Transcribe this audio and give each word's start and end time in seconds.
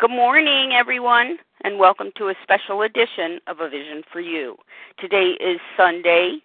Good 0.00 0.10
morning, 0.10 0.72
everyone, 0.72 1.38
and 1.62 1.78
welcome 1.78 2.10
to 2.16 2.30
a 2.30 2.34
special 2.42 2.80
edition 2.80 3.38
of 3.46 3.60
A 3.60 3.68
Vision 3.68 4.02
for 4.10 4.20
You. 4.20 4.56
Today 4.98 5.36
is 5.38 5.60
Sunday, 5.76 6.38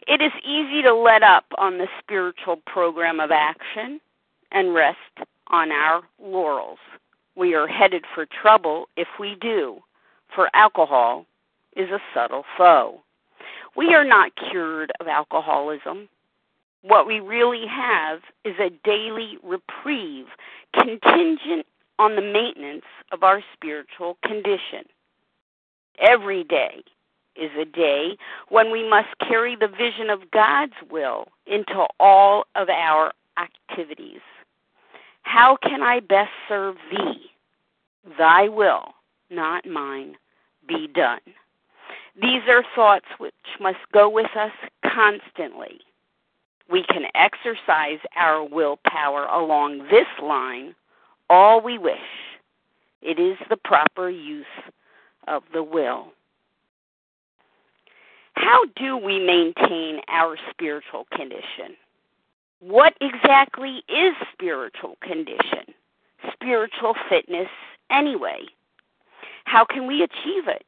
It 0.07 0.21
is 0.21 0.31
easy 0.43 0.81
to 0.81 0.93
let 0.93 1.21
up 1.21 1.45
on 1.57 1.77
the 1.77 1.87
spiritual 1.99 2.57
program 2.65 3.19
of 3.19 3.29
action 3.31 4.01
and 4.51 4.73
rest 4.73 4.97
on 5.51 5.71
our 5.71 6.01
laurels. 6.21 6.79
We 7.35 7.53
are 7.53 7.67
headed 7.67 8.05
for 8.13 8.25
trouble 8.25 8.87
if 8.97 9.07
we 9.19 9.35
do, 9.39 9.79
for 10.33 10.49
alcohol 10.53 11.25
is 11.75 11.89
a 11.89 11.99
subtle 12.13 12.43
foe. 12.57 13.01
We 13.75 13.93
are 13.93 14.03
not 14.03 14.31
cured 14.49 14.91
of 14.99 15.07
alcoholism. 15.07 16.09
What 16.81 17.07
we 17.07 17.19
really 17.19 17.65
have 17.67 18.21
is 18.43 18.55
a 18.59 18.71
daily 18.83 19.37
reprieve 19.43 20.25
contingent 20.73 21.65
on 21.99 22.15
the 22.15 22.21
maintenance 22.21 22.85
of 23.11 23.23
our 23.23 23.41
spiritual 23.53 24.17
condition. 24.25 24.85
Every 25.99 26.43
day 26.43 26.83
is 27.35 27.51
a 27.59 27.65
day 27.65 28.17
when 28.49 28.71
we 28.71 28.87
must 28.87 29.09
carry 29.19 29.55
the 29.55 29.67
vision 29.67 30.09
of 30.09 30.31
God's 30.31 30.73
will 30.89 31.27
into 31.45 31.85
all 31.99 32.45
of 32.55 32.69
our 32.69 33.13
activities. 33.37 34.21
How 35.23 35.57
can 35.57 35.81
I 35.81 35.99
best 35.99 36.31
serve 36.47 36.75
thee? 36.89 37.31
Thy 38.17 38.47
will, 38.47 38.93
not 39.29 39.65
mine, 39.65 40.17
be 40.67 40.87
done. 40.87 41.21
These 42.21 42.41
are 42.49 42.63
thoughts 42.75 43.05
which 43.17 43.33
must 43.59 43.79
go 43.93 44.09
with 44.09 44.35
us 44.35 44.51
constantly. 44.83 45.79
We 46.69 46.83
can 46.83 47.05
exercise 47.15 47.99
our 48.15 48.43
willpower 48.43 49.25
along 49.25 49.87
this 49.89 50.07
line 50.21 50.75
all 51.29 51.61
we 51.61 51.77
wish. 51.77 51.97
It 53.01 53.17
is 53.17 53.37
the 53.49 53.57
proper 53.57 54.09
use 54.09 54.45
of 55.27 55.43
the 55.53 55.63
will. 55.63 56.07
How 58.33 58.65
do 58.75 58.97
we 58.97 59.19
maintain 59.19 60.01
our 60.09 60.37
spiritual 60.49 61.07
condition? 61.15 61.77
What 62.61 62.93
exactly 63.01 63.83
is 63.89 64.13
spiritual 64.31 64.97
condition, 65.01 65.73
spiritual 66.31 66.93
fitness 67.09 67.49
anyway? 67.89 68.45
How 69.45 69.65
can 69.65 69.87
we 69.87 70.03
achieve 70.03 70.47
it? 70.47 70.63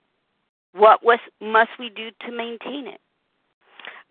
What 0.73 1.03
was, 1.03 1.19
must 1.39 1.69
we 1.79 1.89
do 1.89 2.09
to 2.25 2.31
maintain 2.31 2.87
it? 2.87 2.99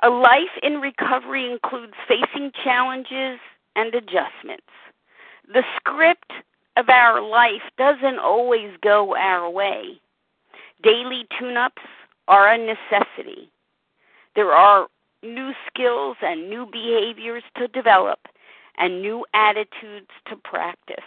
A 0.04 0.10
life 0.10 0.56
in 0.62 0.80
recovery 0.80 1.50
includes 1.50 1.94
facing 2.06 2.52
challenges 2.64 3.38
and 3.74 3.94
adjustments. 3.94 4.70
The 5.52 5.64
script 5.76 6.32
of 6.76 6.88
our 6.88 7.20
life 7.20 7.62
doesn't 7.76 8.18
always 8.18 8.70
go 8.80 9.16
our 9.16 9.50
way. 9.50 10.00
Daily 10.82 11.26
tune 11.38 11.56
ups 11.56 11.82
are 12.28 12.48
a 12.48 12.58
necessity. 12.58 13.50
There 14.34 14.52
are 14.52 14.86
new 15.22 15.52
skills 15.66 16.16
and 16.22 16.50
new 16.50 16.66
behaviors 16.66 17.42
to 17.56 17.68
develop 17.68 18.20
and 18.78 19.02
new 19.02 19.24
attitudes 19.34 20.10
to 20.28 20.36
practice. 20.36 21.04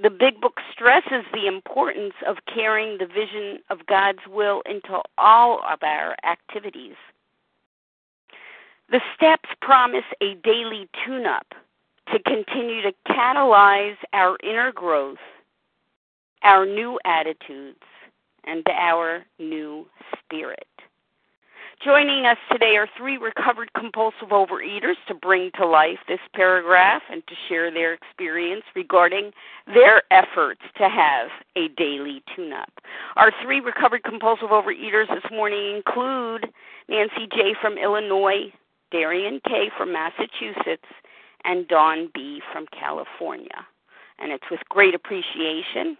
The 0.00 0.10
Big 0.10 0.40
Book 0.40 0.60
stresses 0.72 1.24
the 1.32 1.46
importance 1.46 2.14
of 2.26 2.36
carrying 2.52 2.98
the 2.98 3.06
vision 3.06 3.58
of 3.68 3.86
God's 3.86 4.26
will 4.28 4.62
into 4.64 5.00
all 5.18 5.60
of 5.68 5.82
our 5.82 6.16
activities. 6.24 6.94
The 8.90 9.00
steps 9.14 9.48
promise 9.60 10.04
a 10.22 10.34
daily 10.42 10.88
tune 11.04 11.26
up 11.26 11.46
to 12.12 12.18
continue 12.20 12.82
to 12.82 12.92
catalyze 13.08 13.96
our 14.12 14.36
inner 14.42 14.72
growth, 14.72 15.18
our 16.42 16.64
new 16.64 16.98
attitudes, 17.04 17.82
and 18.44 18.64
our 18.70 19.24
new 19.38 19.86
spirit. 20.12 20.66
Joining 21.82 22.26
us 22.26 22.36
today 22.52 22.76
are 22.76 22.88
three 22.94 23.16
recovered 23.16 23.72
compulsive 23.72 24.28
overeaters 24.28 24.96
to 25.08 25.14
bring 25.14 25.50
to 25.56 25.66
life 25.66 25.98
this 26.08 26.20
paragraph 26.34 27.00
and 27.10 27.26
to 27.26 27.34
share 27.48 27.70
their 27.70 27.94
experience 27.94 28.64
regarding 28.76 29.32
their 29.66 30.02
efforts 30.10 30.60
to 30.76 30.90
have 30.90 31.28
a 31.56 31.68
daily 31.78 32.22
tune 32.36 32.52
up. 32.52 32.70
Our 33.16 33.32
three 33.42 33.60
recovered 33.60 34.02
compulsive 34.02 34.50
overeaters 34.50 35.08
this 35.08 35.24
morning 35.32 35.76
include 35.76 36.52
Nancy 36.90 37.26
J. 37.34 37.54
from 37.58 37.78
Illinois, 37.78 38.52
Darian 38.90 39.40
K. 39.46 39.70
from 39.74 39.90
Massachusetts, 39.90 40.84
and 41.44 41.66
Dawn 41.66 42.10
B. 42.12 42.42
from 42.52 42.66
California. 42.78 43.66
And 44.18 44.32
it's 44.32 44.50
with 44.50 44.60
great 44.68 44.94
appreciation 44.94 45.96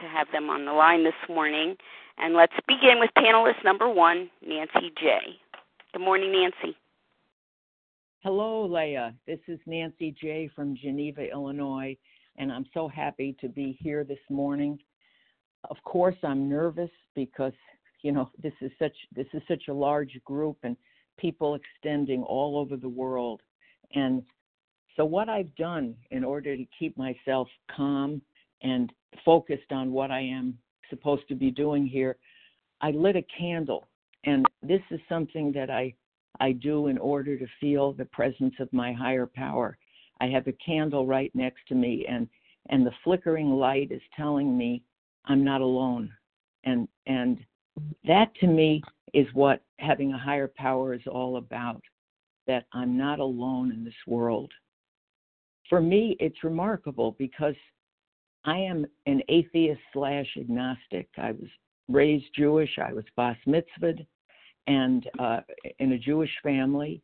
to 0.00 0.06
have 0.06 0.28
them 0.30 0.50
on 0.50 0.66
the 0.66 0.72
line 0.72 1.02
this 1.02 1.14
morning 1.28 1.76
and 2.18 2.34
let's 2.34 2.52
begin 2.66 2.98
with 2.98 3.10
panelist 3.16 3.62
number 3.64 3.88
one, 3.88 4.30
Nancy 4.46 4.92
J. 4.98 5.38
Good 5.92 6.02
morning, 6.02 6.32
Nancy. 6.32 6.76
Hello, 8.20 8.66
Leah. 8.66 9.14
This 9.26 9.38
is 9.48 9.58
Nancy 9.66 10.14
J. 10.20 10.50
from 10.54 10.76
Geneva, 10.76 11.30
Illinois, 11.30 11.96
and 12.36 12.50
I'm 12.50 12.66
so 12.74 12.88
happy 12.88 13.36
to 13.40 13.48
be 13.48 13.78
here 13.80 14.04
this 14.04 14.18
morning. 14.30 14.78
Of 15.70 15.76
course, 15.84 16.16
I'm 16.22 16.48
nervous 16.48 16.90
because 17.14 17.52
you 18.02 18.12
know 18.12 18.30
this 18.42 18.52
is 18.60 18.70
such 18.78 18.96
this 19.14 19.26
is 19.32 19.42
such 19.48 19.64
a 19.68 19.72
large 19.72 20.18
group 20.24 20.58
and 20.62 20.76
people 21.18 21.54
extending 21.54 22.22
all 22.22 22.58
over 22.58 22.76
the 22.76 22.88
world. 22.88 23.42
And 23.94 24.22
so, 24.96 25.04
what 25.04 25.28
I've 25.28 25.54
done 25.56 25.94
in 26.10 26.24
order 26.24 26.56
to 26.56 26.64
keep 26.78 26.96
myself 26.96 27.48
calm 27.74 28.22
and 28.62 28.92
focused 29.24 29.70
on 29.70 29.92
what 29.92 30.10
I 30.10 30.20
am 30.20 30.58
supposed 30.90 31.28
to 31.28 31.34
be 31.34 31.50
doing 31.50 31.86
here, 31.86 32.16
I 32.80 32.90
lit 32.90 33.16
a 33.16 33.24
candle. 33.38 33.88
And 34.24 34.44
this 34.62 34.82
is 34.90 35.00
something 35.08 35.52
that 35.52 35.70
I, 35.70 35.94
I 36.40 36.52
do 36.52 36.88
in 36.88 36.98
order 36.98 37.38
to 37.38 37.46
feel 37.60 37.92
the 37.92 38.04
presence 38.06 38.54
of 38.60 38.72
my 38.72 38.92
higher 38.92 39.26
power. 39.26 39.78
I 40.20 40.26
have 40.26 40.46
a 40.46 40.52
candle 40.52 41.06
right 41.06 41.30
next 41.34 41.60
to 41.68 41.74
me, 41.74 42.06
and, 42.08 42.28
and 42.70 42.86
the 42.86 42.94
flickering 43.04 43.50
light 43.50 43.92
is 43.92 44.02
telling 44.16 44.56
me 44.56 44.82
I'm 45.26 45.44
not 45.44 45.60
alone. 45.60 46.10
And, 46.64 46.88
and 47.06 47.38
that 48.04 48.34
to 48.40 48.46
me 48.46 48.82
is 49.12 49.26
what 49.34 49.62
having 49.78 50.12
a 50.12 50.18
higher 50.18 50.50
power 50.56 50.94
is 50.94 51.06
all 51.06 51.36
about 51.36 51.82
that 52.46 52.66
I'm 52.72 52.96
not 52.96 53.18
alone 53.18 53.72
in 53.72 53.84
this 53.84 53.94
world. 54.06 54.50
For 55.68 55.80
me, 55.80 56.16
it's 56.20 56.44
remarkable 56.44 57.16
because 57.18 57.54
I 58.46 58.58
am 58.58 58.86
an 59.06 59.22
atheist 59.28 59.80
slash 59.92 60.26
agnostic. 60.38 61.08
I 61.18 61.32
was 61.32 61.48
raised 61.88 62.26
Jewish. 62.34 62.70
I 62.78 62.92
was 62.92 63.04
bas 63.16 63.36
mitzvahed 63.46 64.06
and 64.68 65.08
uh, 65.18 65.40
in 65.80 65.92
a 65.92 65.98
Jewish 65.98 66.30
family, 66.42 67.02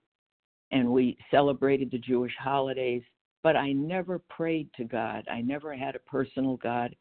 and 0.70 0.88
we 0.88 1.16
celebrated 1.30 1.90
the 1.90 1.98
Jewish 1.98 2.32
holidays. 2.38 3.02
But 3.42 3.56
I 3.56 3.72
never 3.72 4.20
prayed 4.30 4.70
to 4.76 4.84
God. 4.84 5.26
I 5.30 5.40
never 5.40 5.74
had 5.74 5.96
a 5.96 6.10
personal 6.10 6.56
God. 6.58 6.94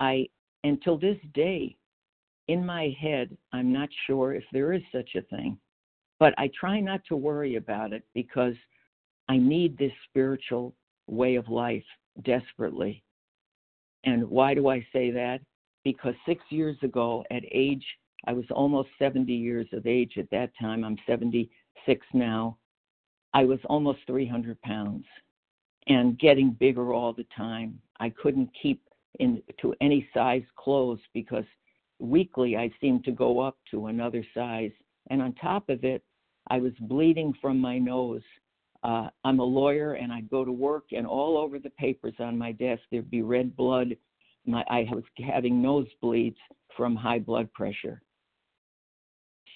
I 0.00 0.26
until 0.64 0.98
this 0.98 1.18
day, 1.34 1.76
in 2.48 2.66
my 2.66 2.94
head, 3.00 3.36
I'm 3.52 3.72
not 3.72 3.88
sure 4.06 4.34
if 4.34 4.44
there 4.52 4.72
is 4.72 4.82
such 4.90 5.10
a 5.14 5.22
thing, 5.22 5.56
but 6.18 6.34
I 6.36 6.50
try 6.58 6.80
not 6.80 7.00
to 7.08 7.16
worry 7.16 7.54
about 7.54 7.92
it 7.92 8.02
because 8.12 8.54
I 9.28 9.36
need 9.36 9.78
this 9.78 9.92
spiritual 10.08 10.74
way 11.06 11.36
of 11.36 11.48
life 11.48 11.84
desperately. 12.24 13.04
And 14.08 14.24
why 14.30 14.54
do 14.54 14.68
I 14.68 14.80
say 14.90 15.10
that? 15.10 15.40
Because 15.84 16.14
six 16.24 16.42
years 16.48 16.76
ago, 16.82 17.24
at 17.30 17.42
age, 17.52 17.84
I 18.26 18.32
was 18.32 18.46
almost 18.50 18.88
70 18.98 19.30
years 19.30 19.66
of 19.74 19.86
age 19.86 20.14
at 20.16 20.30
that 20.30 20.50
time. 20.58 20.82
I'm 20.82 20.96
76 21.06 22.06
now. 22.14 22.56
I 23.34 23.44
was 23.44 23.58
almost 23.66 23.98
300 24.06 24.60
pounds 24.62 25.04
and 25.88 26.18
getting 26.18 26.52
bigger 26.52 26.94
all 26.94 27.12
the 27.12 27.26
time. 27.36 27.78
I 28.00 28.08
couldn't 28.08 28.48
keep 28.60 28.82
into 29.20 29.74
any 29.82 30.08
size 30.14 30.44
clothes 30.56 31.00
because 31.12 31.44
weekly 31.98 32.56
I 32.56 32.70
seemed 32.80 33.04
to 33.04 33.12
go 33.12 33.40
up 33.40 33.58
to 33.72 33.86
another 33.88 34.24
size. 34.34 34.72
And 35.10 35.20
on 35.20 35.34
top 35.34 35.68
of 35.68 35.84
it, 35.84 36.02
I 36.48 36.58
was 36.60 36.72
bleeding 36.80 37.34
from 37.42 37.58
my 37.60 37.78
nose. 37.78 38.22
Uh, 38.82 39.08
I'm 39.24 39.40
a 39.40 39.44
lawyer 39.44 39.94
and 39.94 40.12
I'd 40.12 40.30
go 40.30 40.44
to 40.44 40.52
work, 40.52 40.84
and 40.92 41.06
all 41.06 41.36
over 41.36 41.58
the 41.58 41.70
papers 41.70 42.14
on 42.20 42.38
my 42.38 42.52
desk, 42.52 42.82
there'd 42.90 43.10
be 43.10 43.22
red 43.22 43.56
blood. 43.56 43.96
My, 44.46 44.64
I 44.70 44.86
was 44.92 45.04
having 45.26 45.62
nosebleeds 45.62 46.36
from 46.76 46.94
high 46.94 47.18
blood 47.18 47.52
pressure. 47.52 48.00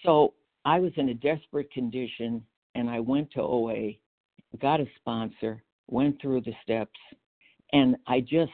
So 0.05 0.35
I 0.65 0.81
was 0.81 0.93
in 0.97 1.11
a 1.11 1.15
desperate 1.15 1.71
condition, 1.71 2.45
and 2.75 2.91
I 2.91 3.01
went 3.01 3.31
to 3.33 3.43
OA, 3.43 3.93
got 4.61 4.81
a 4.81 4.87
sponsor, 4.97 5.63
went 5.89 6.21
through 6.21 6.41
the 6.41 6.55
steps, 6.65 6.99
and 7.73 7.97
I 8.07 8.21
just 8.21 8.51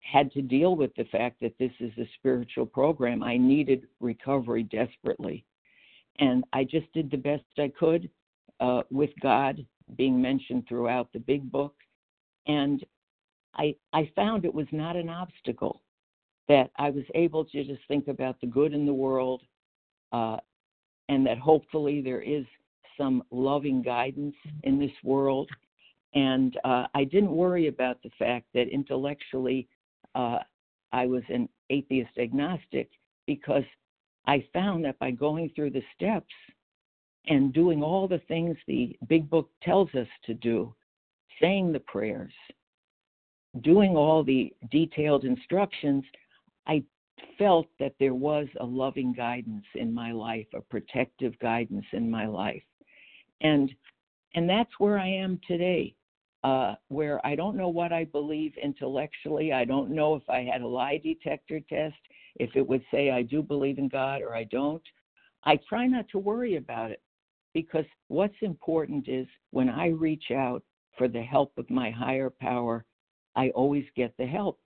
had 0.00 0.30
to 0.32 0.42
deal 0.42 0.76
with 0.76 0.94
the 0.96 1.04
fact 1.04 1.40
that 1.40 1.58
this 1.58 1.72
is 1.80 1.92
a 1.98 2.08
spiritual 2.18 2.66
program. 2.66 3.22
I 3.22 3.36
needed 3.36 3.86
recovery 4.00 4.62
desperately. 4.62 5.44
And 6.18 6.44
I 6.52 6.64
just 6.64 6.90
did 6.92 7.10
the 7.10 7.16
best 7.16 7.44
I 7.58 7.72
could 7.78 8.08
uh, 8.60 8.82
with 8.90 9.10
God 9.20 9.64
being 9.96 10.20
mentioned 10.20 10.64
throughout 10.68 11.12
the 11.12 11.18
big 11.18 11.50
book. 11.50 11.74
And 12.46 12.84
I, 13.54 13.74
I 13.92 14.10
found 14.16 14.44
it 14.44 14.54
was 14.54 14.66
not 14.72 14.96
an 14.96 15.08
obstacle, 15.08 15.82
that 16.48 16.70
I 16.76 16.90
was 16.90 17.04
able 17.14 17.44
to 17.44 17.64
just 17.64 17.82
think 17.88 18.08
about 18.08 18.40
the 18.40 18.46
good 18.46 18.72
in 18.72 18.86
the 18.86 18.94
world, 18.94 19.42
uh, 20.12 20.36
and 21.08 21.26
that 21.26 21.38
hopefully 21.38 22.00
there 22.00 22.22
is 22.22 22.44
some 22.96 23.22
loving 23.30 23.82
guidance 23.82 24.34
in 24.62 24.78
this 24.78 24.92
world. 25.02 25.50
And 26.14 26.56
uh, 26.64 26.86
I 26.94 27.04
didn't 27.04 27.34
worry 27.34 27.68
about 27.68 28.02
the 28.02 28.10
fact 28.18 28.46
that 28.54 28.68
intellectually 28.68 29.68
uh, 30.14 30.38
I 30.92 31.06
was 31.06 31.22
an 31.28 31.48
atheist 31.70 32.16
agnostic 32.18 32.90
because 33.26 33.64
I 34.26 34.44
found 34.52 34.84
that 34.84 34.98
by 34.98 35.10
going 35.10 35.50
through 35.54 35.70
the 35.70 35.82
steps 35.94 36.32
and 37.28 37.52
doing 37.52 37.82
all 37.82 38.06
the 38.06 38.20
things 38.28 38.56
the 38.66 38.96
big 39.08 39.28
book 39.28 39.50
tells 39.62 39.92
us 39.94 40.08
to 40.24 40.34
do, 40.34 40.74
saying 41.40 41.72
the 41.72 41.80
prayers, 41.80 42.32
doing 43.62 43.96
all 43.96 44.22
the 44.22 44.52
detailed 44.70 45.24
instructions, 45.24 46.04
I 46.66 46.84
felt 47.38 47.66
that 47.80 47.94
there 47.98 48.14
was 48.14 48.46
a 48.60 48.64
loving 48.64 49.12
guidance 49.12 49.64
in 49.74 49.92
my 49.92 50.12
life, 50.12 50.46
a 50.54 50.60
protective 50.60 51.38
guidance 51.40 51.86
in 51.92 52.10
my 52.10 52.26
life. 52.26 52.62
And 53.40 53.74
and 54.34 54.48
that's 54.48 54.72
where 54.78 54.98
I 54.98 55.08
am 55.08 55.40
today 55.48 55.94
uh, 56.46 56.76
where 56.88 57.24
I 57.26 57.34
don't 57.34 57.56
know 57.56 57.68
what 57.68 57.92
I 57.92 58.04
believe 58.04 58.52
intellectually. 58.62 59.52
I 59.52 59.64
don't 59.64 59.90
know 59.90 60.14
if 60.14 60.22
I 60.30 60.42
had 60.42 60.60
a 60.60 60.66
lie 60.66 61.00
detector 61.02 61.58
test, 61.68 61.96
if 62.36 62.54
it 62.54 62.64
would 62.64 62.84
say 62.92 63.10
I 63.10 63.22
do 63.22 63.42
believe 63.42 63.78
in 63.78 63.88
God 63.88 64.22
or 64.22 64.36
I 64.36 64.44
don't. 64.44 64.82
I 65.44 65.58
try 65.68 65.88
not 65.88 66.08
to 66.10 66.20
worry 66.20 66.54
about 66.54 66.92
it 66.92 67.00
because 67.56 67.86
what's 68.08 68.36
important 68.42 69.08
is 69.08 69.26
when 69.50 69.70
I 69.70 69.86
reach 69.86 70.30
out 70.30 70.62
for 70.98 71.08
the 71.08 71.22
help 71.22 71.52
of 71.56 71.70
my 71.70 71.90
higher 71.90 72.28
power, 72.28 72.84
I 73.34 73.48
always 73.54 73.86
get 73.96 74.12
the 74.18 74.26
help. 74.26 74.60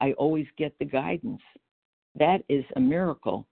I 0.00 0.10
always 0.14 0.48
get 0.58 0.74
the 0.80 0.84
guidance. 0.84 1.40
That 2.16 2.42
is 2.48 2.64
a 2.74 2.80
miracle. 2.80 3.46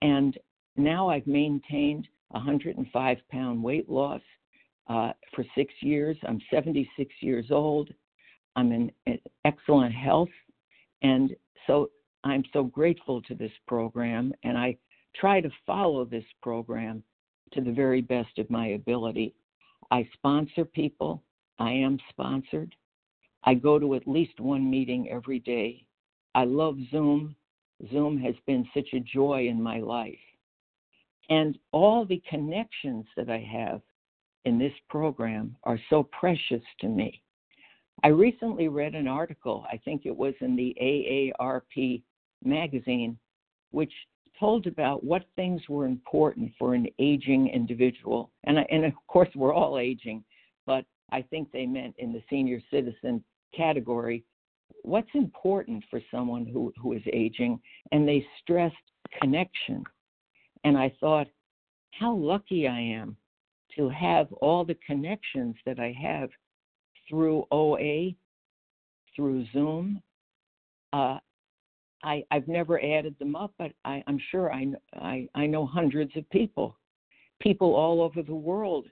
And 0.00 0.38
now 0.76 1.08
I've 1.08 1.26
maintained 1.26 2.06
105 2.28 3.16
pound 3.32 3.64
weight 3.64 3.90
loss 3.90 4.20
uh, 4.88 5.10
for 5.34 5.44
six 5.56 5.74
years. 5.82 6.16
I'm 6.22 6.40
76 6.48 7.12
years 7.22 7.46
old. 7.50 7.90
I'm 8.54 8.70
in, 8.70 8.92
in 9.06 9.18
excellent 9.44 9.92
health. 9.92 10.28
And 11.02 11.34
so 11.66 11.90
I'm 12.22 12.44
so 12.52 12.62
grateful 12.62 13.22
to 13.22 13.34
this 13.34 13.50
program. 13.66 14.32
And 14.44 14.56
I 14.56 14.76
try 15.16 15.40
to 15.40 15.50
follow 15.66 16.04
this 16.04 16.24
program 16.44 17.02
to 17.52 17.60
the 17.60 17.72
very 17.72 18.00
best 18.00 18.38
of 18.38 18.50
my 18.50 18.68
ability. 18.68 19.34
I 19.90 20.08
sponsor 20.14 20.64
people. 20.64 21.22
I 21.58 21.70
am 21.72 21.98
sponsored. 22.10 22.74
I 23.44 23.54
go 23.54 23.78
to 23.78 23.94
at 23.94 24.08
least 24.08 24.40
one 24.40 24.68
meeting 24.68 25.08
every 25.08 25.38
day. 25.38 25.86
I 26.34 26.44
love 26.44 26.76
Zoom. 26.90 27.36
Zoom 27.90 28.18
has 28.18 28.34
been 28.46 28.66
such 28.74 28.88
a 28.92 29.00
joy 29.00 29.46
in 29.48 29.62
my 29.62 29.78
life. 29.78 30.18
And 31.28 31.58
all 31.72 32.04
the 32.04 32.22
connections 32.28 33.06
that 33.16 33.30
I 33.30 33.38
have 33.38 33.80
in 34.44 34.58
this 34.58 34.72
program 34.88 35.56
are 35.64 35.78
so 35.90 36.04
precious 36.04 36.62
to 36.80 36.88
me. 36.88 37.22
I 38.04 38.08
recently 38.08 38.68
read 38.68 38.94
an 38.94 39.08
article, 39.08 39.64
I 39.72 39.78
think 39.78 40.04
it 40.04 40.16
was 40.16 40.34
in 40.40 40.54
the 40.54 40.76
AARP 40.80 42.02
magazine, 42.44 43.18
which 43.70 43.92
told 44.38 44.66
about 44.66 45.04
what 45.04 45.24
things 45.36 45.62
were 45.68 45.86
important 45.86 46.52
for 46.58 46.74
an 46.74 46.86
aging 46.98 47.48
individual. 47.48 48.30
And, 48.44 48.58
and 48.70 48.84
of 48.84 48.92
course, 49.06 49.28
we're 49.34 49.54
all 49.54 49.78
aging, 49.78 50.24
but 50.66 50.84
I 51.12 51.22
think 51.22 51.50
they 51.52 51.66
meant 51.66 51.94
in 51.98 52.12
the 52.12 52.22
senior 52.28 52.60
citizen 52.70 53.22
category 53.56 54.24
what's 54.82 55.10
important 55.14 55.84
for 55.90 56.00
someone 56.10 56.46
who, 56.46 56.72
who 56.80 56.92
is 56.92 57.02
aging. 57.12 57.60
And 57.92 58.06
they 58.06 58.26
stressed 58.42 58.74
connection. 59.20 59.84
And 60.64 60.76
I 60.76 60.92
thought, 61.00 61.28
how 61.92 62.14
lucky 62.14 62.68
I 62.68 62.80
am 62.80 63.16
to 63.76 63.88
have 63.88 64.32
all 64.34 64.64
the 64.64 64.76
connections 64.86 65.54
that 65.64 65.78
I 65.78 65.94
have 66.00 66.30
through 67.08 67.44
OA, 67.50 68.10
through 69.14 69.46
Zoom. 69.52 70.02
Uh, 70.92 71.18
I, 72.02 72.24
I've 72.30 72.48
never 72.48 72.82
added 72.82 73.16
them 73.18 73.34
up, 73.34 73.52
but 73.58 73.72
I, 73.84 74.02
I'm 74.06 74.20
sure 74.30 74.52
I, 74.52 74.66
I, 74.94 75.28
I 75.34 75.46
know 75.46 75.66
hundreds 75.66 76.16
of 76.16 76.28
people, 76.30 76.76
people 77.40 77.74
all 77.74 78.02
over 78.02 78.22
the 78.22 78.34
world 78.34 78.86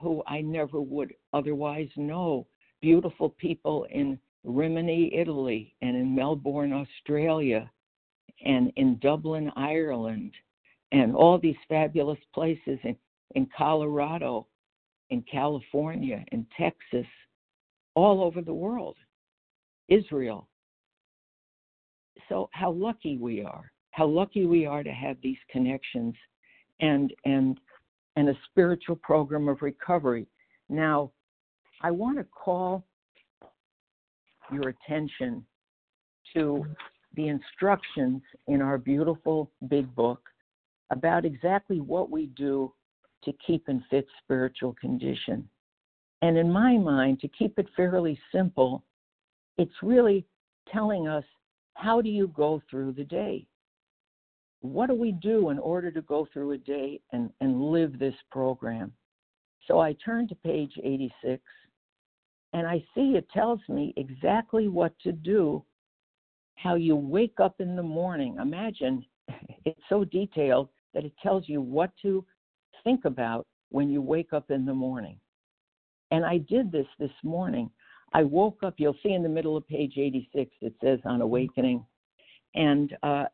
who 0.00 0.22
I 0.26 0.40
never 0.40 0.80
would 0.80 1.14
otherwise 1.32 1.88
know. 1.96 2.46
Beautiful 2.80 3.30
people 3.30 3.86
in 3.90 4.18
Rimini, 4.44 5.14
Italy, 5.14 5.74
and 5.82 5.96
in 5.96 6.14
Melbourne, 6.14 6.72
Australia, 6.72 7.70
and 8.44 8.72
in 8.76 8.98
Dublin, 9.00 9.52
Ireland, 9.54 10.32
and 10.92 11.14
all 11.14 11.38
these 11.38 11.56
fabulous 11.68 12.18
places 12.32 12.78
in 12.84 12.96
in 13.34 13.48
Colorado, 13.56 14.46
in 15.10 15.22
California, 15.22 16.24
in 16.32 16.46
Texas, 16.58 17.06
all 17.94 18.22
over 18.22 18.42
the 18.42 18.54
world, 18.54 18.96
Israel. 19.88 20.48
So, 22.30 22.48
how 22.52 22.70
lucky 22.70 23.18
we 23.18 23.42
are. 23.42 23.70
How 23.90 24.06
lucky 24.06 24.46
we 24.46 24.64
are 24.64 24.84
to 24.84 24.92
have 24.92 25.16
these 25.20 25.36
connections 25.50 26.14
and, 26.80 27.12
and, 27.24 27.58
and 28.16 28.28
a 28.28 28.34
spiritual 28.48 28.96
program 28.96 29.48
of 29.48 29.60
recovery. 29.62 30.26
Now, 30.68 31.10
I 31.82 31.90
want 31.90 32.18
to 32.18 32.24
call 32.24 32.84
your 34.52 34.68
attention 34.68 35.44
to 36.34 36.64
the 37.16 37.26
instructions 37.26 38.22
in 38.46 38.62
our 38.62 38.78
beautiful 38.78 39.50
big 39.68 39.92
book 39.96 40.22
about 40.90 41.24
exactly 41.24 41.80
what 41.80 42.10
we 42.10 42.26
do 42.26 42.72
to 43.24 43.32
keep 43.44 43.68
in 43.68 43.82
fit 43.90 44.06
spiritual 44.22 44.76
condition. 44.80 45.48
And 46.22 46.38
in 46.38 46.50
my 46.50 46.78
mind, 46.78 47.20
to 47.20 47.28
keep 47.28 47.58
it 47.58 47.66
fairly 47.76 48.18
simple, 48.32 48.84
it's 49.58 49.74
really 49.82 50.24
telling 50.72 51.08
us 51.08 51.24
how 51.80 52.00
do 52.00 52.08
you 52.08 52.28
go 52.28 52.62
through 52.70 52.92
the 52.92 53.04
day? 53.04 53.46
what 54.60 54.88
do 54.88 54.94
we 54.94 55.12
do 55.12 55.50
in 55.50 55.58
order 55.58 55.90
to 55.90 56.02
go 56.02 56.28
through 56.32 56.52
a 56.52 56.58
day 56.58 57.00
and, 57.12 57.30
and 57.40 57.62
live 57.62 57.98
this 57.98 58.14
program? 58.30 58.92
So 59.66 59.80
I 59.80 59.94
turn 60.04 60.28
to 60.28 60.34
page 60.34 60.72
86 60.82 61.42
and 62.52 62.66
I 62.66 62.84
see 62.94 63.12
it 63.16 63.28
tells 63.30 63.60
me 63.68 63.94
exactly 63.96 64.68
what 64.68 64.92
to 65.00 65.12
do, 65.12 65.64
how 66.56 66.74
you 66.74 66.96
wake 66.96 67.38
up 67.40 67.60
in 67.60 67.76
the 67.76 67.82
morning. 67.82 68.36
Imagine 68.40 69.04
it's 69.64 69.80
so 69.88 70.04
detailed 70.04 70.68
that 70.92 71.04
it 71.04 71.12
tells 71.22 71.48
you 71.48 71.60
what 71.60 71.90
to 72.02 72.24
think 72.84 73.04
about 73.04 73.46
when 73.70 73.88
you 73.88 74.02
wake 74.02 74.32
up 74.32 74.50
in 74.50 74.66
the 74.66 74.74
morning. 74.74 75.18
And 76.10 76.24
I 76.24 76.38
did 76.38 76.72
this 76.72 76.88
this 76.98 77.10
morning. 77.22 77.70
I 78.12 78.24
woke 78.24 78.62
up, 78.62 78.74
you'll 78.78 78.96
see 79.02 79.12
in 79.12 79.22
the 79.22 79.28
middle 79.28 79.56
of 79.56 79.66
page 79.68 79.94
86, 79.96 80.50
it 80.60 80.74
says 80.82 80.98
on 81.04 81.20
awakening. 81.20 81.84
And 82.54 82.96
uh, 83.02 83.24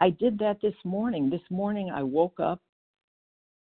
I 0.00 0.10
did 0.10 0.38
that 0.38 0.60
this 0.62 0.74
morning. 0.84 1.28
This 1.28 1.40
morning 1.50 1.90
I 1.90 2.02
woke 2.02 2.38
up, 2.38 2.62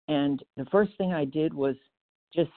and 0.08 0.42
the 0.56 0.64
first 0.66 0.92
thing 0.96 1.12
I 1.12 1.24
did 1.24 1.52
was 1.52 1.76
just 2.34 2.50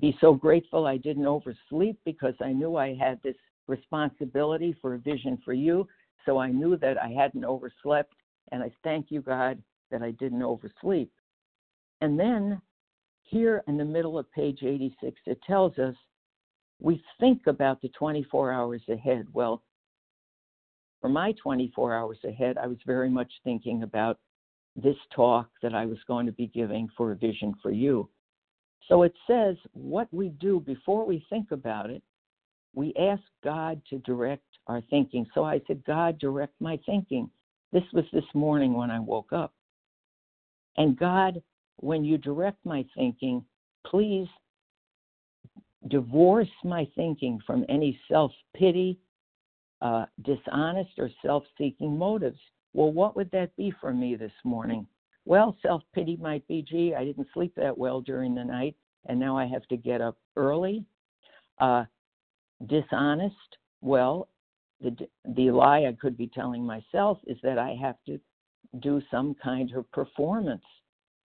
be 0.00 0.16
so 0.20 0.34
grateful 0.34 0.86
I 0.86 0.96
didn't 0.96 1.26
oversleep 1.26 1.98
because 2.04 2.34
I 2.40 2.52
knew 2.52 2.76
I 2.76 2.94
had 2.94 3.20
this 3.22 3.36
responsibility 3.66 4.76
for 4.80 4.94
a 4.94 4.98
vision 4.98 5.38
for 5.44 5.52
you. 5.52 5.86
So 6.26 6.38
I 6.38 6.50
knew 6.50 6.76
that 6.78 6.98
I 6.98 7.08
hadn't 7.08 7.44
overslept, 7.44 8.14
and 8.52 8.62
I 8.62 8.70
thank 8.84 9.10
you, 9.10 9.22
God, 9.22 9.62
that 9.90 10.02
I 10.02 10.10
didn't 10.12 10.42
oversleep. 10.42 11.10
And 12.00 12.18
then 12.18 12.60
here 13.22 13.62
in 13.66 13.76
the 13.76 13.84
middle 13.84 14.18
of 14.18 14.30
page 14.32 14.62
86, 14.62 15.18
it 15.26 15.40
tells 15.46 15.78
us 15.78 15.94
we 16.80 17.02
think 17.18 17.46
about 17.46 17.80
the 17.82 17.88
24 17.90 18.52
hours 18.52 18.82
ahead. 18.88 19.26
Well, 19.32 19.62
for 21.00 21.08
my 21.08 21.32
24 21.42 21.94
hours 21.94 22.18
ahead, 22.24 22.58
I 22.58 22.66
was 22.66 22.78
very 22.86 23.10
much 23.10 23.30
thinking 23.44 23.82
about 23.82 24.18
this 24.76 24.96
talk 25.14 25.48
that 25.62 25.74
I 25.74 25.86
was 25.86 25.98
going 26.06 26.26
to 26.26 26.32
be 26.32 26.46
giving 26.48 26.88
for 26.96 27.12
a 27.12 27.16
vision 27.16 27.54
for 27.62 27.70
you. 27.70 28.08
So 28.88 29.02
it 29.02 29.14
says 29.26 29.56
what 29.72 30.08
we 30.12 30.30
do 30.30 30.60
before 30.60 31.04
we 31.04 31.24
think 31.28 31.50
about 31.50 31.90
it, 31.90 32.02
we 32.74 32.94
ask 32.98 33.22
God 33.42 33.80
to 33.90 33.98
direct 33.98 34.44
our 34.66 34.82
thinking. 34.88 35.26
So 35.34 35.44
I 35.44 35.60
said, 35.66 35.82
God, 35.84 36.18
direct 36.18 36.54
my 36.60 36.78
thinking. 36.86 37.30
This 37.72 37.82
was 37.92 38.04
this 38.12 38.24
morning 38.34 38.74
when 38.74 38.90
I 38.90 39.00
woke 39.00 39.32
up. 39.32 39.52
And 40.76 40.96
God, 40.96 41.42
when 41.76 42.04
you 42.04 42.18
direct 42.18 42.64
my 42.64 42.84
thinking, 42.96 43.44
please 43.86 44.28
divorce 45.86 46.48
my 46.64 46.88
thinking 46.96 47.38
from 47.46 47.64
any 47.68 47.98
self 48.10 48.32
pity, 48.56 48.98
uh, 49.80 50.06
dishonest, 50.22 50.98
or 50.98 51.10
self 51.24 51.44
seeking 51.56 51.96
motives. 51.96 52.38
Well, 52.74 52.92
what 52.92 53.16
would 53.16 53.30
that 53.30 53.54
be 53.56 53.72
for 53.80 53.92
me 53.92 54.16
this 54.16 54.32
morning? 54.44 54.86
Well, 55.24 55.56
self 55.62 55.82
pity 55.94 56.16
might 56.16 56.46
be, 56.48 56.62
gee, 56.62 56.94
I 56.94 57.04
didn't 57.04 57.28
sleep 57.32 57.54
that 57.56 57.76
well 57.76 58.00
during 58.00 58.34
the 58.34 58.44
night, 58.44 58.74
and 59.06 59.20
now 59.20 59.36
I 59.36 59.46
have 59.46 59.66
to 59.68 59.76
get 59.76 60.00
up 60.00 60.18
early. 60.36 60.84
Uh, 61.58 61.84
dishonest, 62.66 63.34
well, 63.80 64.28
the 64.80 64.96
the 65.36 65.50
lie 65.50 65.84
I 65.86 65.96
could 66.00 66.16
be 66.16 66.28
telling 66.28 66.64
myself 66.64 67.18
is 67.26 67.38
that 67.42 67.58
I 67.58 67.76
have 67.80 67.96
to 68.06 68.18
do 68.80 69.00
some 69.10 69.34
kind 69.42 69.72
of 69.74 69.90
performance. 69.92 70.64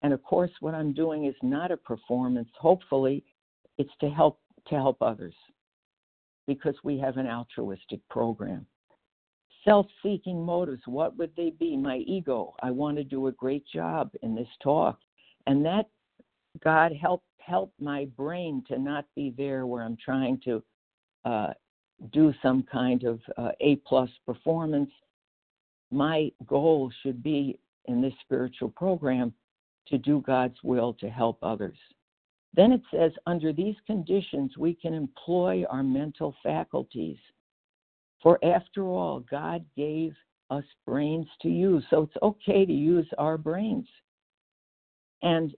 And 0.03 0.13
of 0.13 0.23
course, 0.23 0.51
what 0.61 0.73
I'm 0.73 0.93
doing 0.93 1.25
is 1.25 1.35
not 1.43 1.71
a 1.71 1.77
performance. 1.77 2.49
Hopefully, 2.59 3.23
it's 3.77 3.93
to 3.99 4.09
help 4.09 4.39
to 4.67 4.75
help 4.75 5.01
others 5.01 5.35
because 6.47 6.75
we 6.83 6.97
have 6.99 7.17
an 7.17 7.27
altruistic 7.27 7.99
program. 8.09 8.65
Self-seeking 9.63 10.43
motives, 10.43 10.81
what 10.85 11.15
would 11.17 11.31
they 11.37 11.51
be? 11.51 11.77
My 11.77 11.97
ego. 11.97 12.55
I 12.63 12.71
want 12.71 12.97
to 12.97 13.03
do 13.03 13.27
a 13.27 13.31
great 13.31 13.63
job 13.67 14.11
in 14.23 14.33
this 14.33 14.47
talk. 14.63 14.97
And 15.45 15.63
that 15.65 15.87
God 16.63 16.93
help 16.93 17.23
help 17.39 17.73
my 17.79 18.05
brain 18.17 18.63
to 18.67 18.77
not 18.77 19.05
be 19.15 19.33
there 19.35 19.65
where 19.65 19.83
I'm 19.83 19.97
trying 20.03 20.39
to 20.45 20.63
uh, 21.25 21.53
do 22.11 22.33
some 22.41 22.63
kind 22.63 23.03
of 23.03 23.19
uh, 23.37 23.51
A 23.59 23.77
plus 23.77 24.09
performance. 24.25 24.91
My 25.91 26.31
goal 26.47 26.91
should 27.01 27.21
be 27.23 27.59
in 27.85 28.01
this 28.01 28.13
spiritual 28.21 28.69
program 28.69 29.33
to 29.87 29.97
do 29.97 30.21
God's 30.21 30.57
will 30.63 30.93
to 30.95 31.09
help 31.09 31.39
others. 31.41 31.77
Then 32.53 32.71
it 32.71 32.81
says, 32.91 33.11
under 33.25 33.53
these 33.53 33.75
conditions, 33.87 34.57
we 34.57 34.73
can 34.73 34.93
employ 34.93 35.63
our 35.69 35.83
mental 35.83 36.35
faculties. 36.43 37.17
For 38.21 38.37
after 38.43 38.83
all, 38.83 39.21
God 39.21 39.65
gave 39.75 40.13
us 40.49 40.65
brains 40.85 41.27
to 41.41 41.49
use, 41.49 41.83
so 41.89 42.03
it's 42.03 42.17
okay 42.21 42.65
to 42.65 42.73
use 42.73 43.07
our 43.17 43.37
brains. 43.37 43.87
And 45.23 45.55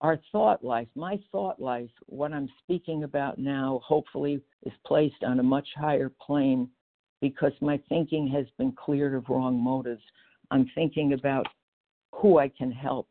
our 0.00 0.18
thought 0.30 0.62
life, 0.62 0.86
my 0.94 1.20
thought 1.32 1.60
life, 1.60 1.90
what 2.06 2.32
I'm 2.32 2.48
speaking 2.62 3.02
about 3.02 3.38
now, 3.38 3.80
hopefully 3.84 4.40
is 4.64 4.72
placed 4.86 5.24
on 5.24 5.40
a 5.40 5.42
much 5.42 5.68
higher 5.76 6.12
plane 6.24 6.68
because 7.20 7.52
my 7.60 7.80
thinking 7.88 8.28
has 8.28 8.46
been 8.58 8.72
cleared 8.72 9.14
of 9.14 9.28
wrong 9.28 9.60
motives. 9.60 10.02
I'm 10.52 10.70
thinking 10.74 11.14
about 11.14 11.46
who 12.12 12.38
I 12.38 12.48
can 12.48 12.70
help. 12.70 13.08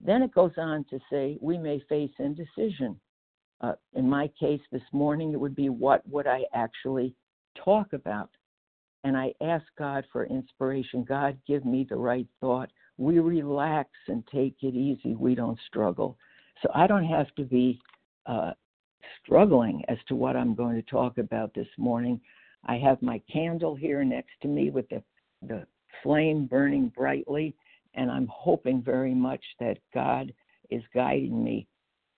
Then 0.00 0.22
it 0.22 0.34
goes 0.34 0.52
on 0.56 0.84
to 0.90 0.98
say 1.10 1.38
we 1.40 1.58
may 1.58 1.80
face 1.88 2.12
indecision. 2.18 2.98
Uh, 3.60 3.72
in 3.94 4.08
my 4.08 4.30
case 4.38 4.60
this 4.70 4.82
morning, 4.92 5.32
it 5.32 5.40
would 5.40 5.56
be 5.56 5.68
what 5.68 6.08
would 6.08 6.26
I 6.26 6.42
actually 6.54 7.14
talk 7.64 7.92
about? 7.92 8.30
And 9.04 9.16
I 9.16 9.32
ask 9.40 9.64
God 9.76 10.04
for 10.12 10.26
inspiration. 10.26 11.04
God, 11.04 11.36
give 11.46 11.64
me 11.64 11.86
the 11.88 11.96
right 11.96 12.26
thought 12.40 12.70
we 12.98 13.20
relax 13.20 13.88
and 14.08 14.26
take 14.26 14.56
it 14.60 14.74
easy. 14.74 15.14
We 15.14 15.34
don't 15.34 15.58
struggle. 15.68 16.18
So 16.62 16.68
I 16.74 16.88
don't 16.88 17.04
have 17.04 17.32
to 17.36 17.44
be 17.44 17.80
uh, 18.26 18.52
struggling 19.24 19.84
as 19.88 19.98
to 20.08 20.16
what 20.16 20.36
I'm 20.36 20.54
going 20.54 20.74
to 20.74 20.82
talk 20.82 21.18
about 21.18 21.54
this 21.54 21.68
morning. 21.78 22.20
I 22.66 22.76
have 22.78 23.00
my 23.00 23.22
candle 23.32 23.76
here 23.76 24.02
next 24.02 24.32
to 24.42 24.48
me 24.48 24.70
with 24.70 24.88
the, 24.88 25.02
the 25.46 25.64
flame 26.02 26.46
burning 26.46 26.92
brightly, 26.94 27.54
and 27.94 28.10
I'm 28.10 28.28
hoping 28.30 28.82
very 28.82 29.14
much 29.14 29.42
that 29.60 29.78
God 29.94 30.32
is 30.70 30.82
guiding 30.94 31.42
me 31.42 31.66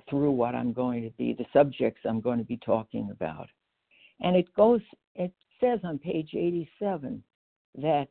through 0.09 0.33
what 0.33 0.55
I'm 0.55 0.73
going 0.73 1.03
to 1.03 1.11
be, 1.11 1.33
the 1.33 1.47
subjects 1.53 2.01
I'm 2.05 2.21
going 2.21 2.39
to 2.39 2.45
be 2.45 2.59
talking 2.59 3.11
about. 3.11 3.49
And 4.21 4.37
it 4.37 4.53
goes, 4.55 4.81
it 5.15 5.33
says 5.61 5.81
on 5.85 5.99
page 5.99 6.31
87 6.35 7.23
that 7.77 8.09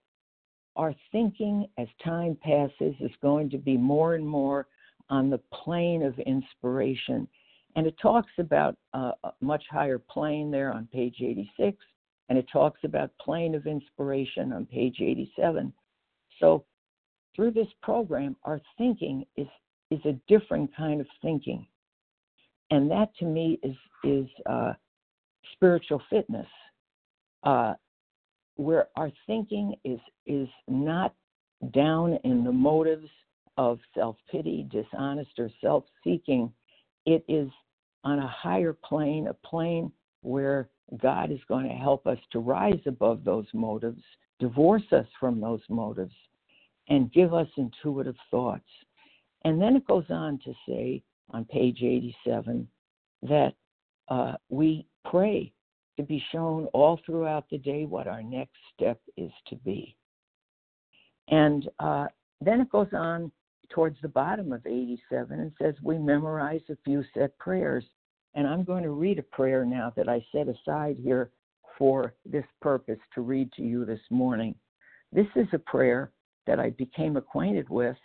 our 0.76 0.96
thinking 1.12 1.68
as 1.78 1.88
time 2.04 2.38
passes 2.42 2.96
is 3.00 3.12
going 3.22 3.50
to 3.50 3.58
be 3.58 3.76
more 3.76 4.16
and 4.16 4.26
more 4.26 4.68
on 5.10 5.30
the 5.30 5.40
plane 5.52 6.04
of 6.04 6.18
inspiration. 6.20 7.28
And 7.76 7.86
it 7.86 7.96
talks 8.02 8.32
about 8.40 8.78
a 8.94 9.12
much 9.42 9.64
higher 9.70 10.00
plane 10.00 10.50
there 10.52 10.72
on 10.72 10.88
page 10.92 11.18
86, 11.22 11.78
and 12.30 12.38
it 12.38 12.48
talks 12.52 12.80
about 12.84 13.12
plane 13.20 13.56
of 13.56 13.68
inspiration 13.68 14.54
on 14.54 14.66
page 14.66 15.02
87. 15.02 15.74
So 16.40 16.64
through 17.36 17.52
this 17.52 17.68
program, 17.82 18.36
our 18.44 18.60
thinking 18.78 19.26
is, 19.38 19.48
is 19.92 20.00
a 20.06 20.20
different 20.28 20.76
kind 20.76 21.02
of 21.02 21.08
thinking. 21.22 21.66
And 22.72 22.90
that 22.92 23.16
to 23.20 23.26
me 23.26 23.60
is, 23.64 23.76
is 24.04 24.28
uh, 24.46 24.74
spiritual 25.54 26.02
fitness. 26.10 26.48
Uh, 27.44 27.74
where 28.60 28.90
our 28.98 29.10
thinking 29.26 29.74
is 29.86 30.00
is 30.26 30.50
not 30.68 31.16
down 31.72 32.20
in 32.26 32.44
the 32.44 32.52
motives 32.52 33.08
of 33.58 33.80
self-pity, 33.96 34.68
dishonest 34.70 35.32
or 35.38 35.50
self-seeking, 35.62 36.52
it 37.06 37.24
is 37.30 37.50
on 38.04 38.20
a 38.20 38.28
higher 38.28 38.74
plane, 38.74 39.28
a 39.28 39.34
plane 39.34 39.92
where 40.22 40.70
God 41.02 41.32
is 41.32 41.40
going 41.48 41.68
to 41.68 41.74
help 41.74 42.06
us 42.06 42.18
to 42.32 42.40
rise 42.40 42.82
above 42.86 43.24
those 43.24 43.48
motives, 43.54 44.02
divorce 44.40 44.84
us 44.92 45.08
from 45.20 45.40
those 45.40 45.62
motives, 45.70 46.14
and 46.90 47.12
give 47.12 47.34
us 47.34 47.48
intuitive 47.58 48.16
thoughts. 48.30 48.68
And 49.46 49.62
then 49.62 49.76
it 49.76 49.88
goes 49.88 50.06
on 50.10 50.40
to 50.44 50.54
say 50.68 51.02
on 51.30 51.46
page 51.46 51.80
87 51.82 52.68
that 53.24 53.54
uh, 54.10 54.34
we 54.50 54.86
pray 55.10 55.54
to 55.98 56.04
be 56.04 56.24
shown 56.32 56.66
all 56.68 57.00
throughout 57.06 57.46
the 57.50 57.58
day 57.58 57.86
what 57.86 58.08
our 58.08 58.24
next 58.24 58.58
step 58.74 59.00
is 59.18 59.32
to 59.48 59.56
be. 59.58 59.96
And 61.28 61.70
uh, 61.80 62.08
then 62.42 62.62
it 62.62 62.70
goes 62.70 62.88
on 62.94 63.32
towards 63.70 63.98
the 64.02 64.08
bottom 64.08 64.52
of 64.52 64.66
87 64.66 65.40
and 65.40 65.52
says, 65.62 65.76
We 65.84 65.98
memorize 65.98 66.62
a 66.70 66.78
few 66.84 67.04
set 67.14 67.38
prayers. 67.38 67.84
And 68.34 68.48
I'm 68.48 68.64
going 68.64 68.84
to 68.84 68.92
read 68.92 69.20
a 69.20 69.24
prayer 69.24 69.66
now 69.66 69.92
that 69.96 70.08
I 70.08 70.26
set 70.32 70.48
aside 70.48 70.98
here 70.98 71.32
for 71.78 72.14
this 72.26 72.46
purpose 72.62 73.00
to 73.16 73.22
read 73.22 73.52
to 73.54 73.62
you 73.62 73.86
this 73.86 74.00
morning. 74.10 74.56
This 75.12 75.28
is 75.36 75.48
a 75.54 75.60
prayer 75.60 76.12
that 76.50 76.60
I 76.60 76.72
became 76.72 77.16
acquainted 77.16 77.70
with 77.70 77.96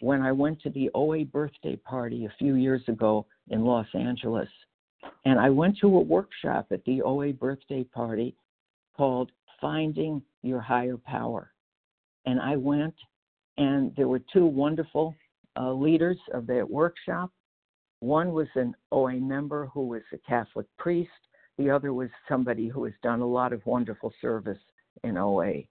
when 0.00 0.22
I 0.22 0.32
went 0.32 0.58
to 0.62 0.70
the 0.70 0.90
OA 0.94 1.26
birthday 1.26 1.76
party 1.76 2.24
a 2.24 2.32
few 2.38 2.54
years 2.54 2.80
ago 2.88 3.26
in 3.50 3.62
Los 3.62 3.86
Angeles. 3.94 4.48
And 5.26 5.38
I 5.38 5.50
went 5.50 5.76
to 5.82 5.86
a 5.88 6.00
workshop 6.00 6.68
at 6.70 6.82
the 6.86 7.02
OA 7.02 7.34
birthday 7.34 7.84
party 7.84 8.34
called 8.96 9.32
Finding 9.60 10.22
Your 10.42 10.60
Higher 10.60 10.96
Power. 10.96 11.52
and 12.24 12.40
I 12.40 12.56
went, 12.56 12.94
and 13.58 13.94
there 13.96 14.08
were 14.08 14.22
two 14.32 14.46
wonderful 14.46 15.14
uh, 15.58 15.72
leaders 15.72 16.18
of 16.32 16.46
that 16.46 16.68
workshop. 16.68 17.30
One 18.00 18.32
was 18.32 18.48
an 18.54 18.74
OA 18.92 19.16
member 19.16 19.66
who 19.74 19.86
was 19.88 20.02
a 20.14 20.18
Catholic 20.26 20.66
priest. 20.78 21.10
The 21.58 21.68
other 21.68 21.92
was 21.92 22.08
somebody 22.26 22.68
who 22.68 22.84
has 22.84 22.94
done 23.02 23.20
a 23.20 23.26
lot 23.26 23.52
of 23.52 23.66
wonderful 23.66 24.14
service 24.22 24.62
in 25.04 25.18
OA. 25.18 25.64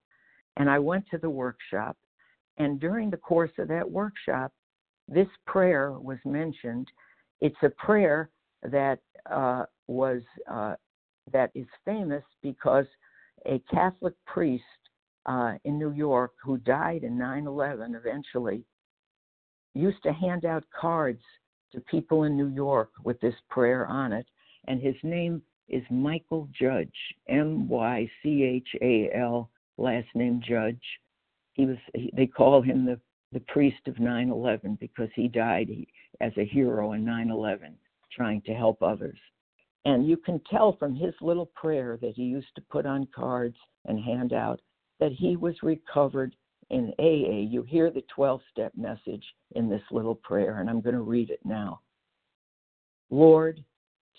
And 0.58 0.70
I 0.70 0.78
went 0.78 1.06
to 1.10 1.18
the 1.18 1.30
workshop, 1.30 1.98
and 2.60 2.80
during 2.80 3.10
the 3.10 3.18
course 3.18 3.52
of 3.58 3.68
that 3.70 3.90
workshop, 3.90 4.52
this 5.08 5.28
prayer 5.48 5.94
was 5.94 6.20
mentioned. 6.26 6.88
It's 7.42 7.56
a 7.64 7.70
prayer 7.70 8.30
that 8.64 9.00
uh, 9.32 9.64
was 9.88 10.22
uh, 10.52 10.76
that 11.32 11.52
is 11.56 11.68
famous 11.86 12.24
because 12.44 12.86
a 13.46 13.60
Catholic 13.72 14.14
priest 14.28 14.64
uh, 15.26 15.54
in 15.64 15.80
New 15.80 15.92
York 15.92 16.34
who 16.44 16.58
died 16.58 17.04
in 17.04 17.18
9/11 17.18 17.96
eventually 17.96 18.64
used 19.74 20.04
to 20.04 20.12
hand 20.12 20.46
out 20.46 20.64
cards 20.80 21.24
to 21.72 21.80
people 21.82 22.24
in 22.24 22.36
New 22.36 22.50
York 22.50 22.90
with 23.04 23.20
this 23.22 23.36
prayer 23.50 23.88
on 23.88 24.12
it, 24.12 24.28
and 24.68 24.82
his 24.82 24.96
name 25.04 25.42
is 25.70 25.84
Mychal 25.92 26.52
Judge, 26.52 26.94
M 27.28 27.70
Y 27.70 28.10
C 28.22 28.44
H 28.44 28.68
A 28.82 29.10
L, 29.16 29.50
last 29.78 30.08
name 30.14 30.42
Judge. 30.46 30.82
He 31.60 31.66
was 31.66 31.78
he, 31.94 32.10
they 32.16 32.26
call 32.26 32.62
him 32.62 32.86
the 32.86 32.98
the 33.34 33.42
priest 33.42 33.86
of 33.86 33.96
9/11 33.96 34.80
because 34.80 35.10
he 35.14 35.28
died 35.28 35.70
as 36.22 36.32
a 36.38 36.46
hero 36.46 36.94
in 36.94 37.04
9/11 37.04 37.74
trying 38.16 38.42
to 38.44 38.54
help 38.54 38.82
others. 38.82 39.20
And 39.84 40.08
you 40.08 40.16
can 40.16 40.40
tell 40.50 40.78
from 40.78 40.96
his 40.96 41.14
little 41.20 41.48
prayer 41.48 41.98
that 42.02 42.16
he 42.16 42.24
used 42.24 42.56
to 42.56 42.62
put 42.72 42.86
on 42.86 43.10
cards 43.14 43.58
and 43.84 44.00
hand 44.00 44.32
out 44.32 44.62
that 45.02 45.12
he 45.12 45.36
was 45.36 45.62
recovered 45.62 46.34
in 46.70 46.94
AA. 46.98 47.42
You 47.52 47.64
hear 47.64 47.92
the 47.92 48.06
12 48.16 48.40
step 48.54 48.72
message 48.78 49.26
in 49.52 49.68
this 49.68 49.84
little 49.92 50.16
prayer, 50.16 50.62
and 50.62 50.70
I'm 50.70 50.80
going 50.80 50.96
to 50.96 51.02
read 51.02 51.30
it 51.30 51.42
now. 51.44 51.82
Lord, 53.10 53.62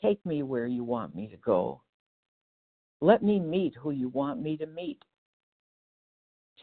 take 0.02 0.25
me 0.26 0.42
where 0.42 0.66
you 0.66 0.85
want 0.85 1.14
me 1.14 1.26
to 1.28 1.38
go. 1.38 1.80
Let 3.00 3.23
me 3.23 3.40
meet 3.40 3.75
who 3.76 3.92
you 3.92 4.11
want 4.11 4.42
me 4.42 4.59
to 4.59 4.66
meet. 4.66 5.02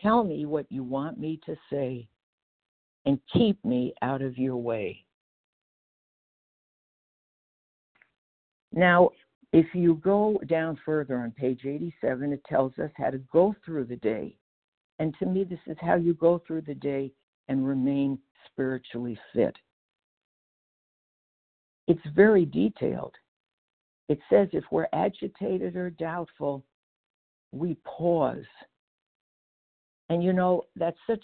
Tell 0.02 0.24
me 0.24 0.46
what 0.46 0.66
you 0.70 0.84
want 0.84 1.20
me 1.20 1.40
to 1.46 1.56
say, 1.72 2.08
and 3.06 3.20
keep 3.34 3.64
me 3.66 3.94
out 4.02 4.22
of 4.22 4.38
your 4.38 4.58
way. 4.58 5.04
Now, 8.74 9.10
if 9.54 9.66
you 9.74 9.96
go 9.96 10.40
down 10.48 10.78
further 10.86 11.18
on 11.18 11.32
page 11.32 11.62
87, 11.66 12.34
it 12.34 12.44
tells 12.48 12.78
us 12.78 12.92
how 12.96 13.10
to 13.10 13.18
go 13.32 13.56
through 13.66 13.86
the 13.86 13.96
day. 13.96 14.36
And 15.00 15.16
to 15.20 15.26
me, 15.26 15.44
this 15.44 15.60
is 15.68 15.78
how 15.80 15.96
you 15.96 16.14
go 16.14 16.42
through 16.46 16.62
the 16.62 16.76
day 16.76 17.12
and 17.48 17.66
remain 17.68 18.20
spiritually 18.52 19.18
fit. 19.34 19.56
It's 21.88 22.06
very 22.14 22.46
detailed. 22.46 23.16
It 24.10 24.20
says 24.30 24.50
if 24.52 24.64
we're 24.72 24.88
agitated 24.94 25.76
or 25.76 25.90
doubtful, 25.90 26.64
we 27.52 27.78
pause. 27.86 28.46
And 30.10 30.24
you 30.24 30.34
know, 30.34 30.64
that's 30.76 30.98
such 31.06 31.24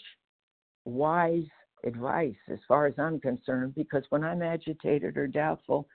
wise 0.85 1.45
advice 1.85 2.35
as 2.49 2.59
far 2.67 2.85
as 2.85 2.93
I'm 2.97 3.19
concerned, 3.19 3.75
because 3.75 4.03
when 4.09 4.23
I'm 4.23 4.41
agitated 4.41 5.17
or 5.17 5.27
doubtful, 5.27 5.87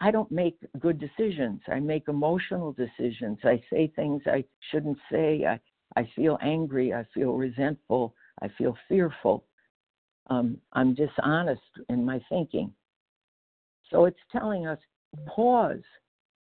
I 0.00 0.10
don't 0.10 0.30
make 0.30 0.58
good 0.80 0.98
decisions. 0.98 1.60
I 1.68 1.78
make 1.80 2.08
emotional 2.08 2.72
decisions. 2.72 3.38
I 3.44 3.62
say 3.70 3.92
things 3.94 4.22
I 4.26 4.44
shouldn't 4.70 4.98
say. 5.10 5.46
I, 5.46 5.58
I 5.98 6.06
feel 6.14 6.36
angry. 6.42 6.92
I 6.92 7.04
feel 7.14 7.34
resentful. 7.34 8.14
I 8.42 8.48
feel 8.58 8.76
fearful. 8.88 9.44
Um, 10.28 10.58
I'm 10.72 10.94
dishonest 10.94 11.62
in 11.88 12.04
my 12.04 12.20
thinking. 12.28 12.72
So 13.90 14.04
it's 14.04 14.18
telling 14.30 14.66
us 14.66 14.78
pause 15.26 15.82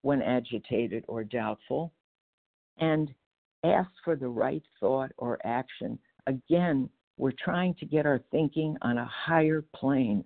when 0.01 0.21
agitated 0.21 1.03
or 1.07 1.23
doubtful 1.23 1.93
and 2.79 3.13
ask 3.65 3.89
for 4.03 4.15
the 4.15 4.27
right 4.27 4.63
thought 4.79 5.11
or 5.17 5.39
action. 5.45 5.99
Again, 6.27 6.89
we're 7.17 7.33
trying 7.43 7.75
to 7.75 7.85
get 7.85 8.05
our 8.05 8.19
thinking 8.31 8.77
on 8.81 8.97
a 8.97 9.09
higher 9.11 9.63
plane. 9.75 10.23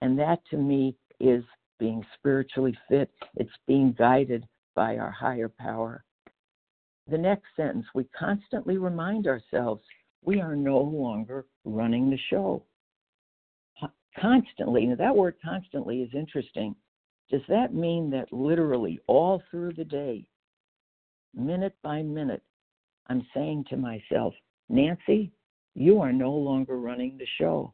And 0.00 0.18
that 0.18 0.40
to 0.50 0.56
me 0.56 0.96
is 1.20 1.44
being 1.78 2.04
spiritually 2.18 2.76
fit, 2.88 3.10
it's 3.36 3.50
being 3.66 3.94
guided 3.98 4.46
by 4.74 4.96
our 4.96 5.10
higher 5.10 5.48
power. 5.48 6.04
The 7.10 7.18
next 7.18 7.46
sentence, 7.56 7.86
we 7.94 8.04
constantly 8.16 8.78
remind 8.78 9.26
ourselves 9.26 9.82
we 10.22 10.40
are 10.40 10.56
no 10.56 10.78
longer 10.78 11.46
running 11.64 12.10
the 12.10 12.18
show. 12.30 12.64
Constantly, 14.20 14.86
now 14.86 14.96
that 14.96 15.14
word 15.16 15.36
constantly 15.42 16.02
is 16.02 16.10
interesting. 16.12 16.74
Does 17.30 17.42
that 17.48 17.74
mean 17.74 18.10
that 18.10 18.32
literally 18.32 18.98
all 19.06 19.42
through 19.50 19.74
the 19.74 19.84
day, 19.84 20.28
minute 21.34 21.76
by 21.82 22.02
minute, 22.02 22.42
I'm 23.08 23.26
saying 23.34 23.66
to 23.70 23.76
myself, 23.76 24.34
Nancy, 24.68 25.32
you 25.74 26.00
are 26.00 26.12
no 26.12 26.32
longer 26.32 26.78
running 26.78 27.16
the 27.18 27.26
show. 27.38 27.72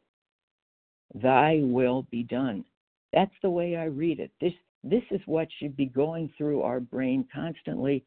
Thy 1.13 1.59
will 1.61 2.03
be 2.11 2.23
done. 2.23 2.65
That's 3.13 3.33
the 3.41 3.49
way 3.49 3.75
I 3.75 3.85
read 3.85 4.19
it. 4.19 4.31
This 4.41 4.53
this 4.83 5.03
is 5.09 5.21
what 5.25 5.47
should 5.57 5.75
be 5.75 5.87
going 5.87 6.31
through 6.37 6.61
our 6.61 6.79
brain 6.79 7.27
constantly. 7.33 8.05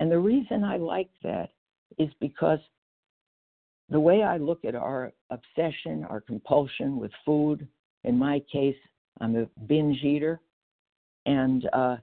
And 0.00 0.10
the 0.10 0.18
reason 0.18 0.64
I 0.64 0.76
like 0.76 1.10
that 1.22 1.50
is 1.98 2.10
because 2.20 2.58
the 3.90 4.00
way 4.00 4.24
I 4.24 4.36
look 4.36 4.64
at 4.64 4.74
our 4.74 5.12
obsession, 5.30 6.04
our 6.04 6.20
compulsion 6.20 6.96
with 6.96 7.12
food, 7.24 7.68
in 8.02 8.18
my 8.18 8.42
case, 8.52 8.76
I'm 9.20 9.36
a 9.36 9.46
binge 9.66 10.02
eater, 10.02 10.40
and 11.26 11.68
uh, 11.72 11.96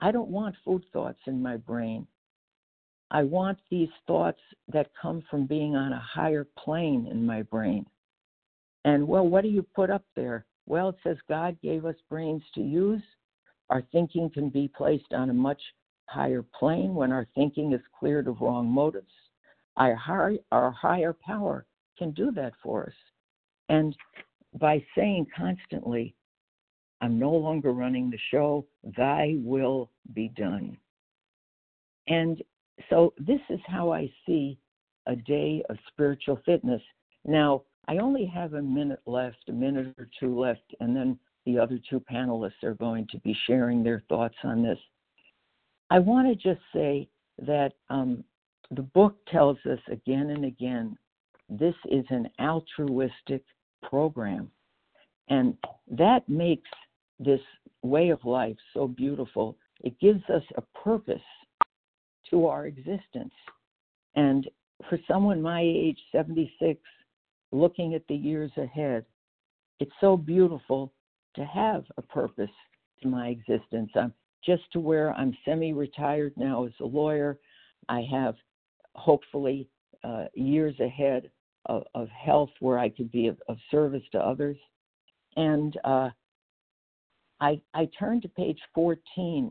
I 0.00 0.10
don't 0.10 0.28
want 0.28 0.56
food 0.64 0.84
thoughts 0.92 1.20
in 1.26 1.40
my 1.40 1.56
brain. 1.56 2.06
I 3.10 3.24
want 3.24 3.58
these 3.70 3.88
thoughts 4.06 4.40
that 4.68 4.90
come 5.00 5.22
from 5.30 5.46
being 5.46 5.74
on 5.74 5.92
a 5.92 6.00
higher 6.00 6.46
plane 6.58 7.08
in 7.10 7.26
my 7.26 7.42
brain. 7.42 7.86
And 8.84 9.06
well, 9.06 9.26
what 9.26 9.42
do 9.42 9.48
you 9.48 9.62
put 9.62 9.90
up 9.90 10.04
there? 10.14 10.46
Well, 10.66 10.90
it 10.90 10.96
says 11.02 11.16
God 11.28 11.56
gave 11.60 11.84
us 11.84 11.96
brains 12.08 12.42
to 12.54 12.60
use. 12.60 13.02
Our 13.68 13.82
thinking 13.92 14.30
can 14.30 14.48
be 14.48 14.68
placed 14.68 15.12
on 15.12 15.30
a 15.30 15.34
much 15.34 15.60
higher 16.06 16.44
plane 16.58 16.94
when 16.94 17.12
our 17.12 17.26
thinking 17.34 17.72
is 17.72 17.80
cleared 17.98 18.28
of 18.28 18.40
wrong 18.40 18.66
motives. 18.66 19.12
Our, 19.76 19.94
high, 19.94 20.38
our 20.52 20.70
higher 20.70 21.12
power 21.12 21.66
can 21.98 22.12
do 22.12 22.30
that 22.32 22.52
for 22.62 22.86
us. 22.86 22.94
And 23.68 23.96
by 24.58 24.84
saying 24.96 25.26
constantly, 25.36 26.14
I'm 27.00 27.18
no 27.18 27.30
longer 27.30 27.72
running 27.72 28.10
the 28.10 28.18
show, 28.30 28.66
thy 28.96 29.36
will 29.38 29.90
be 30.12 30.28
done. 30.28 30.76
And 32.08 32.42
so 32.88 33.12
this 33.18 33.40
is 33.48 33.60
how 33.66 33.92
I 33.92 34.10
see 34.26 34.58
a 35.06 35.16
day 35.16 35.62
of 35.68 35.76
spiritual 35.88 36.40
fitness. 36.44 36.82
Now, 37.24 37.62
I 37.88 37.98
only 37.98 38.26
have 38.26 38.54
a 38.54 38.62
minute 38.62 39.00
left, 39.06 39.48
a 39.48 39.52
minute 39.52 39.94
or 39.98 40.08
two 40.18 40.38
left, 40.38 40.74
and 40.80 40.94
then 40.94 41.18
the 41.46 41.58
other 41.58 41.78
two 41.88 42.00
panelists 42.00 42.62
are 42.62 42.74
going 42.74 43.06
to 43.10 43.18
be 43.18 43.36
sharing 43.46 43.82
their 43.82 44.02
thoughts 44.08 44.36
on 44.44 44.62
this. 44.62 44.78
I 45.90 45.98
want 45.98 46.28
to 46.28 46.34
just 46.34 46.64
say 46.72 47.08
that 47.38 47.72
um, 47.88 48.22
the 48.70 48.82
book 48.82 49.16
tells 49.26 49.58
us 49.66 49.80
again 49.90 50.30
and 50.30 50.44
again 50.44 50.96
this 51.48 51.74
is 51.90 52.04
an 52.10 52.28
altruistic 52.40 53.42
program. 53.82 54.50
And 55.28 55.56
that 55.90 56.28
makes 56.28 56.68
this 57.18 57.40
way 57.82 58.10
of 58.10 58.24
life 58.24 58.56
so 58.72 58.86
beautiful. 58.86 59.56
It 59.82 59.98
gives 59.98 60.22
us 60.30 60.42
a 60.56 60.62
purpose 60.78 61.20
to 62.30 62.46
our 62.46 62.66
existence. 62.66 63.32
And 64.14 64.48
for 64.88 64.98
someone 65.06 65.40
my 65.40 65.60
age, 65.62 65.98
76, 66.12 66.80
looking 67.52 67.94
at 67.94 68.06
the 68.08 68.14
years 68.14 68.50
ahead. 68.56 69.04
It's 69.80 69.92
so 70.00 70.16
beautiful 70.16 70.92
to 71.36 71.44
have 71.44 71.84
a 71.96 72.02
purpose 72.02 72.50
to 73.02 73.08
my 73.08 73.28
existence. 73.28 73.90
I'm 73.94 74.12
just 74.44 74.62
to 74.72 74.80
where 74.80 75.12
I'm 75.12 75.36
semi 75.44 75.72
retired 75.72 76.32
now 76.36 76.64
as 76.64 76.72
a 76.80 76.84
lawyer. 76.84 77.38
I 77.88 78.06
have 78.10 78.34
hopefully 78.94 79.68
uh, 80.04 80.26
years 80.34 80.78
ahead 80.80 81.30
of, 81.66 81.84
of, 81.94 82.08
health 82.08 82.50
where 82.60 82.78
I 82.78 82.88
could 82.88 83.10
be 83.10 83.26
of, 83.26 83.36
of 83.48 83.58
service 83.70 84.02
to 84.12 84.18
others. 84.18 84.56
And 85.36 85.76
uh, 85.84 86.10
I, 87.40 87.60
I 87.74 87.88
turned 87.98 88.22
to 88.22 88.28
page 88.28 88.58
14 88.74 89.50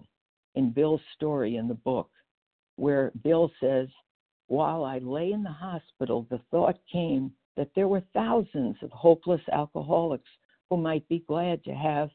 in 0.56 0.72
Bill's 0.72 1.02
story 1.16 1.58
in 1.58 1.68
the 1.68 1.76
book, 1.76 2.10
where 2.80 3.12
Bill 3.24 3.52
says, 3.60 3.88
While 4.48 4.84
I 4.84 5.00
lay 5.00 5.32
in 5.32 5.44
the 5.44 5.52
hospital, 5.52 6.26
the 6.30 6.42
thought 6.50 6.78
came 6.92 7.32
that 7.58 7.70
there 7.76 7.88
were 7.88 8.04
thousands 8.13 8.78
of 8.82 8.89
hopeless 8.92 9.42
alcoholics 9.52 10.30
who 10.70 10.78
might 10.78 11.08
be 11.10 11.26
glad 11.28 11.63
to 11.65 11.74
have 11.74 12.10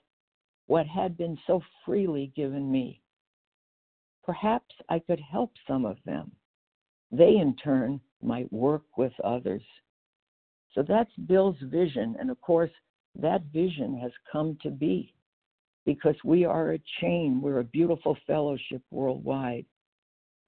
what 0.67 0.87
had 0.87 1.17
been 1.17 1.37
so 1.47 1.61
freely 1.85 2.33
given 2.35 2.71
me. 2.73 3.03
Perhaps 4.25 4.75
I 4.89 5.01
could 5.01 5.21
help 5.21 5.53
some 5.69 5.85
of 5.85 5.99
them. 6.07 6.33
They, 7.13 7.37
in 7.37 7.55
turn, 7.63 8.01
might 8.23 8.51
work 8.51 8.85
with 8.97 9.13
others. 9.23 9.63
So 10.73 10.83
that's 10.83 11.13
Bill's 11.27 11.59
vision. 11.65 12.17
And 12.19 12.31
of 12.31 12.41
course, 12.41 12.71
that 13.17 13.43
vision 13.53 13.99
has 13.99 14.13
come 14.33 14.57
to 14.63 14.71
be 14.71 15.15
because 15.85 16.17
we 16.25 16.45
are 16.47 16.73
a 16.73 16.83
chain. 17.01 17.41
We're 17.43 17.61
a 17.61 17.65
beautiful 17.65 18.17
fellowship 18.27 18.83
worldwide. 18.91 19.67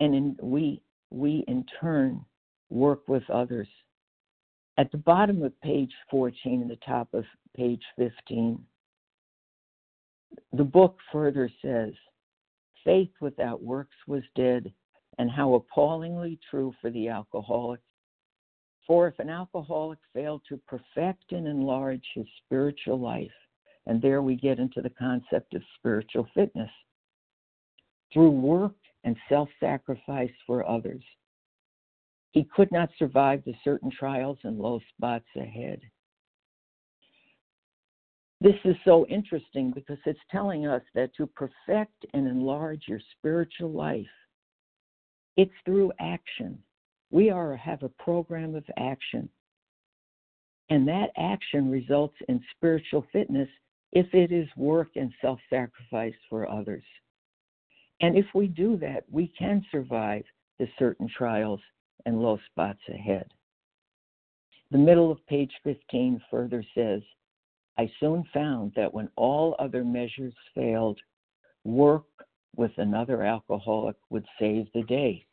And 0.01 0.15
in, 0.15 0.37
we, 0.43 0.83
we 1.11 1.45
in 1.49 1.65
turn 1.81 2.25
work 2.71 3.09
with 3.09 3.29
others. 3.31 3.69
At 4.79 4.91
the 4.93 4.99
bottom 4.99 5.43
of 5.43 5.59
page 5.63 5.93
14 6.11 6.63
and 6.63 6.71
the 6.71 6.79
top 6.87 7.15
of 7.15 7.25
page 7.57 7.83
15, 7.97 8.63
the 10.53 10.65
book 10.65 10.99
further 11.11 11.51
says, 11.63 11.93
Faith 12.85 13.11
without 13.21 13.63
works 13.63 13.97
was 14.07 14.23
dead, 14.35 14.73
and 15.19 15.31
how 15.31 15.55
appallingly 15.55 16.39
true 16.51 16.75
for 16.81 16.91
the 16.91 17.09
alcoholic. 17.09 17.81
For 18.87 19.09
if 19.09 19.19
an 19.19 19.31
alcoholic 19.31 19.99
failed 20.13 20.43
to 20.49 20.61
perfect 20.69 21.33
and 21.33 21.49
enlarge 21.49 22.05
his 22.15 22.27
spiritual 22.45 23.01
life, 23.01 23.33
and 23.87 24.01
there 24.01 24.23
we 24.23 24.37
get 24.37 24.59
into 24.59 24.83
the 24.83 24.91
concept 24.91 25.55
of 25.55 25.63
spiritual 25.79 26.29
fitness, 26.35 26.71
through 28.13 28.31
work 28.31 28.75
and 29.05 29.17
self 29.29 29.49
sacrifice 29.61 30.33
for 30.47 30.69
others, 30.69 31.03
he 32.33 32.45
could 32.55 32.71
not 32.73 32.91
survive 32.99 33.43
the 33.45 33.55
certain 33.65 33.91
trials 33.91 34.39
and 34.45 34.59
low 34.59 34.81
spots 34.95 35.29
ahead. 35.37 35.81
This 38.41 38.57
is 38.65 38.77
so 38.85 39.07
interesting 39.07 39.73
because 39.75 39.99
it's 40.05 40.21
telling 40.31 40.67
us 40.67 40.83
that 40.95 41.15
to 41.17 41.27
perfect 41.27 42.05
and 42.13 42.27
enlarge 42.27 42.83
your 42.87 43.01
spiritual 43.17 43.71
life, 43.71 44.07
it's 45.37 45.55
through 45.65 45.93
action. 46.01 46.59
We 47.11 47.31
are 47.31 47.57
have 47.57 47.83
a 47.83 47.89
program 47.89 48.55
of 48.55 48.65
action. 48.77 49.29
And 50.69 50.87
that 50.89 51.11
action 51.17 51.71
results 51.71 52.17
in 52.29 52.43
spiritual 52.57 53.07
fitness 53.13 53.49
if 53.93 54.13
it 54.13 54.33
is 54.33 54.49
work 54.57 54.89
and 54.97 55.13
self 55.21 55.39
sacrifice 55.49 56.15
for 56.29 56.51
others. 56.51 56.85
And 58.01 58.17
if 58.17 58.27
we 58.35 58.47
do 58.47 58.77
that, 58.79 59.05
we 59.11 59.33
can 59.39 59.65
survive 59.71 60.25
the 60.59 60.69
certain 60.79 61.09
trials 61.09 61.61
and 62.05 62.21
low 62.21 62.39
spots 62.51 62.81
ahead. 62.89 63.27
The 64.71 64.79
middle 64.79 65.11
of 65.11 65.25
page 65.27 65.53
15 65.65 66.21
further 66.31 66.65
says, 66.75 67.03
I 67.79 67.91
soon 68.01 68.25
found 68.33 68.73
that 68.77 68.93
when 68.93 69.09
all 69.17 69.55
other 69.59 69.85
measures 69.85 70.35
failed, 70.55 70.99
work 71.65 72.07
with 72.57 72.73
another 72.79 73.23
alcoholic 73.23 73.97
would 74.11 74.25
save 74.39 74.67
the 74.73 74.83
day. 74.83 75.27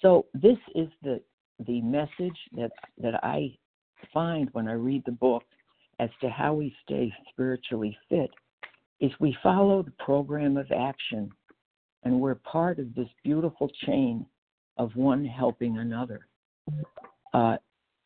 So 0.00 0.26
this 0.34 0.58
is 0.74 0.88
the 1.02 1.20
the 1.66 1.80
message 1.82 2.38
that 2.52 2.72
that 2.98 3.24
I 3.24 3.56
find 4.12 4.48
when 4.52 4.68
I 4.68 4.72
read 4.72 5.02
the 5.06 5.12
book 5.12 5.44
as 5.98 6.10
to 6.20 6.28
how 6.28 6.54
we 6.54 6.74
stay 6.84 7.12
spiritually 7.30 7.96
fit 8.08 8.30
is 9.00 9.10
we 9.20 9.36
follow 9.42 9.82
the 9.82 9.92
program 9.92 10.56
of 10.56 10.70
action 10.72 11.30
and 12.04 12.20
we're 12.20 12.34
part 12.36 12.78
of 12.78 12.94
this 12.94 13.08
beautiful 13.22 13.70
chain 13.86 14.26
of 14.76 14.94
one 14.94 15.24
helping 15.24 15.78
another. 15.78 16.26
Uh, 17.32 17.56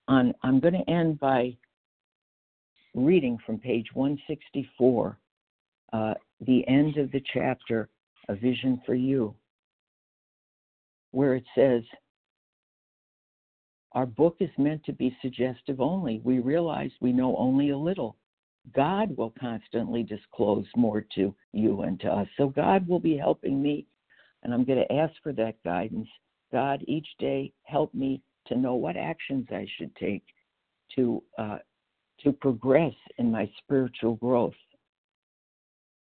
on, 0.07 0.35
I'm 0.43 0.61
going 0.61 0.75
to 0.75 0.91
end 0.91 1.19
by 1.21 1.57
reading 2.95 3.39
from 3.45 3.59
page 3.59 3.87
164, 3.93 5.19
uh, 5.93 6.15
the 6.47 6.67
end 6.69 6.97
of 6.97 7.11
the 7.13 7.23
chapter, 7.33 7.89
A 8.29 8.35
Vision 8.35 8.81
for 8.87 8.95
You, 8.95 9.35
where 11.11 11.35
it 11.35 11.45
says, 11.55 11.83
Our 13.93 14.07
book 14.07 14.37
is 14.41 14.51
meant 14.59 14.85
to 14.85 14.93
be 14.93 15.17
suggestive 15.21 15.81
only. 15.81 16.21
We 16.25 16.39
realize 16.39 16.91
we 17.01 17.13
know 17.13 17.37
only 17.37 17.71
a 17.71 17.79
little. 17.79 18.17
God 18.75 19.17
will 19.17 19.33
constantly 19.39 20.03
disclose 20.03 20.67
more 20.77 21.05
to 21.15 21.35
you 21.53 21.83
and 21.83 21.99
to 22.01 22.09
us. 22.09 22.29
So 22.37 22.49
God 22.49 22.87
will 22.89 23.01
be 23.01 23.17
helping 23.17 23.63
me, 23.63 23.87
and 24.43 24.53
I'm 24.53 24.65
going 24.65 24.85
to 24.87 24.93
ask 24.93 25.13
for 25.23 25.33
that 25.35 25.63
guidance. 25.65 26.09
God, 26.53 26.83
each 26.87 27.09
day, 27.19 27.53
help 27.63 27.93
me 27.95 28.23
to 28.47 28.57
know 28.57 28.75
what 28.75 28.97
actions 28.97 29.47
I 29.51 29.67
should 29.77 29.95
take 29.97 30.25
to 30.97 31.23
uh, 31.39 31.59
to 32.25 32.33
progress 32.33 32.95
in 33.19 33.31
my 33.31 33.49
spiritual 33.63 34.17
growth. 34.17 34.55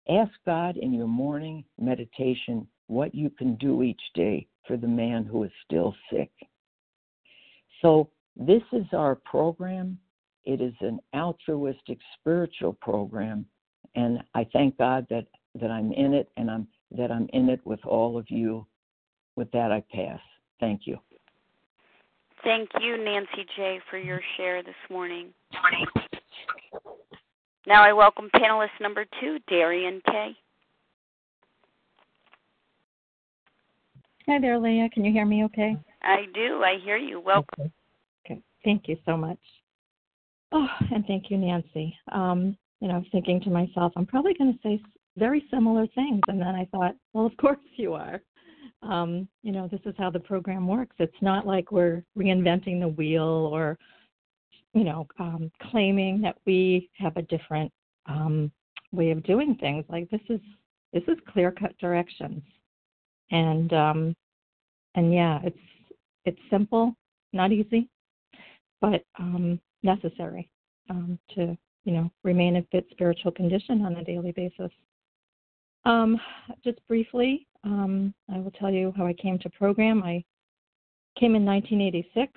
Ask 0.09 0.33
God 0.47 0.77
in 0.77 0.95
your 0.95 1.09
morning 1.09 1.65
meditation 1.79 2.67
what 2.87 3.15
you 3.15 3.31
can 3.31 3.57
do 3.57 3.83
each 3.83 4.01
day 4.15 4.47
for 4.67 4.77
the 4.77 4.89
man 4.89 5.25
who 5.25 5.45
is 5.45 5.51
still 5.65 5.95
sick. 6.11 6.31
So, 7.83 8.11
this 8.37 8.63
is 8.73 8.87
our 8.93 9.17
program. 9.17 9.99
It 10.45 10.61
is 10.61 10.75
an 10.81 11.01
altruistic 11.15 11.99
spiritual 12.19 12.73
program, 12.81 13.45
and 13.95 14.23
I 14.35 14.47
thank 14.53 14.79
God 14.79 15.07
that, 15.11 15.27
that 15.61 15.71
I'm 15.71 15.93
in 15.93 16.15
it 16.15 16.31
and 16.37 16.51
I'm 16.51 16.67
that 16.93 17.11
I'm 17.11 17.29
in 17.33 17.49
it 17.49 17.61
with 17.65 17.85
all 17.85 18.19
of 18.19 18.27
you. 18.31 18.67
With 19.37 19.51
that, 19.53 19.71
I 19.71 19.83
pass. 19.93 20.21
Thank 20.59 20.83
you. 20.87 20.99
Thank 22.43 22.69
you, 22.81 23.03
Nancy 23.03 23.47
J., 23.57 23.81
for 23.91 23.99
your 23.99 24.21
share 24.37 24.63
this 24.63 24.75
morning. 24.91 25.29
Now 27.67 27.83
I 27.83 27.93
welcome 27.93 28.29
panelist 28.35 28.69
number 28.81 29.05
two, 29.21 29.39
Darian 29.49 30.01
K. 30.07 30.37
Hi 34.27 34.39
there, 34.41 34.59
Leah. 34.59 34.89
Can 34.91 35.05
you 35.05 35.13
hear 35.13 35.27
me 35.27 35.45
okay? 35.45 35.77
I 36.03 36.27
do. 36.35 36.63
I 36.63 36.79
hear 36.83 36.97
you. 36.97 37.21
Welcome. 37.21 37.47
Okay. 37.61 37.71
okay. 38.25 38.43
Thank 38.65 38.89
you 38.89 38.97
so 39.05 39.17
much. 39.17 39.39
Oh, 40.53 40.69
and 40.93 41.07
thank 41.07 41.31
you, 41.31 41.37
Nancy. 41.39 41.97
Um, 42.13 42.57
you 42.81 42.89
know, 42.89 43.05
thinking 43.13 43.41
to 43.43 43.51
myself, 43.51 43.93
I'm 43.97 44.07
probably 44.07 44.35
going 44.35 44.53
to 44.53 44.59
say 44.63 44.83
very 45.17 45.45
similar 45.51 45.87
things. 45.95 46.21
And 46.29 46.41
then 46.41 46.55
I 46.55 46.67
thought, 46.73 46.95
well, 47.13 47.27
of 47.27 47.37
course 47.41 47.59
you 47.77 47.95
are 47.95 48.21
um, 48.83 49.29
you 49.43 49.53
know, 49.53 49.69
this 49.69 49.81
is 49.85 49.95
how 49.99 50.11
the 50.11 50.21
program 50.21 50.67
works. 50.67 50.97
It's 50.99 51.13
not 51.21 51.47
like 51.47 51.71
we're 51.71 52.03
reinventing 52.17 52.81
the 52.81 52.89
wheel 52.89 53.51
or, 53.53 53.79
you 54.75 54.85
know, 54.85 55.07
um, 55.19 55.51
claiming 55.71 56.21
that 56.23 56.37
we 56.47 56.89
have 56.95 57.17
a 57.17 57.23
different 57.23 57.71
um, 58.07 58.51
way 58.93 59.11
of 59.11 59.23
doing 59.23 59.57
things. 59.57 59.85
Like 59.89 60.09
this 60.11 60.21
is 60.29 60.41
this 60.93 61.03
is 61.07 61.19
clear 61.29 61.53
cut 61.53 61.77
directions, 61.79 62.43
and 63.31 63.73
um, 63.73 64.17
and 64.95 65.13
yeah, 65.13 65.41
it's 65.45 65.59
it's 66.25 66.41
simple, 66.51 66.95
not 67.33 67.53
easy, 67.53 67.89
but 68.81 69.05
um, 69.19 69.61
necessary 69.83 70.51
um, 70.89 71.19
to 71.35 71.57
you 71.85 71.93
know 71.93 72.11
remain 72.25 72.57
in 72.57 72.67
fit 72.71 72.87
spiritual 72.91 73.33
condition 73.33 73.83
on 73.83 73.97
a 73.97 74.05
daily 74.05 74.33
basis. 74.33 74.71
Um, 75.85 76.21
just 76.63 76.79
briefly, 76.87 77.47
um, 77.65 78.15
I 78.33 78.39
will 78.39 78.51
tell 78.51 78.71
you 78.71 78.93
how 78.97 79.07
I 79.07 79.15
came 79.15 79.39
to 79.41 79.51
program. 79.51 80.03
I 80.03 80.23
came 81.19 81.35
in 81.35 81.45
1986. 81.45 82.33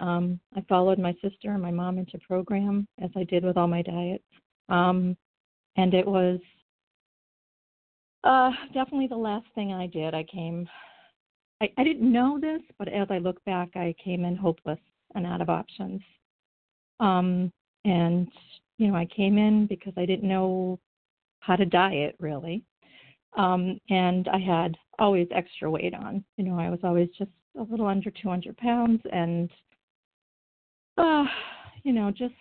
Um, 0.00 0.38
I 0.54 0.60
followed 0.68 0.98
my 0.98 1.12
sister 1.22 1.50
and 1.52 1.62
my 1.62 1.70
mom 1.70 1.98
into 1.98 2.18
program 2.18 2.86
as 3.02 3.10
I 3.16 3.24
did 3.24 3.44
with 3.44 3.56
all 3.56 3.66
my 3.66 3.82
diets. 3.82 4.24
Um, 4.68 5.16
and 5.76 5.94
it 5.94 6.06
was 6.06 6.38
uh, 8.24 8.50
definitely 8.72 9.06
the 9.06 9.16
last 9.16 9.46
thing 9.54 9.72
I 9.72 9.86
did. 9.86 10.14
I 10.14 10.24
came, 10.24 10.68
I, 11.60 11.70
I 11.78 11.84
didn't 11.84 12.10
know 12.10 12.38
this, 12.40 12.60
but 12.78 12.88
as 12.88 13.08
I 13.10 13.18
look 13.18 13.42
back, 13.44 13.70
I 13.76 13.94
came 14.02 14.24
in 14.24 14.36
hopeless 14.36 14.80
and 15.14 15.26
out 15.26 15.40
of 15.40 15.48
options. 15.48 16.00
Um, 17.00 17.52
and, 17.84 18.28
you 18.78 18.88
know, 18.88 18.96
I 18.96 19.06
came 19.06 19.38
in 19.38 19.66
because 19.66 19.92
I 19.96 20.06
didn't 20.06 20.28
know 20.28 20.78
how 21.40 21.56
to 21.56 21.64
diet 21.64 22.16
really. 22.18 22.64
Um, 23.36 23.78
and 23.90 24.28
I 24.28 24.38
had 24.38 24.76
always 24.98 25.28
extra 25.30 25.70
weight 25.70 25.94
on. 25.94 26.24
You 26.36 26.44
know, 26.44 26.58
I 26.58 26.70
was 26.70 26.80
always 26.82 27.08
just 27.18 27.30
a 27.58 27.62
little 27.62 27.86
under 27.86 28.10
200 28.10 28.56
pounds 28.56 29.00
and, 29.12 29.50
uh, 30.96 31.24
you 31.82 31.92
know, 31.92 32.10
just 32.10 32.34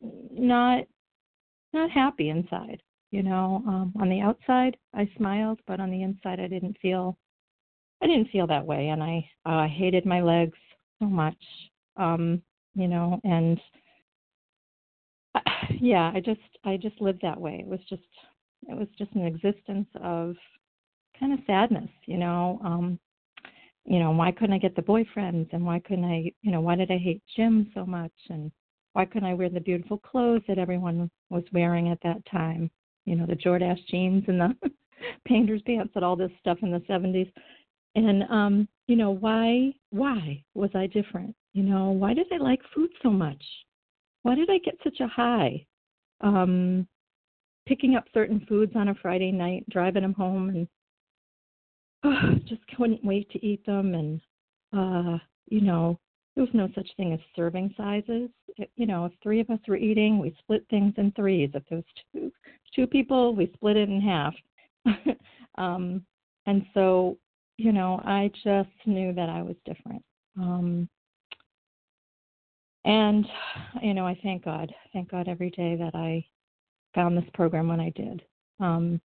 not 0.00 0.84
not 1.72 1.90
happy 1.90 2.30
inside. 2.30 2.80
You 3.10 3.22
know, 3.22 3.62
um, 3.66 3.92
on 4.00 4.08
the 4.08 4.20
outside 4.20 4.76
I 4.94 5.08
smiled, 5.16 5.60
but 5.66 5.80
on 5.80 5.90
the 5.90 6.02
inside 6.02 6.40
I 6.40 6.48
didn't 6.48 6.76
feel 6.80 7.16
I 8.02 8.06
didn't 8.06 8.30
feel 8.30 8.46
that 8.48 8.66
way, 8.66 8.88
and 8.88 9.02
I 9.02 9.28
uh, 9.46 9.66
hated 9.68 10.04
my 10.04 10.20
legs 10.20 10.58
so 11.00 11.06
much. 11.06 11.36
Um, 11.96 12.42
you 12.74 12.88
know, 12.88 13.20
and 13.24 13.60
yeah, 15.80 16.12
I 16.14 16.20
just 16.20 16.40
I 16.64 16.76
just 16.76 17.00
lived 17.00 17.22
that 17.22 17.40
way. 17.40 17.58
It 17.60 17.66
was 17.66 17.80
just 17.88 18.02
it 18.68 18.76
was 18.76 18.88
just 18.98 19.12
an 19.12 19.26
existence 19.26 19.88
of 20.02 20.34
kind 21.18 21.32
of 21.32 21.40
sadness, 21.46 21.90
you 22.06 22.18
know. 22.18 22.60
Um, 22.64 22.98
you 23.84 23.98
know, 23.98 24.12
why 24.12 24.32
couldn't 24.32 24.54
I 24.54 24.58
get 24.58 24.74
the 24.76 24.82
boyfriends 24.82 25.52
and 25.52 25.64
why 25.64 25.78
couldn't 25.80 26.06
I, 26.06 26.32
you 26.42 26.50
know, 26.50 26.60
why 26.60 26.74
did 26.74 26.90
I 26.90 26.96
hate 26.96 27.22
gym 27.36 27.70
so 27.74 27.84
much 27.84 28.12
and 28.30 28.50
why 28.94 29.04
couldn't 29.04 29.28
I 29.28 29.34
wear 29.34 29.50
the 29.50 29.60
beautiful 29.60 29.98
clothes 29.98 30.42
that 30.48 30.58
everyone 30.58 31.10
was 31.28 31.44
wearing 31.52 31.90
at 31.90 31.98
that 32.02 32.24
time? 32.30 32.70
You 33.04 33.16
know, 33.16 33.26
the 33.26 33.36
Jordache 33.36 33.86
jeans 33.90 34.24
and 34.26 34.40
the 34.40 34.70
painter's 35.26 35.60
pants 35.62 35.92
and 35.94 36.04
all 36.04 36.16
this 36.16 36.30
stuff 36.40 36.58
in 36.62 36.70
the 36.70 36.80
70s. 36.80 37.30
and 37.94 38.22
um, 38.30 38.68
you 38.86 38.96
know, 38.96 39.10
why 39.10 39.72
why 39.90 40.42
was 40.54 40.70
I 40.74 40.86
different? 40.86 41.34
You 41.54 41.62
know, 41.62 41.90
why 41.90 42.14
did 42.14 42.26
I 42.32 42.38
like 42.38 42.60
food 42.74 42.90
so 43.02 43.10
much? 43.10 43.42
Why 44.22 44.34
did 44.34 44.50
I 44.50 44.58
get 44.58 44.74
such 44.82 45.00
a 45.00 45.06
high? 45.06 45.64
Um, 46.20 46.86
picking 47.66 47.94
up 47.94 48.04
certain 48.12 48.44
foods 48.48 48.72
on 48.74 48.88
a 48.88 48.94
Friday 48.96 49.30
night, 49.30 49.64
driving 49.70 50.02
them 50.02 50.14
home, 50.14 50.48
and 50.50 50.68
oh, 52.02 52.34
just 52.48 52.66
couldn't 52.76 53.04
wait 53.04 53.30
to 53.30 53.46
eat 53.46 53.64
them. 53.66 53.94
And 53.94 54.20
uh, 54.72 55.18
you 55.46 55.60
know, 55.60 55.98
there 56.34 56.44
was 56.44 56.54
no 56.54 56.68
such 56.74 56.88
thing 56.96 57.12
as 57.12 57.20
serving 57.36 57.72
sizes. 57.76 58.30
It, 58.56 58.70
you 58.76 58.86
know, 58.86 59.04
if 59.04 59.12
three 59.22 59.40
of 59.40 59.48
us 59.50 59.60
were 59.68 59.76
eating, 59.76 60.18
we 60.18 60.34
split 60.40 60.66
things 60.70 60.94
in 60.96 61.12
threes. 61.12 61.50
If 61.54 61.62
there 61.68 61.78
was 61.78 61.84
two 62.12 62.32
two 62.74 62.86
people, 62.88 63.34
we 63.34 63.50
split 63.54 63.76
it 63.76 63.88
in 63.88 64.00
half. 64.00 64.34
um, 65.58 66.04
and 66.46 66.66
so, 66.74 67.16
you 67.58 67.72
know, 67.72 68.00
I 68.04 68.30
just 68.42 68.70
knew 68.86 69.12
that 69.12 69.28
I 69.28 69.42
was 69.42 69.56
different. 69.64 70.02
Um, 70.36 70.88
and 72.84 73.26
you 73.82 73.94
know, 73.94 74.06
I 74.06 74.18
thank 74.22 74.44
God, 74.44 74.72
thank 74.92 75.10
God 75.10 75.28
every 75.28 75.50
day 75.50 75.76
that 75.76 75.94
I 75.94 76.24
found 76.94 77.16
this 77.16 77.28
program 77.34 77.68
when 77.68 77.80
I 77.80 77.90
did, 77.90 78.22
um, 78.60 79.00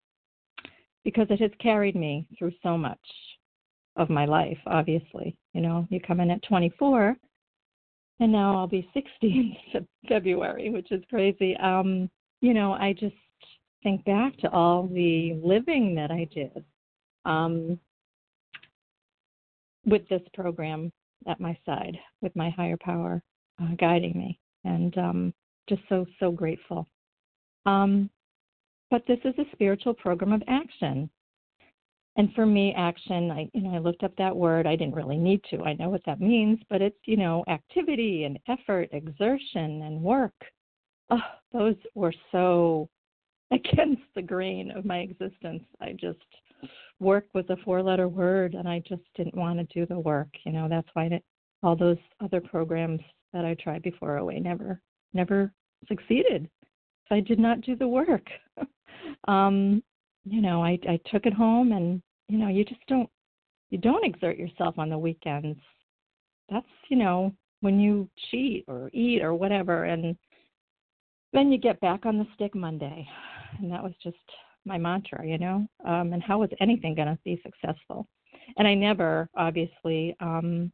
because 1.04 1.26
it 1.30 1.40
has 1.40 1.50
carried 1.60 1.96
me 1.96 2.26
through 2.38 2.52
so 2.62 2.76
much 2.76 2.98
of 3.96 4.10
my 4.10 4.24
life. 4.26 4.58
Obviously, 4.66 5.36
you 5.54 5.60
know, 5.60 5.86
you 5.90 6.00
come 6.00 6.20
in 6.20 6.30
at 6.30 6.42
24, 6.44 7.16
and 8.20 8.32
now 8.32 8.56
I'll 8.56 8.66
be 8.66 8.88
60 8.94 9.10
in 9.74 9.86
February, 10.08 10.70
which 10.70 10.92
is 10.92 11.02
crazy. 11.08 11.56
Um, 11.56 12.10
you 12.40 12.54
know, 12.54 12.72
I 12.72 12.92
just 12.92 13.16
think 13.82 14.04
back 14.04 14.36
to 14.38 14.50
all 14.50 14.86
the 14.86 15.40
living 15.42 15.94
that 15.94 16.10
I 16.10 16.28
did 16.32 16.64
um, 17.24 17.78
with 19.86 20.06
this 20.08 20.22
program 20.34 20.92
at 21.26 21.40
my 21.40 21.56
side, 21.64 21.98
with 22.20 22.34
my 22.36 22.50
higher 22.50 22.76
power 22.78 23.22
uh, 23.62 23.74
guiding 23.78 24.16
me, 24.16 24.38
and 24.64 24.96
um, 24.98 25.34
just 25.68 25.82
so 25.88 26.06
so 26.18 26.30
grateful. 26.30 26.86
Um, 27.66 28.10
but 28.90 29.02
this 29.06 29.18
is 29.24 29.34
a 29.38 29.50
spiritual 29.52 29.94
program 29.94 30.32
of 30.32 30.42
action, 30.48 31.10
and 32.16 32.32
for 32.34 32.46
me, 32.46 32.74
action. 32.76 33.30
I 33.30 33.48
you 33.52 33.62
know 33.62 33.74
I 33.74 33.78
looked 33.78 34.02
up 34.02 34.16
that 34.16 34.34
word. 34.34 34.66
I 34.66 34.76
didn't 34.76 34.94
really 34.94 35.18
need 35.18 35.42
to. 35.50 35.62
I 35.62 35.74
know 35.74 35.88
what 35.88 36.04
that 36.06 36.20
means, 36.20 36.58
but 36.68 36.82
it's 36.82 36.98
you 37.04 37.16
know 37.16 37.44
activity 37.48 38.24
and 38.24 38.38
effort, 38.48 38.88
exertion 38.92 39.82
and 39.82 40.00
work. 40.02 40.34
Oh, 41.10 41.18
those 41.52 41.76
were 41.94 42.14
so 42.32 42.88
against 43.50 44.02
the 44.14 44.22
grain 44.22 44.70
of 44.70 44.84
my 44.84 44.98
existence. 44.98 45.64
I 45.80 45.92
just 45.92 46.18
work 47.00 47.26
was 47.34 47.46
a 47.48 47.56
four 47.64 47.82
letter 47.82 48.06
word 48.06 48.54
and 48.54 48.68
I 48.68 48.80
just 48.86 49.02
didn't 49.16 49.34
want 49.34 49.58
to 49.58 49.74
do 49.74 49.86
the 49.86 49.98
work. 49.98 50.28
You 50.44 50.52
know, 50.52 50.68
that's 50.68 50.88
why 50.92 51.20
all 51.62 51.74
those 51.74 51.96
other 52.22 52.40
programs 52.40 53.00
that 53.32 53.44
I 53.44 53.54
tried 53.54 53.82
before 53.82 54.18
OA 54.18 54.40
never 54.40 54.80
never 55.12 55.52
succeeded. 55.88 56.48
So 57.08 57.14
I 57.14 57.20
did 57.20 57.38
not 57.38 57.60
do 57.62 57.76
the 57.76 57.88
work. 57.88 58.26
um, 59.28 59.82
you 60.24 60.40
know, 60.40 60.62
I 60.62 60.78
I 60.88 60.98
took 61.10 61.26
it 61.26 61.32
home 61.32 61.72
and 61.72 62.02
you 62.28 62.38
know, 62.38 62.48
you 62.48 62.64
just 62.64 62.86
don't 62.86 63.08
you 63.70 63.78
don't 63.78 64.04
exert 64.04 64.36
yourself 64.36 64.78
on 64.78 64.90
the 64.90 64.98
weekends. 64.98 65.58
That's, 66.48 66.66
you 66.88 66.96
know, 66.96 67.32
when 67.60 67.78
you 67.78 68.08
cheat 68.30 68.64
or 68.66 68.90
eat 68.92 69.22
or 69.22 69.34
whatever 69.34 69.84
and 69.84 70.16
then 71.32 71.52
you 71.52 71.58
get 71.58 71.80
back 71.80 72.06
on 72.06 72.18
the 72.18 72.26
stick 72.34 72.54
Monday. 72.54 73.06
And 73.58 73.70
that 73.70 73.82
was 73.82 73.92
just 74.02 74.16
my 74.64 74.78
mantra, 74.78 75.24
you 75.26 75.38
know. 75.38 75.66
Um, 75.86 76.12
and 76.12 76.22
how 76.22 76.40
was 76.40 76.50
anything 76.60 76.94
going 76.94 77.08
to 77.08 77.18
be 77.24 77.40
successful? 77.44 78.06
And 78.56 78.66
I 78.66 78.74
never, 78.74 79.28
obviously, 79.36 80.16
um, 80.20 80.72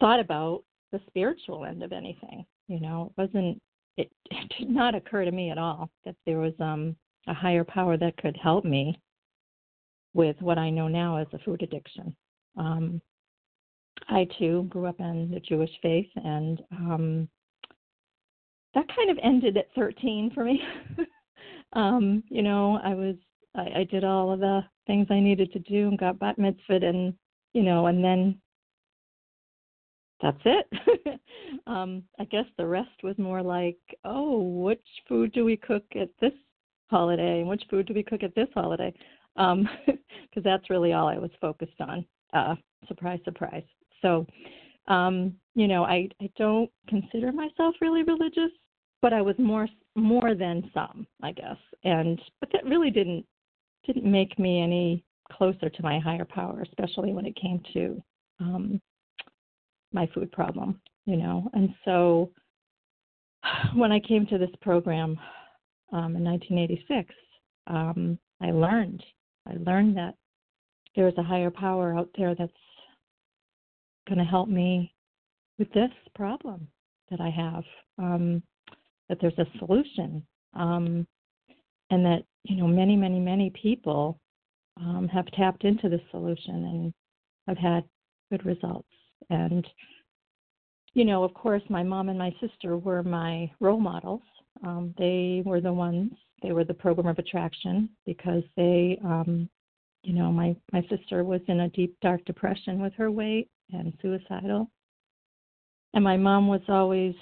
thought 0.00 0.20
about 0.20 0.64
the 0.94 1.00
spiritual 1.08 1.64
end 1.64 1.82
of 1.82 1.92
anything. 1.92 2.46
You 2.68 2.80
know, 2.80 3.10
it 3.10 3.20
wasn't. 3.20 3.60
It, 3.96 4.10
it 4.30 4.52
did 4.58 4.70
not 4.70 4.94
occur 4.94 5.24
to 5.24 5.32
me 5.32 5.50
at 5.50 5.58
all 5.58 5.90
that 6.04 6.16
there 6.24 6.38
was 6.38 6.54
um, 6.60 6.96
a 7.26 7.34
higher 7.34 7.64
power 7.64 7.96
that 7.96 8.16
could 8.16 8.36
help 8.36 8.64
me 8.64 8.98
with 10.14 10.36
what 10.40 10.58
I 10.58 10.70
know 10.70 10.86
now 10.86 11.16
as 11.16 11.26
a 11.32 11.38
food 11.40 11.62
addiction. 11.62 12.14
Um, 12.56 13.02
I 14.08 14.28
too 14.38 14.66
grew 14.68 14.86
up 14.86 15.00
in 15.00 15.30
the 15.32 15.40
Jewish 15.40 15.70
faith, 15.82 16.08
and 16.16 16.62
um, 16.70 17.28
that 18.74 18.86
kind 18.94 19.10
of 19.10 19.18
ended 19.22 19.56
at 19.56 19.74
13 19.74 20.30
for 20.32 20.44
me. 20.44 20.60
um, 21.72 22.22
you 22.28 22.42
know, 22.42 22.78
I 22.84 22.94
was 22.94 23.16
I, 23.56 23.80
I 23.80 23.84
did 23.90 24.04
all 24.04 24.32
of 24.32 24.40
the 24.40 24.62
things 24.86 25.08
I 25.10 25.18
needed 25.18 25.52
to 25.52 25.58
do 25.58 25.88
and 25.88 25.98
got 25.98 26.20
bat 26.20 26.38
mitzvah 26.38 26.86
and 26.86 27.14
you 27.52 27.62
know, 27.62 27.86
and 27.86 28.02
then 28.04 28.40
that's 30.22 30.40
it. 30.44 31.20
um, 31.66 32.02
I 32.18 32.24
guess 32.24 32.46
the 32.56 32.66
rest 32.66 33.02
was 33.02 33.16
more 33.18 33.42
like, 33.42 33.78
oh, 34.04 34.40
which 34.40 34.84
food 35.08 35.32
do 35.32 35.44
we 35.44 35.56
cook 35.56 35.84
at 36.00 36.08
this 36.20 36.32
holiday 36.88 37.40
and 37.40 37.48
which 37.48 37.64
food 37.70 37.86
do 37.86 37.94
we 37.94 38.02
cook 38.02 38.22
at 38.22 38.34
this 38.34 38.48
holiday? 38.54 38.92
Um, 39.36 39.68
because 39.86 40.44
that's 40.44 40.70
really 40.70 40.92
all 40.92 41.08
I 41.08 41.18
was 41.18 41.30
focused 41.40 41.80
on. 41.80 42.04
Uh, 42.32 42.54
surprise, 42.88 43.20
surprise. 43.24 43.64
So, 44.02 44.26
um, 44.88 45.34
you 45.54 45.68
know, 45.68 45.84
I 45.84 46.08
I 46.20 46.30
don't 46.36 46.70
consider 46.88 47.32
myself 47.32 47.74
really 47.80 48.02
religious, 48.02 48.50
but 49.00 49.12
I 49.12 49.22
was 49.22 49.36
more 49.38 49.68
more 49.96 50.34
than 50.34 50.70
some, 50.74 51.06
I 51.22 51.32
guess. 51.32 51.56
And 51.84 52.20
but 52.40 52.50
that 52.52 52.64
really 52.64 52.90
didn't 52.90 53.24
didn't 53.86 54.10
make 54.10 54.38
me 54.38 54.60
any 54.60 55.04
closer 55.32 55.70
to 55.70 55.82
my 55.82 55.98
higher 55.98 56.24
power, 56.24 56.62
especially 56.62 57.12
when 57.12 57.26
it 57.26 57.36
came 57.36 57.62
to 57.72 58.02
um, 58.40 58.80
my 59.94 60.08
food 60.14 60.30
problem, 60.32 60.80
you 61.06 61.16
know. 61.16 61.48
And 61.54 61.70
so 61.84 62.30
when 63.74 63.92
I 63.92 64.00
came 64.00 64.26
to 64.26 64.38
this 64.38 64.50
program 64.60 65.18
um, 65.92 66.16
in 66.16 66.24
1986, 66.24 67.14
um, 67.66 68.18
I 68.42 68.50
learned 68.50 69.02
I 69.46 69.54
learned 69.58 69.96
that 69.96 70.14
there 70.96 71.08
is 71.08 71.14
a 71.18 71.22
higher 71.22 71.50
power 71.50 71.96
out 71.96 72.08
there 72.16 72.34
that's 72.34 72.52
going 74.08 74.18
to 74.18 74.24
help 74.24 74.48
me 74.48 74.92
with 75.58 75.70
this 75.72 75.90
problem 76.14 76.66
that 77.10 77.20
I 77.20 77.30
have. 77.30 77.64
Um, 77.98 78.42
that 79.08 79.18
there's 79.20 79.38
a 79.38 79.58
solution, 79.58 80.26
um, 80.54 81.06
and 81.90 82.04
that 82.04 82.22
you 82.44 82.56
know 82.56 82.66
many, 82.66 82.96
many, 82.96 83.20
many 83.20 83.50
people 83.50 84.18
um, 84.80 85.08
have 85.12 85.26
tapped 85.32 85.64
into 85.64 85.88
the 85.88 86.00
solution 86.10 86.54
and 86.54 86.94
have 87.46 87.58
had 87.58 87.84
good 88.30 88.44
results. 88.46 88.88
And 89.30 89.66
you 90.94 91.04
know, 91.04 91.24
of 91.24 91.34
course, 91.34 91.62
my 91.68 91.82
mom 91.82 92.08
and 92.08 92.18
my 92.18 92.34
sister 92.40 92.76
were 92.76 93.02
my 93.02 93.50
role 93.60 93.80
models. 93.80 94.22
Um, 94.62 94.94
they 94.96 95.42
were 95.44 95.60
the 95.60 95.72
ones. 95.72 96.12
They 96.42 96.52
were 96.52 96.64
the 96.64 96.74
program 96.74 97.08
of 97.08 97.18
attraction 97.18 97.88
because 98.06 98.44
they, 98.56 98.98
um, 99.04 99.48
you 100.02 100.12
know, 100.12 100.30
my 100.30 100.54
my 100.72 100.86
sister 100.88 101.24
was 101.24 101.40
in 101.48 101.60
a 101.60 101.68
deep 101.70 101.96
dark 102.00 102.24
depression 102.24 102.80
with 102.80 102.92
her 102.94 103.10
weight 103.10 103.48
and 103.72 103.92
suicidal, 104.00 104.70
and 105.94 106.04
my 106.04 106.16
mom 106.16 106.48
was 106.48 106.62
always 106.68 107.14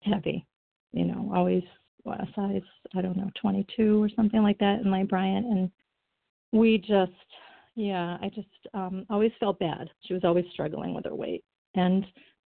heavy 0.00 0.46
you 0.92 1.04
know, 1.04 1.30
always 1.34 1.62
a 2.06 2.26
size, 2.34 2.62
I 2.94 3.00
don't 3.00 3.16
know, 3.16 3.30
22 3.40 4.02
or 4.02 4.08
something 4.14 4.42
like 4.42 4.58
that 4.58 4.80
in 4.80 4.90
my 4.90 5.04
Bryant. 5.04 5.46
And 5.46 5.70
we 6.52 6.78
just, 6.78 7.12
yeah, 7.74 8.18
I 8.20 8.28
just 8.34 8.48
um, 8.74 9.06
always 9.08 9.32
felt 9.40 9.58
bad. 9.58 9.88
She 10.06 10.14
was 10.14 10.24
always 10.24 10.44
struggling 10.52 10.94
with 10.94 11.04
her 11.04 11.14
weight. 11.14 11.44
And 11.74 12.04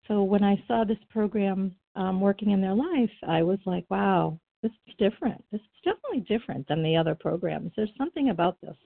so 0.07 0.23
when 0.23 0.43
I 0.43 0.63
saw 0.67 0.83
this 0.83 0.97
program 1.09 1.75
um, 1.95 2.21
working 2.21 2.51
in 2.51 2.61
their 2.61 2.75
life, 2.75 3.11
I 3.27 3.41
was 3.41 3.59
like, 3.65 3.85
wow, 3.89 4.39
this 4.61 4.71
is 4.87 4.93
different. 4.97 5.43
This 5.51 5.61
is 5.61 5.67
definitely 5.83 6.21
different 6.21 6.67
than 6.67 6.83
the 6.83 6.95
other 6.95 7.15
programs. 7.15 7.71
There's 7.75 7.89
something 7.97 8.29
about 8.29 8.57
this. 8.61 8.77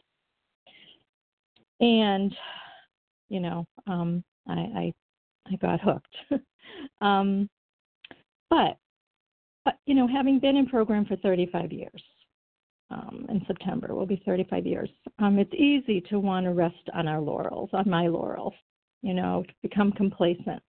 And, 1.82 2.36
you 3.30 3.40
know, 3.40 3.68
um, 3.88 4.24
I, 4.48 4.54
I, 4.54 4.94
I 5.52 5.56
got 5.58 5.82
hooked. 5.82 6.16
um, 7.02 7.50
but 8.50 8.78
but, 9.66 9.78
you 9.86 9.94
know, 9.94 10.08
having 10.08 10.40
been 10.40 10.56
in 10.56 10.66
program 10.68 11.06
for 11.06 11.16
35 11.18 11.72
years, 11.72 12.02
um, 12.92 13.26
in 13.30 13.44
September 13.48 13.94
will 13.94 14.06
be 14.06 14.22
35 14.26 14.66
years. 14.66 14.90
Um, 15.20 15.38
it's 15.38 15.54
easy 15.54 16.02
to 16.10 16.20
want 16.20 16.46
to 16.46 16.54
rest 16.54 16.90
on 16.94 17.08
our 17.08 17.22
laurels, 17.22 17.70
on 17.74 17.90
my 17.90 18.08
laurels, 18.08 18.54
you 19.02 19.14
know, 19.14 19.44
to 19.48 19.54
become 19.62 19.92
complacent. 19.92 20.62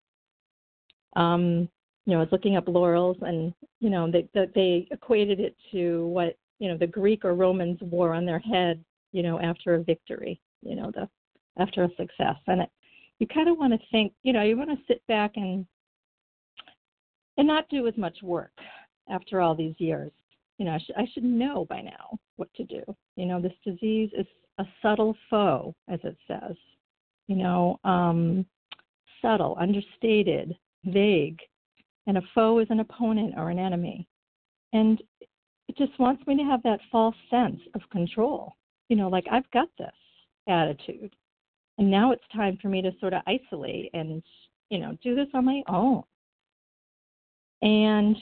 Um, 1.16 1.70
you 2.06 2.14
know, 2.14 2.18
I 2.18 2.24
was 2.24 2.32
looking 2.32 2.58
up 2.58 2.68
laurels, 2.68 3.18
and 3.22 3.54
you 3.80 3.90
know, 3.90 4.10
they 4.12 4.28
they 4.34 4.88
equated 4.92 5.40
it 5.40 5.56
to 5.72 6.08
what 6.08 6.38
you 6.60 6.68
know 6.68 6.78
the 6.78 6.88
Greek 6.88 7.24
or 7.24 7.36
Romans 7.36 7.80
wore 7.82 8.14
on 8.14 8.26
their 8.26 8.40
head, 8.40 8.84
you 9.12 9.24
know, 9.24 9.40
after 9.40 9.76
a 9.76 9.84
victory, 9.84 10.40
you 10.62 10.76
know, 10.76 10.92
the 10.94 11.08
after 11.58 11.84
a 11.84 11.90
success, 11.96 12.38
and 12.48 12.62
it, 12.62 12.70
you 13.20 13.28
kind 13.28 13.50
of 13.50 13.58
want 13.58 13.74
to 13.74 13.80
think, 13.92 14.14
you 14.24 14.34
know, 14.34 14.42
you 14.42 14.58
want 14.58 14.70
to 14.70 14.78
sit 14.88 15.06
back 15.08 15.34
and 15.36 15.66
and 17.38 17.48
not 17.48 17.70
do 17.70 17.88
as 17.88 17.96
much 17.98 18.18
work 18.22 18.52
after 19.10 19.42
all 19.42 19.56
these 19.56 19.76
years. 19.78 20.12
You 20.60 20.66
know, 20.66 20.74
I, 20.74 20.78
sh- 20.78 20.98
I 20.98 21.08
should 21.14 21.24
know 21.24 21.66
by 21.70 21.82
now 21.82 22.20
what 22.36 22.54
to 22.56 22.64
do. 22.66 22.84
You 23.16 23.26
know, 23.26 23.42
this 23.42 23.54
disease 23.66 24.12
is 24.16 24.28
a 24.60 24.66
subtle 24.82 25.16
foe, 25.30 25.74
as 25.88 26.00
it 26.04 26.18
says, 26.28 26.56
you 27.28 27.38
know, 27.38 27.80
um, 27.86 28.46
subtle, 29.22 29.58
understated, 29.60 30.56
vague, 30.84 31.40
and 32.08 32.18
a 32.18 32.22
foe 32.36 32.60
is 32.60 32.68
an 32.70 32.82
opponent 32.82 33.36
or 33.38 33.50
an 33.50 33.58
enemy. 33.58 34.08
And 34.74 35.02
it 35.70 35.78
just 35.78 35.98
wants 35.98 36.26
me 36.28 36.36
to 36.38 36.44
have 36.44 36.62
that 36.64 36.80
false 36.92 37.16
sense 37.30 37.62
of 37.74 37.82
control, 37.90 38.54
you 38.90 38.98
know, 38.98 39.08
like 39.08 39.26
I've 39.32 39.50
got 39.52 39.70
this 39.78 39.92
attitude. 40.48 41.16
And 41.78 41.90
now 41.90 42.12
it's 42.12 42.24
time 42.36 42.58
for 42.62 42.68
me 42.68 42.82
to 42.82 42.92
sort 43.00 43.14
of 43.14 43.22
isolate 43.28 43.92
and, 43.94 44.22
you 44.70 44.80
know, 44.80 44.98
do 45.02 45.16
this 45.16 45.28
on 45.34 45.46
my 45.46 45.62
own. 45.68 46.04
And, 47.62 48.18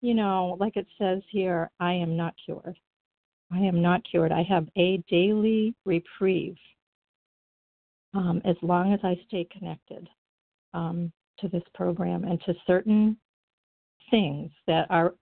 you 0.00 0.14
know, 0.14 0.56
like 0.58 0.76
it 0.76 0.86
says 0.98 1.22
here, 1.30 1.70
I 1.78 1.92
am 1.92 2.16
not 2.16 2.34
cured. 2.44 2.76
I 3.52 3.58
am 3.58 3.82
not 3.82 4.02
cured. 4.08 4.32
I 4.32 4.42
have 4.44 4.68
a 4.76 5.02
daily 5.08 5.74
reprieve 5.84 6.56
um, 8.14 8.40
as 8.44 8.56
long 8.62 8.92
as 8.92 9.00
I 9.02 9.20
stay 9.26 9.46
connected 9.56 10.08
um, 10.72 11.12
to 11.40 11.48
this 11.48 11.62
program 11.74 12.24
and 12.24 12.40
to 12.42 12.54
certain 12.66 13.16
things 14.10 14.50
that 14.66 14.86
are 14.90 15.14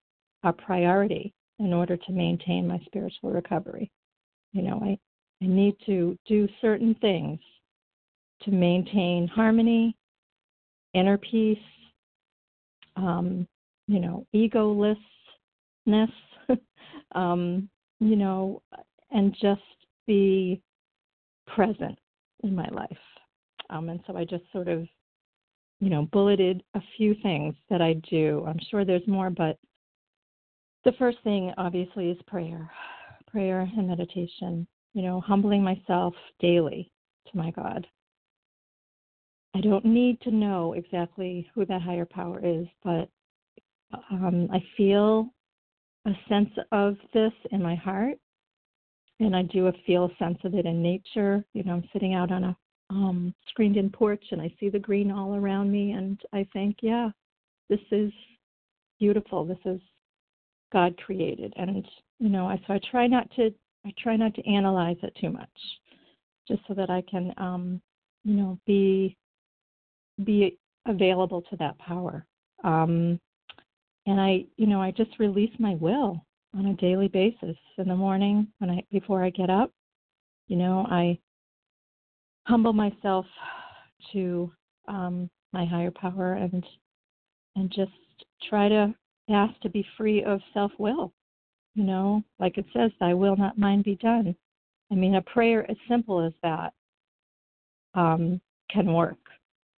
a 0.44 0.52
priority 0.52 1.32
in 1.58 1.72
order 1.72 1.96
to 1.96 2.12
maintain 2.12 2.66
my 2.66 2.78
spiritual 2.86 3.30
recovery. 3.30 3.90
You 4.52 4.62
know, 4.62 4.80
I, 4.82 4.98
I 5.42 5.48
need 5.48 5.74
to 5.86 6.16
do 6.26 6.48
certain 6.60 6.94
things 7.00 7.40
to 8.42 8.50
maintain 8.50 9.26
harmony, 9.26 9.96
inner 10.94 11.18
peace, 11.18 11.58
um, 12.96 13.46
you 13.88 13.98
know, 13.98 14.26
egolessness, 14.34 16.12
um, 17.14 17.68
you 17.98 18.14
know, 18.14 18.62
and 19.10 19.34
just 19.40 19.62
be 20.06 20.60
present 21.46 21.98
in 22.44 22.54
my 22.54 22.68
life. 22.70 22.98
Um, 23.70 23.88
and 23.88 24.00
so 24.06 24.16
I 24.16 24.24
just 24.24 24.44
sort 24.52 24.68
of, 24.68 24.86
you 25.80 25.90
know, 25.90 26.06
bulleted 26.12 26.62
a 26.74 26.80
few 26.96 27.14
things 27.22 27.54
that 27.70 27.80
I 27.80 27.94
do. 28.10 28.44
I'm 28.46 28.60
sure 28.70 28.84
there's 28.84 29.06
more, 29.06 29.30
but 29.30 29.58
the 30.84 30.92
first 30.92 31.18
thing 31.24 31.52
obviously 31.56 32.10
is 32.10 32.18
prayer, 32.26 32.70
prayer 33.30 33.60
and 33.76 33.88
meditation, 33.88 34.66
you 34.92 35.02
know, 35.02 35.20
humbling 35.20 35.62
myself 35.62 36.14
daily 36.40 36.90
to 37.30 37.36
my 37.36 37.50
God. 37.50 37.86
I 39.54 39.60
don't 39.60 39.84
need 39.84 40.20
to 40.22 40.30
know 40.30 40.74
exactly 40.74 41.50
who 41.54 41.64
that 41.66 41.82
higher 41.82 42.04
power 42.04 42.38
is, 42.42 42.66
but 42.84 43.08
um, 44.10 44.48
I 44.52 44.62
feel 44.76 45.28
a 46.06 46.12
sense 46.28 46.50
of 46.72 46.96
this 47.12 47.32
in 47.50 47.62
my 47.62 47.74
heart, 47.74 48.18
and 49.20 49.34
I 49.34 49.42
do 49.42 49.70
feel 49.86 50.04
a 50.06 50.24
sense 50.24 50.38
of 50.44 50.54
it 50.54 50.66
in 50.66 50.82
nature. 50.82 51.44
You 51.54 51.64
know, 51.64 51.72
I'm 51.72 51.88
sitting 51.92 52.14
out 52.14 52.30
on 52.30 52.44
a 52.44 52.56
um, 52.90 53.34
screened-in 53.48 53.90
porch, 53.90 54.24
and 54.30 54.40
I 54.40 54.52
see 54.58 54.68
the 54.68 54.78
green 54.78 55.10
all 55.10 55.34
around 55.34 55.70
me, 55.70 55.92
and 55.92 56.20
I 56.32 56.46
think, 56.52 56.76
yeah, 56.80 57.10
this 57.68 57.80
is 57.90 58.12
beautiful. 58.98 59.44
This 59.44 59.58
is 59.64 59.80
God 60.72 60.96
created, 61.04 61.52
and 61.56 61.86
you 62.18 62.28
know, 62.28 62.46
I 62.46 62.60
so 62.66 62.74
I 62.74 62.80
try 62.90 63.06
not 63.06 63.30
to 63.36 63.52
I 63.86 63.92
try 63.98 64.16
not 64.16 64.34
to 64.34 64.46
analyze 64.50 64.96
it 65.02 65.16
too 65.20 65.30
much, 65.30 65.48
just 66.46 66.60
so 66.66 66.74
that 66.74 66.90
I 66.90 67.02
can, 67.10 67.32
um, 67.36 67.80
you 68.24 68.34
know, 68.34 68.58
be 68.66 69.16
be 70.24 70.58
available 70.86 71.42
to 71.42 71.56
that 71.56 71.78
power. 71.78 72.26
Um, 72.64 73.20
and 74.08 74.18
I, 74.18 74.46
you 74.56 74.66
know, 74.66 74.80
I 74.80 74.90
just 74.90 75.18
release 75.18 75.52
my 75.58 75.74
will 75.74 76.24
on 76.56 76.66
a 76.66 76.74
daily 76.74 77.08
basis 77.08 77.56
in 77.76 77.88
the 77.88 77.94
morning 77.94 78.48
when 78.58 78.70
I 78.70 78.82
before 78.90 79.22
I 79.22 79.28
get 79.28 79.50
up. 79.50 79.70
You 80.48 80.56
know, 80.56 80.86
I 80.90 81.18
humble 82.46 82.72
myself 82.72 83.26
to 84.14 84.50
um, 84.88 85.28
my 85.52 85.66
higher 85.66 85.90
power 85.90 86.32
and 86.32 86.64
and 87.54 87.70
just 87.70 87.92
try 88.48 88.70
to 88.70 88.94
ask 89.28 89.60
to 89.60 89.68
be 89.68 89.84
free 89.98 90.24
of 90.24 90.40
self 90.54 90.72
will. 90.78 91.12
You 91.74 91.84
know, 91.84 92.24
like 92.40 92.56
it 92.56 92.64
says, 92.72 92.90
"Thy 92.98 93.12
will, 93.12 93.36
not 93.36 93.58
mine, 93.58 93.82
be 93.82 93.96
done." 93.96 94.34
I 94.90 94.94
mean, 94.94 95.16
a 95.16 95.22
prayer 95.22 95.70
as 95.70 95.76
simple 95.86 96.24
as 96.24 96.32
that 96.42 96.72
um, 97.92 98.40
can 98.70 98.90
work. 98.90 99.18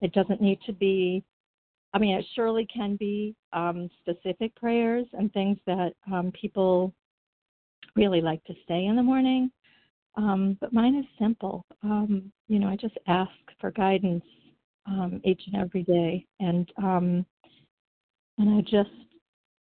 It 0.01 0.13
doesn't 0.13 0.41
need 0.41 0.61
to 0.67 0.73
be 0.73 1.25
I 1.93 1.99
mean, 1.99 2.17
it 2.17 2.25
surely 2.35 2.67
can 2.67 2.97
be 2.97 3.35
um, 3.53 3.89
specific 4.01 4.55
prayers 4.55 5.07
and 5.13 5.33
things 5.33 5.59
that 5.67 5.93
um, 6.11 6.33
people 6.41 6.93
really 7.97 8.21
like 8.21 8.43
to 8.45 8.55
say 8.69 8.87
in 8.87 8.97
the 8.97 9.03
morning. 9.03 9.51
Um, 10.17 10.57
but 10.61 10.73
mine 10.73 10.97
is 10.97 11.05
simple. 11.19 11.65
Um, 11.83 12.33
you 12.49 12.59
know, 12.59 12.69
I 12.69 12.77
just 12.77 12.97
ask 13.07 13.31
for 13.61 13.71
guidance 13.71 14.25
um, 14.87 15.21
each 15.25 15.43
and 15.47 15.61
every 15.61 15.83
day, 15.83 16.27
and 16.41 16.71
um, 16.79 17.25
and 18.39 18.51
I 18.51 18.61
just, 18.63 18.91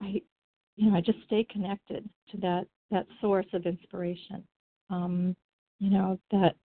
I, 0.01 0.21
you 0.75 0.89
know, 0.89 0.95
I 0.95 1.01
just 1.01 1.17
stay 1.25 1.45
connected 1.49 2.07
to 2.31 2.37
that 2.37 2.65
that 2.91 3.07
source 3.19 3.47
of 3.53 3.65
inspiration. 3.65 4.43
Um, 4.89 5.35
you 5.79 5.89
know, 5.89 6.19
that 6.31 6.55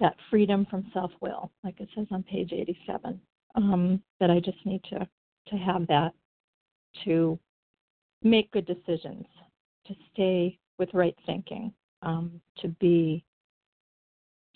that 0.00 0.16
freedom 0.30 0.66
from 0.70 0.90
self 0.92 1.12
will, 1.20 1.50
like 1.62 1.80
it 1.80 1.88
says 1.94 2.06
on 2.10 2.22
page 2.22 2.52
87 2.52 3.20
um, 3.54 4.02
that 4.20 4.30
I 4.30 4.40
just 4.40 4.64
need 4.64 4.82
to 4.90 5.06
to 5.48 5.56
have 5.56 5.86
that 5.88 6.12
to 7.04 7.38
make 8.22 8.50
good 8.52 8.66
decisions, 8.66 9.26
to 9.86 9.94
stay 10.12 10.58
with 10.78 10.88
right 10.94 11.16
thinking, 11.26 11.72
um, 12.02 12.40
to 12.58 12.68
be 12.80 13.24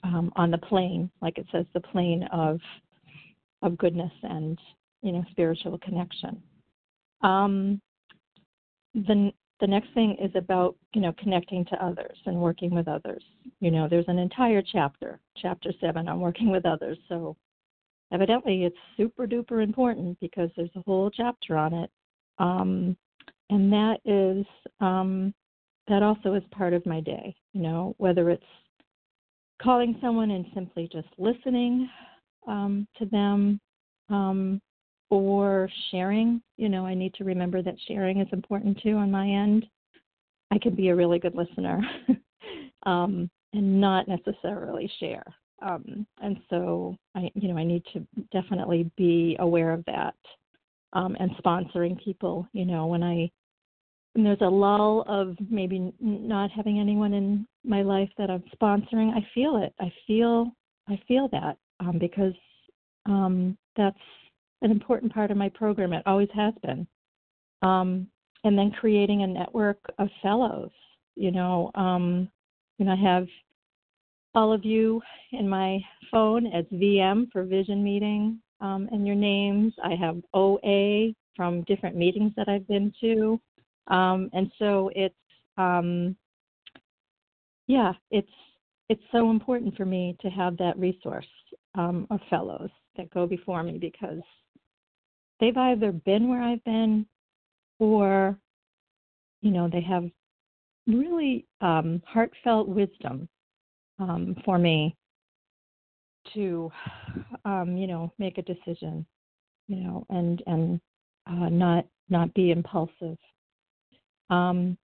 um, 0.05 0.33
on 0.37 0.51
the 0.51 0.59
plane, 0.59 1.11
like 1.21 1.39
it 1.39 1.47
says, 1.53 1.67
the 1.75 1.81
plane 1.81 2.25
of 2.33 2.61
of 3.63 3.77
goodness 3.77 4.13
and 4.23 4.59
you 5.03 5.13
know 5.13 5.25
spiritual 5.31 5.79
connection. 5.79 6.43
Um, 7.23 7.81
the 8.95 9.33
the 9.61 9.67
next 9.67 9.93
thing 9.93 10.17
is 10.21 10.31
about 10.35 10.77
you 10.95 11.01
know 11.01 11.13
connecting 11.19 11.65
to 11.67 11.85
others 11.85 12.17
and 12.27 12.41
working 12.41 12.71
with 12.71 12.89
others. 12.89 13.23
You 13.61 13.71
know, 13.71 13.89
there's 13.89 14.09
an 14.09 14.19
entire 14.19 14.63
chapter, 14.63 15.21
chapter 15.37 15.73
seven, 15.81 16.09
on 16.09 16.21
working 16.21 16.51
with 16.51 16.65
others. 16.65 16.99
So 17.09 17.37
evidently 18.13 18.65
it's 18.65 18.77
super 18.97 19.27
duper 19.27 19.63
important 19.63 20.19
because 20.21 20.51
there's 20.57 20.71
a 20.77 20.83
whole 20.83 21.11
chapter 21.11 21.57
on 21.57 21.75
it. 21.75 21.91
Um, 22.39 22.97
and 23.51 23.73
that 23.73 23.99
is 24.05 24.47
um, 24.81 25.35
that 25.89 26.03
also 26.03 26.35
is 26.35 26.43
part 26.51 26.75
of 26.75 26.85
my 26.87 27.01
day 27.01 27.35
you 27.53 27.63
know 27.63 27.95
whether 27.99 28.31
it's 28.31 28.43
calling 29.63 29.97
someone 30.01 30.31
and 30.31 30.47
simply 30.55 30.89
just 30.93 31.09
listening 31.19 31.89
um, 32.47 32.87
to 32.97 33.07
them 33.07 33.61
um, 34.09 34.61
or 35.11 35.69
sharing. 35.91 36.41
You 36.57 36.69
know 36.69 36.87
i 36.87 36.95
need 36.95 37.15
to 37.15 37.25
remember 37.25 37.63
that 37.63 37.75
sharing 37.87 38.21
is 38.21 38.29
important 38.33 38.81
too 38.83 38.97
on 38.97 39.11
my 39.11 39.29
end. 39.29 39.67
I 40.51 40.59
can 40.59 40.75
be 40.75 40.89
a 40.89 40.97
really 40.97 41.19
good 41.19 41.35
listener 41.35 41.81
um, 42.87 43.31
and 43.53 43.81
not 43.81 44.09
necessarily 44.09 44.91
share 44.99 45.25
um, 45.61 46.07
and 46.23 46.39
so 46.51 46.97
I, 47.15 47.31
you 47.35 47.49
know, 47.49 47.59
I 47.59 47.65
need 47.65 47.83
to 47.93 48.07
definitely 48.33 48.91
be 48.97 49.37
aware 49.41 49.73
of 49.73 49.85
that 49.87 50.15
um, 50.93 51.17
and 51.19 51.31
sponsoring 51.45 52.03
people. 52.03 52.47
You 52.53 52.65
know, 52.65 52.87
when 52.87 53.03
I 53.03 53.31
when 54.15 54.25
there's 54.25 54.41
a 54.41 54.49
lull 54.49 55.05
of 55.09 55.37
maybe 55.51 55.93
not 56.01 56.51
having 56.51 56.79
anyone 56.79 57.13
in 57.13 57.47
my 57.65 57.83
life 57.83 58.11
that 58.19 58.31
I'm 58.31 58.45
sponsoring, 58.61 59.13
I 59.15 59.27
feel 59.35 59.63
it. 59.63 59.75
I 59.81 59.93
feel 60.07 60.53
I 60.89 61.01
feel 61.09 61.29
that 61.29 61.57
um, 61.81 61.99
because 61.99 62.35
um, 63.07 63.57
that's 63.77 63.97
an 64.63 64.71
important 64.71 65.13
part 65.13 65.31
of 65.31 65.37
my 65.37 65.49
program. 65.51 65.93
It 65.93 66.03
always 66.07 66.29
has 66.35 66.55
been. 66.63 66.87
Um, 67.63 68.09
and 68.45 68.57
then 68.57 68.71
creating 68.71 69.23
a 69.23 69.27
network 69.27 69.79
of 69.99 70.09
fellows. 70.23 70.71
You 71.17 71.33
know, 71.33 71.73
um, 71.75 72.29
you 72.79 72.87
know, 72.87 72.93
I 72.93 72.97
have 72.97 73.27
all 74.35 74.53
of 74.53 74.65
you 74.65 75.01
in 75.33 75.49
my 75.49 75.79
phone 76.11 76.47
as 76.47 76.65
VM 76.73 77.31
for 77.33 77.45
vision 77.45 77.83
meeting 77.83 78.41
um, 78.61 78.89
and 78.93 79.07
your 79.07 79.17
names. 79.17 79.73
I 79.83 79.95
have 79.95 80.21
OA 80.35 81.13
from 81.37 81.63
different 81.63 81.97
meetings 81.97 82.33
that 82.37 82.49
I've 82.49 82.67
been 82.69 82.93
to. 83.01 83.41
Um, 83.89 84.29
and 84.33 84.51
so 84.59 84.91
it's, 84.95 85.15
um, 85.57 86.17
yeah, 87.67 87.93
it's, 88.11 88.29
it's 88.89 89.03
so 89.13 89.31
important 89.31 89.77
for 89.77 89.85
me 89.85 90.17
to 90.21 90.29
have 90.29 90.57
that 90.59 90.79
resource 90.79 91.27
um, 91.75 92.07
of 92.11 92.21
fellows 92.31 92.71
that 92.97 93.11
go 93.11 93.27
before 93.27 93.63
me 93.63 93.79
because 93.79 94.23
they've 95.41 95.57
either 95.57 95.93
been 95.93 96.29
where 96.29 96.43
I've 96.43 96.65
been 96.65 97.07
or, 97.79 98.37
you 99.43 99.51
know, 99.51 99.69
they 99.71 99.83
have 99.83 100.05
really 100.87 101.47
um, 101.61 102.03
heartfelt 102.07 102.69
wisdom 102.69 103.29
um, 103.99 104.37
for 104.45 104.59
me 104.59 104.95
to, 106.35 106.71
um, 107.45 107.77
you 107.77 107.87
know, 107.87 108.13
make 108.19 108.39
a 108.39 108.43
decision, 108.43 109.07
you 109.67 109.77
know, 109.77 110.07
and 110.11 110.43
and 110.47 110.81
uh, 111.27 111.49
not 111.49 111.87
not 112.09 112.33
be 112.35 112.51
impulsive, 112.51 113.19
um, 114.31 114.77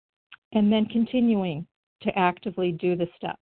and 0.53 0.73
then 0.73 0.87
continuing 0.87 1.67
to 2.03 2.19
actively 2.19 2.73
do 2.73 2.97
the 2.97 3.09
steps, 3.17 3.41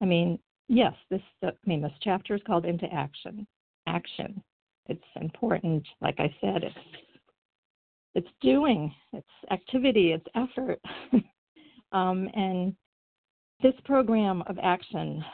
I 0.00 0.06
mean, 0.06 0.38
yes, 0.68 0.94
this 1.10 1.22
I 1.42 1.50
mean 1.66 1.82
this 1.82 1.92
chapter 2.02 2.34
is 2.34 2.42
called 2.46 2.64
Into 2.64 2.92
Action. 2.92 3.46
Action. 3.86 4.42
It's 4.86 5.02
important. 5.20 5.86
Like 6.00 6.18
I 6.18 6.34
said, 6.40 6.64
it's 6.64 6.76
it's 8.14 8.28
doing, 8.40 8.92
it's 9.12 9.26
activity, 9.50 10.12
it's 10.12 10.26
effort. 10.34 10.80
um, 11.92 12.28
and 12.34 12.74
this 13.62 13.74
program 13.84 14.42
of 14.46 14.58
action 14.62 15.24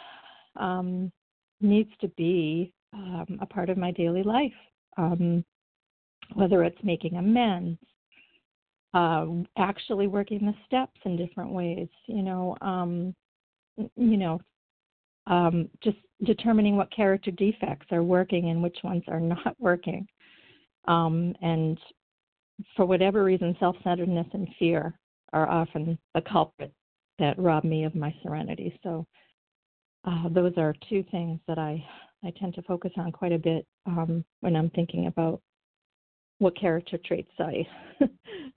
um, 0.57 1.13
needs 1.61 1.91
to 2.01 2.09
be 2.09 2.73
um, 2.93 3.39
a 3.41 3.47
part 3.47 3.71
of 3.71 3.77
my 3.77 3.91
daily 3.93 4.23
life, 4.23 4.53
um, 4.97 5.45
whether 6.35 6.65
it's 6.65 6.83
making 6.83 7.17
amends, 7.17 7.79
uh, 8.95 9.27
actually 9.59 10.07
working 10.07 10.45
the 10.47 10.55
steps 10.67 10.99
in 11.05 11.17
different 11.17 11.51
ways, 11.51 11.89
you 12.07 12.23
know, 12.23 12.57
um, 12.63 13.15
you 13.77 14.17
know, 14.17 14.41
um, 15.27 15.69
just 15.83 15.99
determining 16.25 16.77
what 16.77 16.91
character 16.95 17.31
defects 17.31 17.87
are 17.91 18.03
working 18.03 18.51
and 18.51 18.63
which 18.63 18.79
ones 18.83 19.03
are 19.09 19.21
not 19.21 19.55
working. 19.59 20.07
And 20.87 21.79
for 22.75 22.87
whatever 22.87 23.25
reason, 23.25 23.57
self 23.61 23.77
centeredness 23.85 24.27
and 24.33 24.49
fear 24.59 24.99
are 25.33 25.49
often 25.49 25.99
the 26.15 26.23
culprit 26.23 26.73
that 27.19 27.39
rob 27.39 27.65
me 27.65 27.85
of 27.85 27.95
my 27.95 28.15
serenity. 28.23 28.79
So, 28.83 29.07
uh, 30.05 30.29
those 30.29 30.53
are 30.57 30.75
two 30.89 31.05
things 31.11 31.41
that 31.49 31.59
I, 31.59 31.85
I 32.25 32.33
tend 32.39 32.55
to 32.55 32.63
focus 32.63 32.93
on 32.97 33.11
quite 33.11 33.33
a 33.33 33.39
bit 33.39 33.67
um, 33.87 34.25
when 34.41 34.55
I'm 34.55 34.71
thinking 34.71 35.07
about 35.07 35.41
what 36.39 36.59
character 36.59 36.99
traits 37.05 37.31
I 37.39 37.67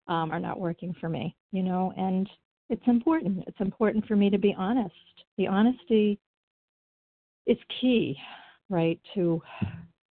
um, 0.07 0.31
are 0.31 0.39
not 0.39 0.59
working 0.59 0.93
for 0.99 1.09
me, 1.09 1.35
you 1.51 1.63
know, 1.63 1.93
and 1.97 2.29
it's 2.69 2.85
important. 2.85 3.43
It's 3.47 3.59
important 3.59 4.05
for 4.05 4.15
me 4.15 4.29
to 4.29 4.37
be 4.37 4.53
honest. 4.57 4.93
The 5.37 5.47
honesty 5.47 6.19
is 7.47 7.57
key, 7.81 8.15
right, 8.69 8.99
to 9.15 9.41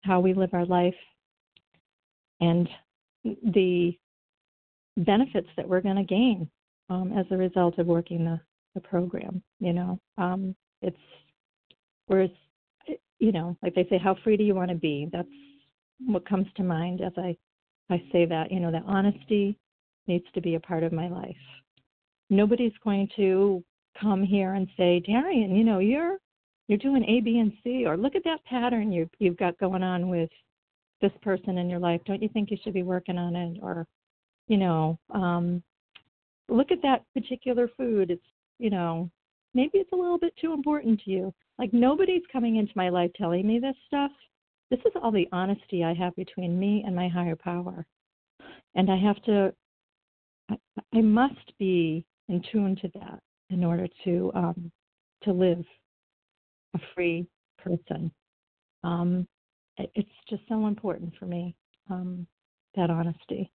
how 0.03 0.21
we 0.21 0.33
live 0.33 0.51
our 0.55 0.65
life 0.65 0.95
and 2.41 2.69
the 3.25 3.93
benefits 4.97 5.49
that 5.57 5.69
we're 5.69 5.81
going 5.81 5.97
to 5.97 6.05
gain 6.05 6.49
um, 6.89 7.13
as 7.17 7.27
a 7.31 7.37
result 7.37 7.79
of 7.79 7.87
working 7.87 8.25
the, 8.25 8.41
the 8.75 8.81
program. 8.81 9.43
You 9.61 9.73
know, 9.73 10.01
um, 10.19 10.55
it's 10.83 10.97
whereas, 12.07 12.31
you 13.19 13.33
know, 13.33 13.57
like 13.63 13.75
they 13.75 13.87
say, 13.89 13.99
how 13.99 14.17
free 14.23 14.37
do 14.37 14.45
you 14.45 14.55
want 14.55 14.71
to 14.71 14.77
be? 14.77 15.09
That's 15.13 15.29
what 16.05 16.29
comes 16.29 16.47
to 16.57 16.63
mind 16.63 17.01
as 17.01 17.13
I 17.17 17.37
I 17.89 18.03
say 18.13 18.27
that. 18.27 18.51
You 18.51 18.61
know, 18.61 18.71
that 18.71 18.85
honesty 18.87 19.59
needs 20.07 20.27
to 20.35 20.41
be 20.41 20.55
a 20.55 20.61
part 20.61 20.83
of 20.83 20.93
my 20.93 21.09
life. 21.09 21.37
Nobody's 22.31 22.73
going 22.83 23.09
to 23.17 23.63
come 24.01 24.23
here 24.23 24.55
and 24.55 24.69
say, 24.77 25.01
Darian, 25.01 25.55
you 25.55 25.65
know, 25.65 25.79
you're 25.79 26.19
you're 26.69 26.79
doing 26.79 27.05
A, 27.05 27.21
B, 27.21 27.39
and 27.39 27.53
C, 27.63 27.87
or 27.87 27.97
look 27.97 28.17
at 28.17 28.25
that 28.25 28.45
pattern 28.45 28.93
you 28.93 29.09
you've 29.19 29.37
got 29.37 29.59
going 29.59 29.83
on 29.83 30.09
with 30.09 30.31
this 31.01 31.13
person 31.23 31.59
in 31.59 31.69
your 31.69 31.79
life. 31.79 32.01
Don't 32.07 32.23
you 32.23 32.29
think 32.29 32.51
you 32.51 32.57
should 32.63 32.75
be 32.75 32.83
working 32.83 33.19
on 33.19 33.37
it? 33.37 33.59
Or, 33.63 33.87
you 34.49 34.57
know, 34.57 34.99
um, 35.11 35.63
look 36.49 36.71
at 36.71 36.83
that 36.83 37.03
particular 37.15 37.69
food. 37.77 38.11
It's, 38.11 38.25
you 38.59 38.71
know, 38.71 39.11
maybe 39.55 39.79
it's 39.79 39.93
a 39.93 39.97
little 39.97 40.19
bit 40.19 40.35
too 40.41 40.53
important 40.53 41.01
to 41.05 41.11
you. 41.11 41.35
Like 41.59 41.73
nobody's 41.73 42.23
coming 42.33 42.57
into 42.57 42.73
my 42.77 42.89
life 42.89 43.11
telling 43.17 43.47
me 43.47 43.59
this 43.59 43.77
stuff. 43.87 44.11
This 44.71 44.81
is 44.81 44.93
all 45.01 45.13
the 45.13 45.29
honesty 45.33 45.85
I 45.85 45.95
have 45.95 46.15
between 46.17 46.59
me 46.59 46.83
and 46.87 46.95
my 46.95 47.09
higher 47.09 47.37
power. 47.37 47.87
And 48.75 48.91
I 48.91 48.97
have 48.97 49.23
to, 49.25 49.55
I, 50.51 50.57
I 50.95 51.01
must 51.01 51.53
be 51.59 52.05
in 52.29 52.43
tune 52.53 52.77
to 52.83 52.91
that 52.95 53.21
in 53.51 53.65
order 53.65 53.87
to 54.05 54.33
um, 54.35 54.73
to 55.23 55.33
live 55.33 55.65
a 56.75 56.79
free 56.95 57.27
person. 57.59 58.11
Um, 58.85 59.27
it's 59.79 60.09
just 60.29 60.43
so 60.49 60.67
important 60.67 61.13
for 61.19 61.27
me 61.27 61.55
um, 61.91 62.27
that 62.75 62.91
honesty. 62.91 63.51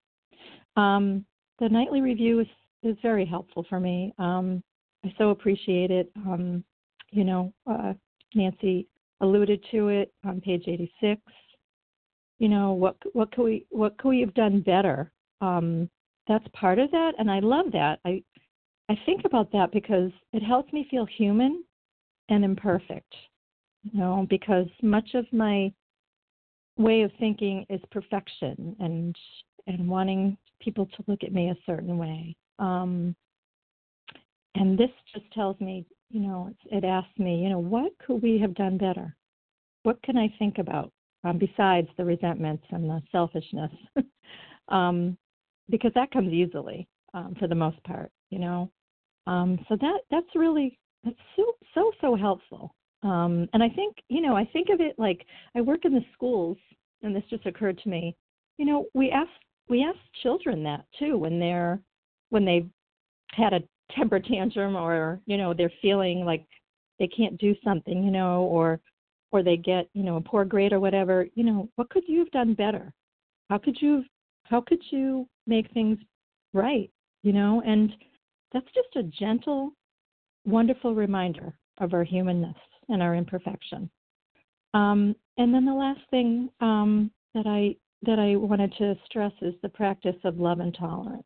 Um, 0.76 1.26
the 1.60 1.70
nightly 1.70 2.02
review 2.02 2.40
is 2.40 2.48
is 2.84 2.98
very 3.02 3.26
helpful 3.26 3.66
for 3.70 3.80
me. 3.80 4.14
Um, 4.18 4.64
I 5.04 5.14
so 5.18 5.30
appreciate 5.30 5.92
it. 5.92 6.12
Um, 6.16 6.64
you 7.12 7.24
know, 7.24 7.54
uh, 7.70 7.94
Nancy 8.36 8.88
alluded 9.20 9.64
to 9.72 9.90
it 9.90 10.14
on 10.26 10.42
page 10.42 10.64
86. 10.68 11.22
You 12.40 12.50
know, 12.50 12.74
what 12.74 12.96
what 13.14 13.32
could 13.32 13.44
we 13.44 13.66
what 13.70 13.98
could 13.98 14.10
we 14.10 14.22
have 14.22 14.34
done 14.34 14.62
better? 14.62 15.12
Um, 15.42 15.90
that's 16.28 16.46
part 16.54 16.80
of 16.80 16.90
that, 16.92 17.14
and 17.20 17.30
I 17.30 17.40
love 17.40 17.68
that. 17.74 18.00
I 18.06 18.24
I 18.90 18.98
think 19.06 19.26
about 19.26 19.52
that 19.52 19.72
because 19.72 20.12
it 20.34 20.42
helps 20.42 20.74
me 20.74 20.88
feel 20.90 21.06
human 21.06 21.64
and 22.30 22.44
imperfect. 22.44 23.14
You 23.84 24.00
know, 24.00 24.26
because 24.30 24.68
much 24.82 25.14
of 25.14 25.26
my 25.32 25.72
way 26.78 27.02
of 27.02 27.12
thinking 27.20 27.66
is 27.70 27.82
perfection 27.92 28.76
and 28.80 29.16
and 29.68 29.88
wanting 29.88 30.38
people 30.60 30.88
to 30.88 31.04
look 31.08 31.24
at 31.24 31.34
me 31.34 31.50
a 31.50 31.58
certain 31.66 31.98
way. 31.98 32.36
Um, 32.62 33.16
and 34.56 34.78
this 34.78 34.92
just 35.14 35.30
tells 35.34 35.60
me, 35.60 35.86
you 36.10 36.22
know, 36.22 36.54
it 36.66 36.84
asks 36.84 37.18
me, 37.18 37.42
you 37.42 37.50
know, 37.50 37.60
what 37.60 37.92
could 38.06 38.22
we 38.22 38.40
have 38.40 38.54
done 38.54 38.78
better? 38.78 39.16
What 39.84 40.02
can 40.04 40.18
I 40.18 40.34
think 40.38 40.60
about 40.60 40.92
um, 41.24 41.38
besides 41.38 41.88
the 41.98 42.06
resentments 42.06 42.64
and 42.70 42.90
the 42.90 43.02
selfishness? 43.12 43.72
um, 44.70 45.18
because 45.70 45.92
that 45.96 46.12
comes 46.12 46.32
easily 46.32 46.88
um, 47.14 47.36
for 47.40 47.48
the 47.48 47.56
most 47.56 47.84
part, 47.84 48.12
you 48.30 48.40
know. 48.40 48.72
Um, 49.26 49.58
so 49.68 49.78
that 49.80 50.00
that's 50.10 50.36
really 50.36 50.78
that's 51.04 51.16
so 51.36 51.54
so 51.74 51.92
so 52.02 52.16
helpful. 52.16 52.76
Um, 53.04 53.48
and 53.54 53.64
I 53.64 53.70
think, 53.70 53.96
you 54.10 54.22
know, 54.22 54.36
I 54.36 54.46
think 54.46 54.68
of 54.70 54.80
it 54.80 54.96
like 55.00 55.26
I 55.56 55.62
work 55.62 55.86
in 55.86 55.94
the 55.94 56.06
schools, 56.14 56.58
and 57.02 57.16
this 57.16 57.24
just 57.30 57.46
occurred 57.46 57.80
to 57.80 57.90
me. 57.90 58.16
You 58.58 58.66
know, 58.66 58.86
we 58.94 59.10
ask 59.10 59.30
we 59.70 59.84
ask 59.84 59.98
children 60.22 60.64
that 60.64 60.86
too 61.00 61.18
when 61.18 61.40
they're 61.40 61.80
when 62.32 62.44
they've 62.44 62.70
had 63.32 63.54
a 63.54 63.62
temper 63.96 64.20
tantrum 64.20 64.76
or 64.76 65.20
you 65.26 65.38
know 65.38 65.54
they're 65.54 65.72
feeling 65.82 66.26
like 66.26 66.46
they 67.00 67.08
can't 67.08 67.38
do 67.38 67.56
something, 67.64 68.04
you 68.04 68.12
know, 68.12 68.44
or 68.44 68.80
or 69.32 69.44
they 69.44 69.58
get 69.58 69.88
you 69.94 70.04
know 70.04 70.18
a 70.18 70.22
poor 70.22 70.46
grade 70.46 70.74
or 70.74 70.80
whatever. 70.80 71.28
You 71.36 71.44
know, 71.44 71.70
what 71.76 71.90
could 71.90 72.04
you 72.08 72.20
have 72.20 72.32
done 72.32 72.54
better? 72.54 72.92
How 73.50 73.58
could 73.58 73.78
you 73.82 74.04
how 74.44 74.62
could 74.62 74.82
you 74.92 75.28
make 75.48 75.72
things 75.72 75.98
right? 76.54 76.90
You 77.24 77.34
know, 77.34 77.62
and 77.66 77.92
that's 78.54 78.68
just 78.74 78.96
a 78.96 79.04
gentle, 79.04 79.72
wonderful 80.46 80.94
reminder 80.96 81.54
of 81.80 81.94
our 81.94 82.04
humanness 82.04 82.56
and 82.90 83.02
our 83.02 83.16
imperfection. 83.16 83.90
Um, 84.74 85.16
and 85.38 85.54
then 85.54 85.66
the 85.66 85.74
last 85.74 86.02
thing 86.10 86.50
um, 86.60 87.12
that 87.34 87.48
I 87.48 87.76
that 88.04 88.20
I 88.20 88.36
wanted 88.36 88.74
to 88.78 88.96
stress 89.06 89.32
is 89.42 89.54
the 89.62 89.70
practice 89.70 90.16
of 90.24 90.40
love 90.40 90.60
and 90.60 90.76
tolerance. 90.76 91.24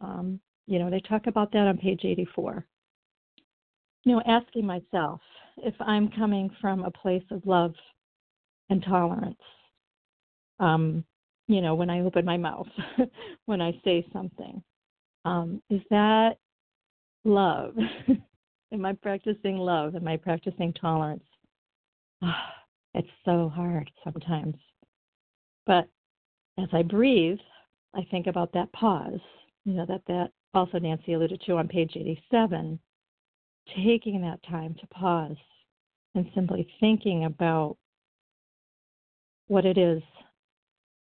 Um, 0.00 0.40
you 0.66 0.78
know, 0.78 0.90
they 0.90 1.00
talk 1.00 1.26
about 1.26 1.52
that 1.52 1.66
on 1.66 1.78
page 1.78 2.04
84. 2.04 2.64
You 4.04 4.16
know, 4.16 4.22
asking 4.26 4.66
myself 4.66 5.20
if 5.58 5.74
I'm 5.80 6.08
coming 6.10 6.50
from 6.60 6.84
a 6.84 6.90
place 6.90 7.24
of 7.30 7.44
love 7.46 7.74
and 8.70 8.82
tolerance. 8.82 9.40
Um, 10.58 11.04
you 11.48 11.60
know, 11.60 11.74
when 11.74 11.90
I 11.90 12.00
open 12.00 12.24
my 12.24 12.36
mouth, 12.36 12.68
when 13.46 13.60
I 13.60 13.72
say 13.84 14.06
something, 14.12 14.62
um, 15.24 15.60
is 15.68 15.80
that 15.90 16.36
love? 17.24 17.74
Am 18.72 18.86
I 18.86 18.92
practicing 18.92 19.56
love? 19.56 19.96
Am 19.96 20.06
I 20.06 20.16
practicing 20.16 20.72
tolerance? 20.72 21.24
it's 22.94 23.08
so 23.24 23.50
hard 23.54 23.90
sometimes. 24.04 24.56
But 25.66 25.88
as 26.58 26.68
I 26.72 26.82
breathe, 26.82 27.38
I 27.94 28.06
think 28.10 28.26
about 28.26 28.52
that 28.52 28.72
pause, 28.72 29.20
you 29.70 29.76
know, 29.76 29.86
that 29.86 30.02
that 30.08 30.30
also 30.52 30.78
Nancy 30.78 31.12
alluded 31.12 31.40
to 31.46 31.56
on 31.56 31.68
page 31.68 31.92
87, 31.94 32.78
taking 33.76 34.20
that 34.22 34.42
time 34.42 34.74
to 34.80 34.86
pause 34.88 35.36
and 36.16 36.28
simply 36.34 36.68
thinking 36.80 37.24
about 37.24 37.76
what 39.46 39.64
it 39.64 39.78
is 39.78 40.02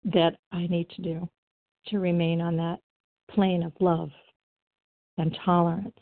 that 0.05 0.37
I 0.51 0.65
need 0.67 0.89
to 0.95 1.01
do 1.03 1.29
to 1.87 1.99
remain 1.99 2.41
on 2.41 2.57
that 2.57 2.79
plane 3.29 3.61
of 3.61 3.73
love 3.79 4.09
and 5.19 5.37
tolerance 5.45 5.93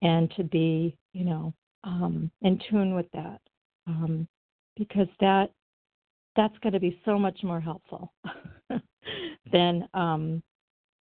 and 0.00 0.32
to 0.36 0.44
be, 0.44 0.96
you 1.12 1.24
know, 1.26 1.52
um, 1.84 2.30
in 2.40 2.58
tune 2.70 2.94
with 2.94 3.10
that, 3.12 3.40
um, 3.86 4.26
because 4.78 5.08
that 5.20 5.50
that's 6.36 6.56
going 6.62 6.72
to 6.72 6.80
be 6.80 6.98
so 7.04 7.18
much 7.18 7.38
more 7.42 7.60
helpful 7.60 8.12
than 9.52 9.86
um, 9.92 10.42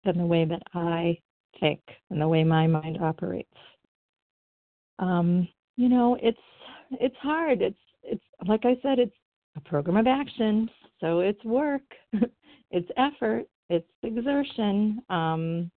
than 0.05 0.17
the 0.17 0.25
way 0.25 0.45
that 0.45 0.61
I 0.73 1.17
think 1.59 1.81
and 2.09 2.21
the 2.21 2.27
way 2.27 2.43
my 2.43 2.67
mind 2.67 2.99
operates. 3.01 3.49
Um, 4.99 5.47
you 5.75 5.89
know, 5.89 6.17
it's 6.21 6.37
it's 6.91 7.15
hard. 7.17 7.61
It's 7.61 7.77
it's 8.03 8.23
like 8.47 8.65
I 8.65 8.77
said, 8.81 8.99
it's 8.99 9.15
a 9.57 9.61
program 9.61 9.97
of 9.97 10.07
action, 10.07 10.69
so 10.99 11.19
it's 11.19 11.43
work, 11.43 11.83
it's 12.71 12.89
effort, 12.97 13.45
it's 13.69 13.89
exertion. 14.03 15.01
Um, 15.09 15.71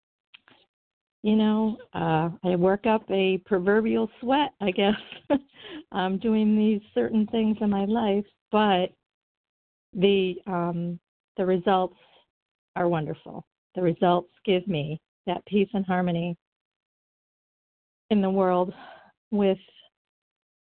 you 1.24 1.36
know, 1.36 1.78
uh, 1.94 2.30
I 2.44 2.56
work 2.56 2.86
up 2.86 3.04
a 3.10 3.40
proverbial 3.46 4.10
sweat, 4.22 4.54
I 4.62 4.70
guess, 4.72 4.94
um, 5.92 6.20
doing 6.20 6.56
these 6.56 6.82
certain 6.94 7.26
things 7.28 7.58
in 7.62 7.70
my 7.70 7.86
life, 7.86 8.26
but 8.52 8.92
the 9.94 10.36
um, 10.46 11.00
the 11.38 11.46
results 11.46 11.98
are 12.76 12.88
wonderful. 12.88 13.46
The 13.76 13.82
results 13.82 14.32
give 14.46 14.68
me 14.68 15.00
that 15.28 15.46
peace 15.46 15.70
and 15.74 15.86
harmony 15.86 16.38
in 18.10 18.22
the 18.22 18.30
world 18.30 18.74
with 19.32 19.58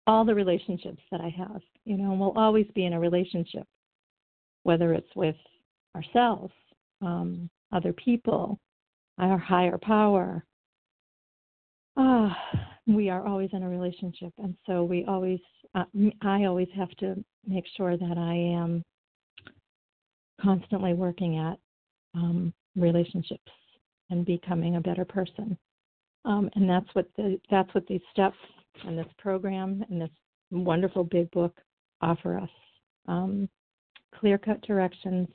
all 0.07 0.25
the 0.25 0.35
relationships 0.35 1.01
that 1.11 1.21
I 1.21 1.29
have. 1.29 1.61
You 1.85 1.97
know, 1.97 2.13
we'll 2.13 2.37
always 2.37 2.65
be 2.75 2.85
in 2.85 2.93
a 2.93 2.99
relationship, 2.99 3.65
whether 4.63 4.93
it's 4.93 5.15
with 5.15 5.35
ourselves, 5.95 6.53
um, 7.01 7.49
other 7.71 7.93
people, 7.93 8.59
our 9.19 9.37
higher 9.37 9.77
power. 9.77 10.43
Ah, 11.95 12.35
we 12.87 13.09
are 13.09 13.25
always 13.25 13.49
in 13.53 13.63
a 13.63 13.69
relationship, 13.69 14.33
and 14.39 14.55
so 14.65 14.83
we 14.83 15.05
always, 15.05 15.39
uh, 15.75 15.83
I 16.23 16.45
always 16.45 16.69
have 16.75 16.89
to 16.97 17.23
make 17.45 17.65
sure 17.77 17.97
that 17.97 18.17
I 18.17 18.33
am 18.33 18.83
constantly 20.41 20.93
working 20.93 21.37
at 21.37 21.57
um, 22.15 22.53
relationships 22.75 23.51
and 24.09 24.25
becoming 24.25 24.75
a 24.75 24.81
better 24.81 25.05
person. 25.05 25.57
Um, 26.25 26.49
and 26.55 26.69
that's 26.69 26.87
what 26.93 27.07
the 27.15 27.39
that's 27.49 27.73
what 27.73 27.87
these 27.87 28.01
steps 28.11 28.37
and 28.85 28.97
this 28.97 29.07
program 29.17 29.83
and 29.89 30.01
this 30.01 30.09
wonderful 30.51 31.03
big 31.03 31.29
book 31.31 31.55
offer 32.01 32.37
us. 32.37 32.49
Um, 33.07 33.49
clear 34.15 34.37
cut 34.37 34.61
directions 34.61 35.27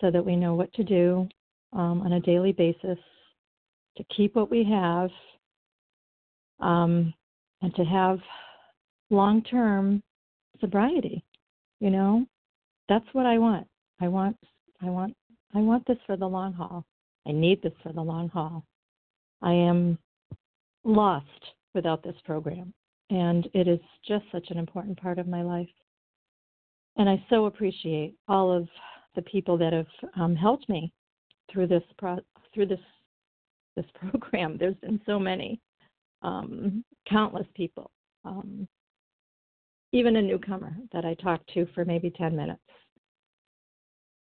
so 0.00 0.10
that 0.10 0.24
we 0.24 0.36
know 0.36 0.54
what 0.54 0.72
to 0.74 0.84
do 0.84 1.28
um, 1.72 2.02
on 2.02 2.14
a 2.14 2.20
daily 2.20 2.52
basis 2.52 2.98
to 3.96 4.04
keep 4.16 4.34
what 4.34 4.50
we 4.50 4.64
have 4.64 5.10
um, 6.60 7.12
and 7.62 7.74
to 7.74 7.84
have 7.84 8.18
long 9.10 9.42
term 9.42 10.02
sobriety. 10.60 11.24
You 11.80 11.90
know, 11.90 12.26
that's 12.88 13.06
what 13.12 13.26
I 13.26 13.38
want. 13.38 13.66
I 14.00 14.08
want 14.08 14.36
I 14.82 14.86
want 14.86 15.14
I 15.54 15.58
want 15.58 15.86
this 15.86 15.98
for 16.06 16.16
the 16.16 16.26
long 16.26 16.52
haul. 16.52 16.84
I 17.26 17.32
need 17.32 17.62
this 17.62 17.72
for 17.82 17.92
the 17.92 18.00
long 18.00 18.28
haul. 18.28 18.64
I 19.42 19.52
am 19.52 19.98
lost 20.84 21.26
without 21.74 22.02
this 22.02 22.16
program, 22.24 22.72
and 23.10 23.48
it 23.54 23.68
is 23.68 23.80
just 24.06 24.24
such 24.32 24.50
an 24.50 24.58
important 24.58 25.00
part 25.00 25.18
of 25.18 25.28
my 25.28 25.42
life. 25.42 25.68
And 26.96 27.08
I 27.08 27.24
so 27.30 27.46
appreciate 27.46 28.14
all 28.28 28.52
of 28.52 28.68
the 29.14 29.22
people 29.22 29.56
that 29.58 29.72
have 29.72 29.86
um, 30.16 30.36
helped 30.36 30.68
me 30.68 30.92
through 31.50 31.66
this 31.66 31.82
pro- 31.98 32.20
through 32.54 32.66
this 32.66 32.80
this 33.76 33.86
program. 34.10 34.56
There's 34.58 34.76
been 34.76 35.00
so 35.06 35.18
many, 35.18 35.60
um, 36.22 36.84
countless 37.08 37.46
people, 37.54 37.90
um, 38.24 38.68
even 39.92 40.16
a 40.16 40.22
newcomer 40.22 40.74
that 40.92 41.04
I 41.04 41.14
talked 41.14 41.52
to 41.54 41.66
for 41.74 41.84
maybe 41.84 42.10
10 42.10 42.36
minutes. 42.36 42.60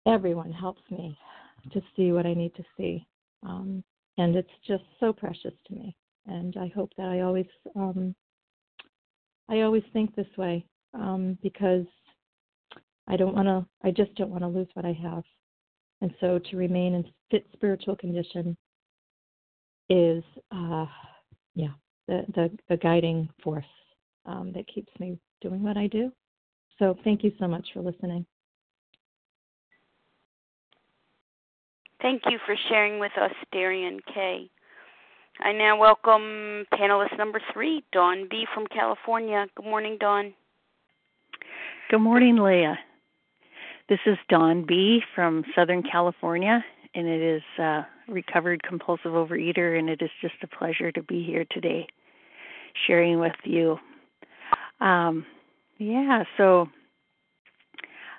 Everyone 0.08 0.52
helps 0.52 0.82
me 0.90 1.18
to 1.72 1.82
see 1.96 2.12
what 2.12 2.26
I 2.26 2.34
need 2.34 2.56
to 2.56 2.64
see, 2.78 3.06
um, 3.44 3.84
and 4.18 4.36
it's 4.36 4.50
just 4.68 4.84
so 5.00 5.14
precious 5.14 5.54
to 5.68 5.74
me. 5.74 5.96
And 6.26 6.56
I 6.58 6.72
hope 6.74 6.92
that 6.98 7.08
I 7.08 7.22
always 7.22 7.48
um, 7.76 8.16
I 9.50 9.62
always 9.62 9.84
think 9.94 10.16
this 10.16 10.28
way 10.38 10.66
um, 10.94 11.38
because 11.42 11.86
I 13.08 13.18
don't 13.18 13.36
want 13.36 13.48
to. 13.48 13.66
I 13.84 13.92
just 13.92 14.14
don't 14.16 14.30
want 14.30 14.44
to 14.44 14.48
lose 14.48 14.68
what 14.74 14.86
I 14.86 14.94
have. 14.94 15.24
And 16.02 16.14
so 16.22 16.40
to 16.40 16.58
remain 16.58 16.94
in 16.94 17.06
fit 17.30 17.46
spiritual 17.54 17.96
condition 17.96 18.56
is, 19.90 20.24
uh, 20.52 20.86
yeah, 21.56 21.74
the, 22.08 22.26
the, 22.36 22.52
the 22.70 22.78
guiding 22.78 23.28
force 23.44 23.66
um, 24.26 24.54
that 24.54 24.68
keeps 24.74 24.92
me 25.00 25.18
doing 25.42 25.62
what 25.62 25.78
I 25.78 25.88
do. 25.88 26.12
So 26.78 26.96
thank 27.04 27.24
you 27.24 27.32
so 27.40 27.48
much 27.48 27.68
for 27.74 27.82
listening. 27.82 28.26
Thank 32.02 32.24
you 32.30 32.40
for 32.46 32.56
sharing 32.70 33.00
with 33.00 33.12
us, 33.22 33.34
Darian 33.52 34.00
K. 34.14 34.50
I 35.42 35.52
now 35.52 35.78
welcome 35.78 36.66
panelist 36.74 37.18
number 37.18 37.42
three, 37.54 37.84
Dawn 37.92 38.28
B. 38.30 38.46
from 38.54 38.68
California. 38.68 39.48
Good 39.56 39.66
morning, 39.66 39.98
Dawn. 40.00 40.34
Good 41.90 42.00
morning, 42.00 42.38
Leah. 42.38 42.80
This 43.90 44.00
is 44.06 44.18
Dawn 44.30 44.66
B. 44.66 45.02
from 45.14 45.44
Southern 45.54 45.84
California, 45.84 46.64
and 46.96 47.06
it 47.06 47.22
is 47.22 47.76
recovered 48.08 48.64
compulsive 48.64 49.12
overeater, 49.12 49.78
and 49.78 49.90
it 49.90 50.02
is 50.02 50.10
just 50.22 50.36
a 50.42 50.48
pleasure 50.48 50.94
to 50.94 51.04
be 51.04 51.24
here 51.24 51.46
today, 51.52 51.86
sharing 52.88 53.20
with 53.20 53.36
you. 53.44 53.78
Um, 54.80 55.26
yeah, 55.80 56.24
so 56.38 56.68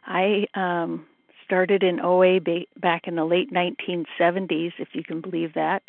I 0.07 0.47
um, 0.55 1.07
started 1.51 1.83
in 1.83 1.99
OA 1.99 2.39
ba- 2.39 2.67
back 2.81 3.09
in 3.09 3.17
the 3.17 3.25
late 3.25 3.53
1970s, 3.53 4.73
if 4.79 4.89
you 4.93 5.03
can 5.03 5.21
believe 5.21 5.55
that, 5.55 5.83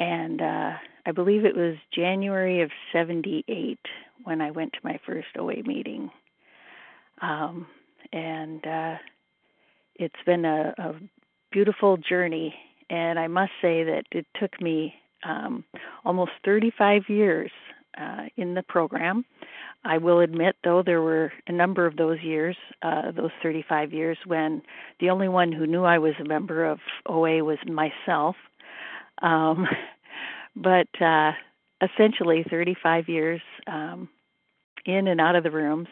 and 0.00 0.42
uh, 0.42 0.72
I 1.06 1.12
believe 1.14 1.44
it 1.44 1.56
was 1.56 1.76
January 1.94 2.60
of 2.62 2.70
'78 2.92 3.78
when 4.24 4.40
I 4.40 4.50
went 4.50 4.72
to 4.72 4.78
my 4.82 4.98
first 5.06 5.28
OA 5.38 5.62
meeting. 5.64 6.10
Um, 7.22 7.66
and 8.12 8.66
uh, 8.66 8.94
it's 9.94 10.14
been 10.26 10.44
a, 10.44 10.74
a 10.76 10.94
beautiful 11.52 11.96
journey. 11.96 12.54
And 12.88 13.18
I 13.18 13.28
must 13.28 13.52
say 13.62 13.84
that 13.84 14.04
it 14.10 14.26
took 14.40 14.60
me 14.60 14.94
um, 15.24 15.64
almost 16.04 16.32
35 16.44 17.02
years 17.08 17.50
uh, 18.00 18.24
in 18.36 18.54
the 18.54 18.62
program. 18.62 19.24
I 19.84 19.98
will 19.98 20.20
admit, 20.20 20.56
though, 20.62 20.82
there 20.84 21.00
were 21.00 21.32
a 21.46 21.52
number 21.52 21.86
of 21.86 21.96
those 21.96 22.20
years, 22.22 22.56
uh, 22.82 23.12
those 23.12 23.30
35 23.42 23.92
years, 23.92 24.18
when 24.26 24.62
the 25.00 25.10
only 25.10 25.28
one 25.28 25.52
who 25.52 25.66
knew 25.66 25.84
I 25.84 25.98
was 25.98 26.12
a 26.20 26.28
member 26.28 26.64
of 26.64 26.80
OA 27.06 27.42
was 27.42 27.58
myself. 27.66 28.36
Um, 29.22 29.66
but 30.56 30.88
uh, 31.00 31.32
essentially, 31.82 32.44
35 32.48 33.08
years 33.08 33.40
um, 33.66 34.08
in 34.84 35.08
and 35.08 35.20
out 35.20 35.36
of 35.36 35.44
the 35.44 35.50
rooms, 35.50 35.88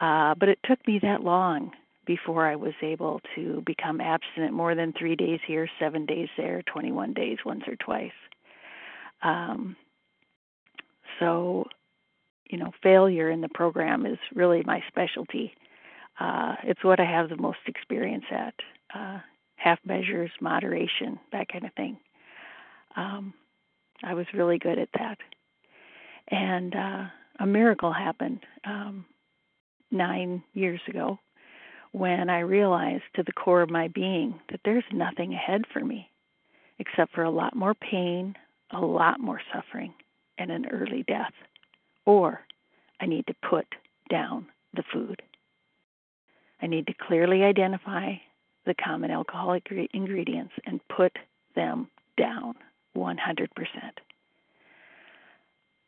uh, 0.00 0.34
but 0.38 0.48
it 0.48 0.58
took 0.64 0.86
me 0.86 0.98
that 1.02 1.22
long 1.22 1.72
before 2.06 2.46
I 2.46 2.56
was 2.56 2.74
able 2.82 3.20
to 3.34 3.62
become 3.66 4.00
abstinent 4.00 4.52
more 4.52 4.74
than 4.74 4.92
three 4.92 5.16
days 5.16 5.40
here, 5.46 5.68
seven 5.78 6.06
days 6.06 6.28
there, 6.36 6.62
21 6.62 7.14
days 7.14 7.38
once 7.44 7.62
or 7.66 7.76
twice. 7.76 8.12
Um, 9.22 9.76
so, 11.18 11.64
you 12.54 12.60
know, 12.60 12.70
failure 12.84 13.30
in 13.30 13.40
the 13.40 13.48
program 13.48 14.06
is 14.06 14.18
really 14.32 14.62
my 14.64 14.80
specialty. 14.86 15.52
Uh, 16.20 16.54
it's 16.62 16.84
what 16.84 17.00
I 17.00 17.04
have 17.04 17.28
the 17.28 17.36
most 17.36 17.58
experience 17.66 18.24
at. 18.30 18.54
Uh, 18.94 19.18
half 19.56 19.80
measures, 19.84 20.30
moderation, 20.40 21.18
that 21.32 21.48
kind 21.48 21.64
of 21.64 21.72
thing. 21.74 21.98
Um, 22.96 23.34
I 24.04 24.14
was 24.14 24.26
really 24.32 24.58
good 24.58 24.78
at 24.78 24.90
that. 24.94 25.18
And 26.28 26.76
uh, 26.76 27.04
a 27.40 27.46
miracle 27.46 27.92
happened. 27.92 28.38
Um, 28.64 29.04
nine 29.90 30.44
years 30.52 30.80
ago 30.86 31.18
when 31.90 32.30
I 32.30 32.40
realized 32.40 33.04
to 33.16 33.24
the 33.24 33.32
core 33.32 33.62
of 33.62 33.70
my 33.70 33.88
being 33.88 34.38
that 34.50 34.60
there's 34.64 34.84
nothing 34.92 35.32
ahead 35.34 35.62
for 35.72 35.84
me 35.84 36.08
except 36.78 37.14
for 37.14 37.22
a 37.24 37.30
lot 37.30 37.56
more 37.56 37.74
pain, 37.74 38.36
a 38.72 38.80
lot 38.80 39.20
more 39.20 39.40
suffering, 39.52 39.94
and 40.38 40.50
an 40.50 40.66
early 40.66 41.04
death. 41.06 41.32
Or 42.06 42.40
I 43.00 43.06
need 43.06 43.26
to 43.26 43.34
put 43.48 43.66
down 44.10 44.46
the 44.74 44.84
food. 44.92 45.22
I 46.60 46.66
need 46.66 46.86
to 46.86 46.94
clearly 46.94 47.42
identify 47.42 48.14
the 48.66 48.74
common 48.74 49.10
alcoholic 49.10 49.70
ingredients 49.92 50.52
and 50.64 50.80
put 50.88 51.12
them 51.54 51.88
down 52.16 52.54
100%. 52.96 53.18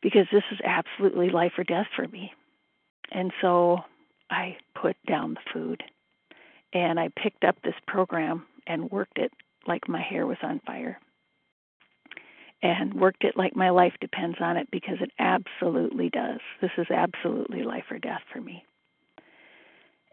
Because 0.02 0.26
this 0.30 0.42
is 0.52 0.58
absolutely 0.64 1.30
life 1.30 1.52
or 1.56 1.64
death 1.64 1.86
for 1.94 2.06
me. 2.08 2.32
And 3.10 3.32
so 3.40 3.80
I 4.30 4.56
put 4.80 4.96
down 5.08 5.34
the 5.34 5.40
food 5.52 5.82
and 6.72 7.00
I 7.00 7.08
picked 7.08 7.44
up 7.44 7.56
this 7.62 7.74
program 7.86 8.44
and 8.66 8.90
worked 8.90 9.18
it 9.18 9.32
like 9.66 9.88
my 9.88 10.02
hair 10.02 10.26
was 10.26 10.38
on 10.42 10.60
fire. 10.66 10.98
And 12.66 12.94
worked 12.94 13.22
it 13.22 13.36
like 13.36 13.54
my 13.54 13.70
life 13.70 13.92
depends 14.00 14.38
on 14.40 14.56
it 14.56 14.68
because 14.72 14.96
it 15.00 15.12
absolutely 15.20 16.10
does. 16.10 16.40
This 16.60 16.72
is 16.76 16.88
absolutely 16.90 17.62
life 17.62 17.84
or 17.92 17.98
death 17.98 18.22
for 18.32 18.40
me. 18.40 18.64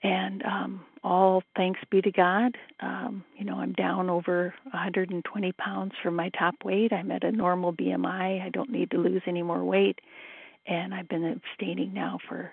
And 0.03 0.43
um, 0.43 0.85
all 1.03 1.41
thanks 1.55 1.79
be 1.89 1.99
to 2.03 2.11
God. 2.11 2.55
Um, 2.79 3.23
you 3.35 3.43
know, 3.43 3.55
I'm 3.55 3.73
down 3.73 4.07
over 4.07 4.53
120 4.65 5.51
pounds 5.53 5.93
from 6.03 6.15
my 6.15 6.29
top 6.37 6.53
weight. 6.63 6.93
I'm 6.93 7.09
at 7.09 7.23
a 7.23 7.31
normal 7.31 7.73
BMI. 7.73 8.45
I 8.45 8.49
don't 8.53 8.69
need 8.69 8.91
to 8.91 8.97
lose 8.97 9.23
any 9.25 9.41
more 9.41 9.63
weight. 9.63 9.97
And 10.67 10.93
I've 10.93 11.09
been 11.09 11.25
abstaining 11.25 11.91
now 11.91 12.19
for 12.29 12.51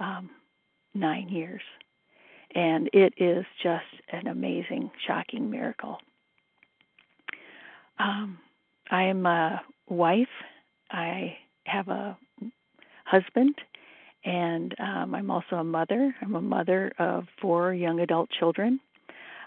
um, 0.00 0.30
nine 0.94 1.28
years. 1.28 1.62
And 2.54 2.88
it 2.94 3.12
is 3.18 3.44
just 3.62 3.84
an 4.10 4.28
amazing, 4.28 4.90
shocking 5.06 5.50
miracle. 5.50 5.98
Um, 7.98 8.38
I 8.90 9.04
am 9.04 9.26
a 9.26 9.62
wife. 9.88 10.28
I 10.90 11.36
have 11.64 11.88
a 11.88 12.16
husband, 13.04 13.54
and 14.24 14.74
um, 14.78 15.14
I'm 15.14 15.30
also 15.30 15.56
a 15.56 15.64
mother. 15.64 16.14
I'm 16.22 16.34
a 16.34 16.40
mother 16.40 16.92
of 16.98 17.24
four 17.40 17.74
young 17.74 18.00
adult 18.00 18.30
children. 18.30 18.80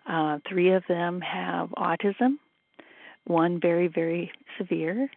Uh, 0.07 0.39
three 0.47 0.73
of 0.73 0.83
them 0.87 1.21
have 1.21 1.69
autism, 1.69 2.37
one 3.25 3.59
very, 3.61 3.87
very 3.87 4.31
severe, 4.57 5.09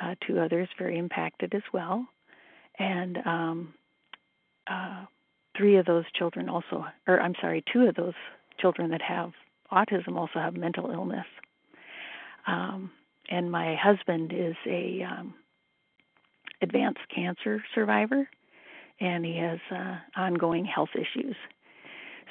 uh, 0.00 0.14
two 0.26 0.38
others 0.40 0.68
very 0.78 0.98
impacted 0.98 1.54
as 1.54 1.62
well. 1.72 2.06
And 2.78 3.18
um, 3.26 3.74
uh, 4.70 5.04
three 5.56 5.76
of 5.76 5.86
those 5.86 6.04
children 6.16 6.48
also, 6.48 6.86
or 7.06 7.20
I'm 7.20 7.34
sorry, 7.40 7.62
two 7.72 7.82
of 7.82 7.94
those 7.94 8.14
children 8.58 8.90
that 8.90 9.02
have 9.02 9.32
autism 9.70 10.16
also 10.16 10.38
have 10.38 10.54
mental 10.54 10.90
illness. 10.90 11.26
Um, 12.46 12.90
and 13.32 13.50
my 13.50 13.74
husband 13.76 14.30
is 14.34 14.54
a 14.66 15.02
um, 15.02 15.34
advanced 16.60 17.00
cancer 17.14 17.64
survivor, 17.74 18.28
and 19.00 19.24
he 19.24 19.38
has 19.38 19.58
uh, 19.70 19.96
ongoing 20.14 20.66
health 20.66 20.90
issues. 20.94 21.34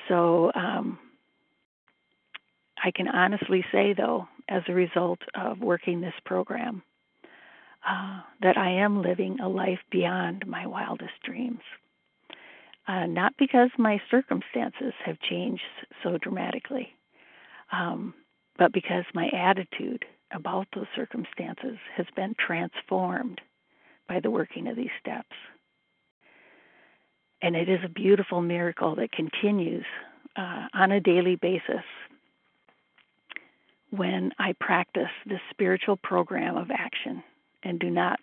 So 0.07 0.51
um, 0.53 0.99
I 2.83 2.91
can 2.91 3.07
honestly 3.07 3.65
say, 3.71 3.95
though, 3.97 4.27
as 4.47 4.61
a 4.67 4.73
result 4.73 5.19
of 5.33 5.59
working 5.59 6.01
this 6.01 6.13
program, 6.23 6.83
uh, 7.87 8.21
that 8.43 8.57
I 8.57 8.69
am 8.69 9.01
living 9.01 9.39
a 9.39 9.49
life 9.49 9.79
beyond 9.91 10.45
my 10.45 10.67
wildest 10.67 11.13
dreams. 11.25 11.61
Uh, 12.87 13.07
not 13.07 13.33
because 13.39 13.69
my 13.79 13.99
circumstances 14.11 14.93
have 15.03 15.19
changed 15.27 15.63
so 16.03 16.19
dramatically, 16.19 16.89
um, 17.71 18.13
but 18.57 18.71
because 18.71 19.05
my 19.15 19.29
attitude 19.29 20.05
about 20.33 20.67
those 20.73 20.87
circumstances 20.95 21.77
has 21.95 22.05
been 22.15 22.35
transformed 22.39 23.41
by 24.07 24.19
the 24.19 24.31
working 24.31 24.67
of 24.67 24.75
these 24.75 24.89
steps. 24.99 25.35
And 27.41 27.55
it 27.55 27.69
is 27.69 27.79
a 27.83 27.89
beautiful 27.89 28.41
miracle 28.41 28.95
that 28.95 29.11
continues 29.11 29.85
uh, 30.35 30.67
on 30.73 30.91
a 30.91 30.99
daily 30.99 31.35
basis 31.35 31.83
when 33.89 34.31
I 34.39 34.53
practice 34.59 35.09
this 35.25 35.41
spiritual 35.49 35.97
program 35.97 36.55
of 36.55 36.71
action 36.71 37.23
and 37.63 37.79
do 37.79 37.89
not 37.89 38.19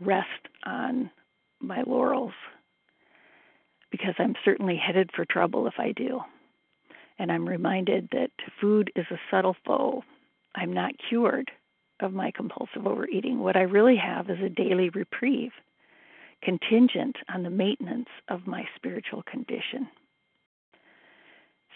rest 0.00 0.28
on 0.64 1.10
my 1.60 1.82
laurels 1.86 2.32
because 3.90 4.14
I'm 4.18 4.34
certainly 4.44 4.76
headed 4.76 5.10
for 5.14 5.24
trouble 5.24 5.66
if 5.66 5.74
I 5.78 5.92
do. 5.92 6.20
And 7.18 7.30
I'm 7.30 7.48
reminded 7.48 8.08
that 8.12 8.30
food 8.60 8.90
is 8.96 9.06
a 9.10 9.20
subtle 9.30 9.56
foe. 9.66 10.02
I'm 10.54 10.72
not 10.72 10.92
cured 11.08 11.50
of 12.00 12.12
my 12.12 12.30
compulsive 12.34 12.86
overeating. 12.86 13.38
What 13.38 13.56
I 13.56 13.62
really 13.62 13.96
have 13.96 14.28
is 14.28 14.38
a 14.44 14.48
daily 14.48 14.90
reprieve, 14.90 15.52
contingent 16.42 17.16
on 17.32 17.42
the 17.42 17.50
maintenance 17.50 18.08
of 18.28 18.46
my 18.46 18.64
spiritual 18.76 19.22
condition. 19.22 19.88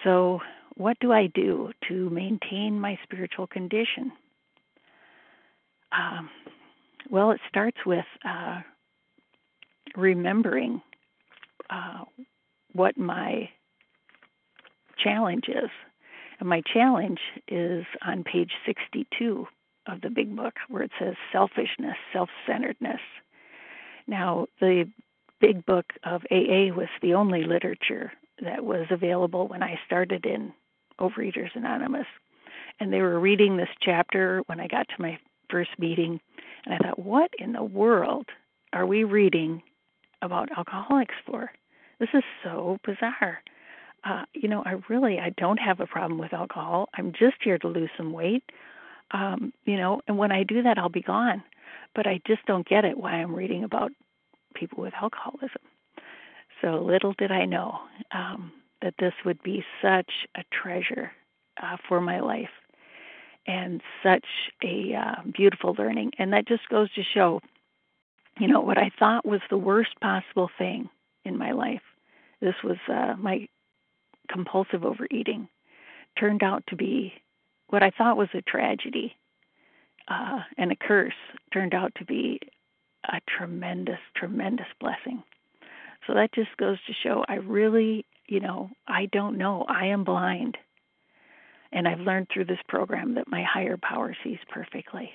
So, 0.04 0.40
what 0.76 0.98
do 1.00 1.10
I 1.12 1.28
do 1.34 1.70
to 1.88 2.10
maintain 2.10 2.78
my 2.78 2.98
spiritual 3.04 3.46
condition? 3.46 4.12
Um, 5.90 6.28
well, 7.10 7.30
it 7.30 7.40
starts 7.48 7.78
with 7.86 8.04
uh, 8.28 8.60
remembering 9.96 10.82
uh, 11.70 12.04
what 12.72 12.98
my 12.98 13.48
challenge 15.02 15.44
is. 15.48 15.70
And 16.40 16.48
my 16.48 16.62
challenge 16.72 17.20
is 17.48 17.84
on 18.06 18.24
page 18.24 18.52
62 18.66 19.46
of 19.86 20.00
the 20.00 20.10
big 20.10 20.34
book, 20.34 20.54
where 20.68 20.82
it 20.82 20.90
says 20.98 21.14
selfishness, 21.32 21.96
self 22.12 22.28
centeredness. 22.46 23.00
Now, 24.06 24.46
the 24.60 24.88
big 25.40 25.64
book 25.66 25.86
of 26.04 26.22
AA 26.30 26.72
was 26.74 26.88
the 27.02 27.14
only 27.14 27.44
literature 27.44 28.12
that 28.42 28.64
was 28.64 28.86
available 28.90 29.48
when 29.48 29.62
I 29.62 29.78
started 29.86 30.26
in 30.26 30.52
Overeaters 31.00 31.54
Anonymous. 31.54 32.06
And 32.80 32.92
they 32.92 33.00
were 33.00 33.18
reading 33.18 33.56
this 33.56 33.68
chapter 33.80 34.42
when 34.46 34.60
I 34.60 34.66
got 34.66 34.88
to 34.88 35.02
my 35.02 35.18
first 35.50 35.70
meeting. 35.78 36.20
And 36.64 36.74
I 36.74 36.78
thought, 36.78 36.98
what 36.98 37.30
in 37.38 37.52
the 37.52 37.64
world 37.64 38.26
are 38.72 38.86
we 38.86 39.04
reading 39.04 39.62
about 40.22 40.50
alcoholics 40.56 41.14
for? 41.24 41.50
This 41.98 42.10
is 42.12 42.24
so 42.44 42.78
bizarre. 42.84 43.40
Uh, 44.04 44.24
you 44.34 44.48
know, 44.48 44.62
I 44.64 44.76
really 44.88 45.18
I 45.18 45.30
don't 45.30 45.58
have 45.58 45.80
a 45.80 45.86
problem 45.86 46.18
with 46.18 46.32
alcohol. 46.32 46.88
I'm 46.94 47.12
just 47.12 47.36
here 47.42 47.58
to 47.58 47.68
lose 47.68 47.90
some 47.96 48.12
weight. 48.12 48.44
Um, 49.12 49.52
you 49.64 49.76
know, 49.76 50.00
and 50.08 50.18
when 50.18 50.32
I 50.32 50.42
do 50.42 50.62
that, 50.62 50.78
I'll 50.78 50.88
be 50.88 51.02
gone. 51.02 51.42
But 51.94 52.06
I 52.06 52.20
just 52.26 52.44
don't 52.46 52.68
get 52.68 52.84
it 52.84 52.98
why 52.98 53.12
I'm 53.12 53.34
reading 53.34 53.64
about 53.64 53.90
people 54.54 54.82
with 54.82 54.94
alcoholism. 55.00 55.62
So 56.60 56.82
little 56.82 57.14
did 57.18 57.30
I 57.30 57.44
know 57.44 57.78
um, 58.12 58.52
that 58.82 58.94
this 58.98 59.12
would 59.24 59.42
be 59.42 59.64
such 59.82 60.10
a 60.36 60.42
treasure 60.52 61.12
uh, 61.62 61.76
for 61.88 62.00
my 62.00 62.20
life 62.20 62.50
and 63.46 63.80
such 64.02 64.26
a 64.62 64.94
uh, 64.94 65.22
beautiful 65.34 65.74
learning. 65.78 66.12
And 66.18 66.32
that 66.32 66.48
just 66.48 66.68
goes 66.68 66.92
to 66.94 67.02
show, 67.02 67.40
you 68.38 68.48
know, 68.48 68.60
what 68.60 68.78
I 68.78 68.90
thought 68.98 69.24
was 69.24 69.40
the 69.50 69.58
worst 69.58 69.98
possible 70.00 70.50
thing 70.58 70.88
in 71.24 71.38
my 71.38 71.52
life. 71.52 71.82
This 72.40 72.54
was 72.64 72.76
uh, 72.88 73.14
my 73.18 73.48
compulsive 74.26 74.84
overeating. 74.84 75.48
Turned 76.18 76.42
out 76.42 76.64
to 76.68 76.76
be 76.76 77.12
what 77.68 77.82
I 77.82 77.90
thought 77.90 78.16
was 78.16 78.28
a 78.34 78.42
tragedy 78.42 79.16
uh, 80.08 80.40
and 80.56 80.72
a 80.72 80.76
curse. 80.76 81.14
Turned 81.52 81.74
out 81.74 81.92
to 81.96 82.04
be 82.04 82.40
a 83.04 83.20
tremendous, 83.38 83.98
tremendous 84.16 84.66
blessing. 84.80 85.22
So 86.06 86.14
that 86.14 86.32
just 86.32 86.56
goes 86.56 86.78
to 86.86 86.92
show 87.02 87.24
I 87.28 87.36
really, 87.36 88.04
you 88.26 88.40
know, 88.40 88.70
I 88.86 89.06
don't 89.06 89.38
know. 89.38 89.64
I 89.68 89.86
am 89.86 90.04
blind. 90.04 90.56
And 91.72 91.86
I've 91.86 92.00
learned 92.00 92.28
through 92.32 92.44
this 92.46 92.60
program 92.68 93.14
that 93.14 93.28
my 93.28 93.42
higher 93.42 93.76
power 93.76 94.16
sees 94.22 94.38
perfectly. 94.48 95.10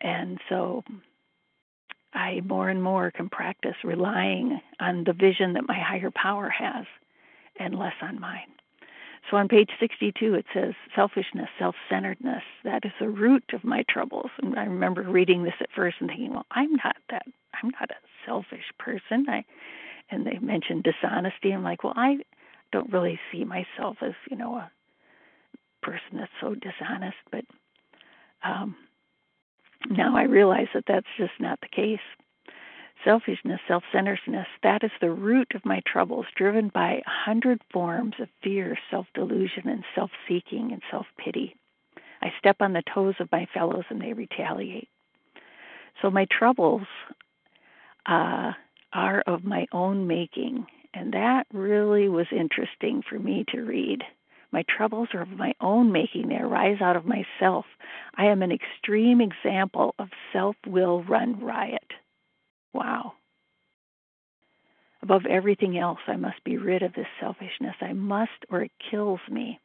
And 0.00 0.38
so 0.48 0.84
I 2.12 2.40
more 2.44 2.68
and 2.68 2.82
more 2.82 3.10
can 3.10 3.28
practice 3.28 3.76
relying 3.82 4.60
on 4.78 5.04
the 5.04 5.12
vision 5.12 5.54
that 5.54 5.66
my 5.66 5.78
higher 5.78 6.10
power 6.10 6.48
has 6.50 6.84
and 7.58 7.78
less 7.78 7.94
on 8.02 8.20
mine. 8.20 8.48
So 9.30 9.36
on 9.36 9.48
page 9.48 9.70
62, 9.80 10.34
it 10.34 10.46
says 10.54 10.74
selfishness, 10.94 11.48
self 11.58 11.74
centeredness, 11.90 12.42
that 12.64 12.84
is 12.84 12.92
the 13.00 13.08
root 13.08 13.44
of 13.52 13.64
my 13.64 13.84
troubles. 13.88 14.30
And 14.40 14.58
I 14.58 14.64
remember 14.64 15.02
reading 15.02 15.42
this 15.42 15.54
at 15.60 15.70
first 15.74 15.96
and 16.00 16.08
thinking, 16.08 16.32
well, 16.32 16.46
I'm 16.52 16.72
not 16.72 16.96
that, 17.10 17.26
I'm 17.60 17.70
not 17.70 17.90
a 17.90 17.96
selfish 18.24 18.64
person. 18.78 19.26
I, 19.28 19.44
and 20.10 20.24
they 20.24 20.38
mentioned 20.38 20.84
dishonesty. 20.84 21.52
I'm 21.52 21.64
like, 21.64 21.82
well, 21.82 21.94
I 21.96 22.18
don't 22.72 22.92
really 22.92 23.18
see 23.32 23.44
myself 23.44 23.96
as, 24.00 24.12
you 24.30 24.36
know, 24.36 24.54
a 24.56 24.70
person 25.82 26.18
that's 26.18 26.30
so 26.40 26.54
dishonest. 26.54 27.16
But 27.32 27.44
um, 28.44 28.76
now 29.90 30.16
I 30.16 30.24
realize 30.24 30.68
that 30.74 30.84
that's 30.86 31.06
just 31.18 31.32
not 31.40 31.60
the 31.60 31.68
case. 31.68 31.98
Selfishness, 33.06 33.60
self 33.68 33.84
centeredness, 33.92 34.48
that 34.64 34.82
is 34.82 34.90
the 35.00 35.12
root 35.12 35.52
of 35.54 35.64
my 35.64 35.80
troubles, 35.86 36.26
driven 36.34 36.70
by 36.74 36.94
a 36.94 37.02
hundred 37.06 37.60
forms 37.72 38.14
of 38.18 38.28
fear, 38.42 38.76
self 38.90 39.06
delusion, 39.14 39.68
and 39.68 39.84
self 39.94 40.10
seeking 40.26 40.72
and 40.72 40.82
self 40.90 41.06
pity. 41.16 41.54
I 42.20 42.32
step 42.40 42.56
on 42.58 42.72
the 42.72 42.82
toes 42.92 43.14
of 43.20 43.30
my 43.30 43.46
fellows 43.54 43.84
and 43.90 44.00
they 44.00 44.12
retaliate. 44.12 44.88
So 46.02 46.10
my 46.10 46.26
troubles 46.36 46.82
uh, 48.06 48.52
are 48.92 49.22
of 49.24 49.44
my 49.44 49.66
own 49.70 50.08
making, 50.08 50.66
and 50.92 51.12
that 51.12 51.46
really 51.52 52.08
was 52.08 52.26
interesting 52.32 53.02
for 53.08 53.20
me 53.20 53.44
to 53.52 53.60
read. 53.60 54.02
My 54.50 54.64
troubles 54.68 55.10
are 55.14 55.22
of 55.22 55.28
my 55.28 55.54
own 55.60 55.92
making. 55.92 56.28
They 56.28 56.38
arise 56.38 56.80
out 56.80 56.96
of 56.96 57.04
myself. 57.06 57.66
I 58.16 58.26
am 58.26 58.42
an 58.42 58.50
extreme 58.50 59.20
example 59.20 59.94
of 60.00 60.08
self 60.32 60.56
will 60.66 61.04
run 61.04 61.38
riot. 61.38 61.92
Wow. 62.72 63.14
Above 65.02 65.26
everything 65.26 65.78
else, 65.78 66.00
I 66.06 66.16
must 66.16 66.42
be 66.44 66.56
rid 66.56 66.82
of 66.82 66.92
this 66.94 67.06
selfishness. 67.20 67.76
I 67.80 67.92
must, 67.92 68.32
or 68.50 68.62
it 68.62 68.72
kills 68.90 69.20
me. 69.30 69.60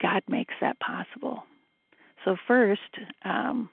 God 0.00 0.22
makes 0.28 0.54
that 0.60 0.78
possible. 0.78 1.44
So, 2.24 2.36
first, 2.46 2.80
um, 3.24 3.70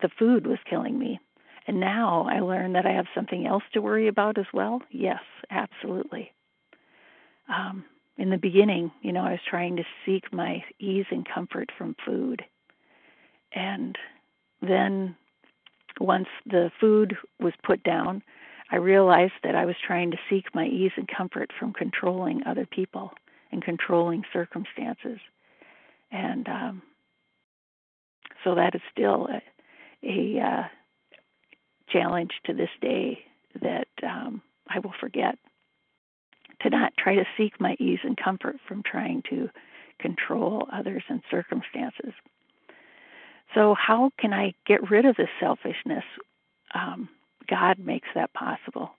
the 0.00 0.10
food 0.18 0.46
was 0.46 0.58
killing 0.68 0.98
me. 0.98 1.18
And 1.66 1.80
now 1.80 2.26
I 2.28 2.40
learn 2.40 2.72
that 2.72 2.86
I 2.86 2.92
have 2.92 3.06
something 3.14 3.46
else 3.46 3.62
to 3.72 3.80
worry 3.82 4.08
about 4.08 4.38
as 4.38 4.46
well. 4.52 4.82
Yes, 4.90 5.20
absolutely. 5.50 6.32
Um, 7.48 7.84
in 8.16 8.30
the 8.30 8.36
beginning, 8.36 8.90
you 9.00 9.12
know, 9.12 9.22
I 9.24 9.32
was 9.32 9.40
trying 9.48 9.76
to 9.76 9.84
seek 10.04 10.32
my 10.32 10.62
ease 10.78 11.06
and 11.10 11.26
comfort 11.26 11.70
from 11.78 11.96
food. 12.04 12.42
And 13.54 13.96
then 14.60 15.16
once 16.00 16.28
the 16.46 16.70
food 16.80 17.16
was 17.40 17.52
put 17.64 17.82
down, 17.82 18.22
I 18.70 18.76
realized 18.76 19.34
that 19.44 19.54
I 19.54 19.66
was 19.66 19.76
trying 19.86 20.10
to 20.12 20.18
seek 20.30 20.54
my 20.54 20.66
ease 20.66 20.92
and 20.96 21.08
comfort 21.08 21.50
from 21.58 21.72
controlling 21.72 22.42
other 22.46 22.66
people 22.66 23.12
and 23.50 23.62
controlling 23.62 24.24
circumstances. 24.32 25.18
And 26.10 26.48
um, 26.48 26.82
So 28.44 28.54
that 28.54 28.74
is 28.74 28.80
still 28.90 29.28
a, 29.28 29.42
a 30.06 30.40
uh, 30.40 30.62
challenge 31.90 32.32
to 32.46 32.54
this 32.54 32.70
day 32.80 33.20
that 33.60 33.88
um, 34.02 34.42
I 34.68 34.78
will 34.80 34.94
forget. 35.00 35.38
To 36.62 36.70
not 36.70 36.92
try 36.96 37.16
to 37.16 37.24
seek 37.36 37.60
my 37.60 37.74
ease 37.80 37.98
and 38.04 38.16
comfort 38.16 38.56
from 38.68 38.82
trying 38.84 39.22
to 39.30 39.48
control 39.98 40.68
others 40.72 41.02
and 41.08 41.20
circumstances. 41.30 42.12
So, 43.54 43.74
how 43.74 44.10
can 44.18 44.32
I 44.32 44.54
get 44.66 44.90
rid 44.90 45.04
of 45.04 45.16
this 45.16 45.28
selfishness? 45.40 46.04
Um, 46.74 47.08
God 47.48 47.78
makes 47.78 48.08
that 48.14 48.32
possible. 48.32 48.92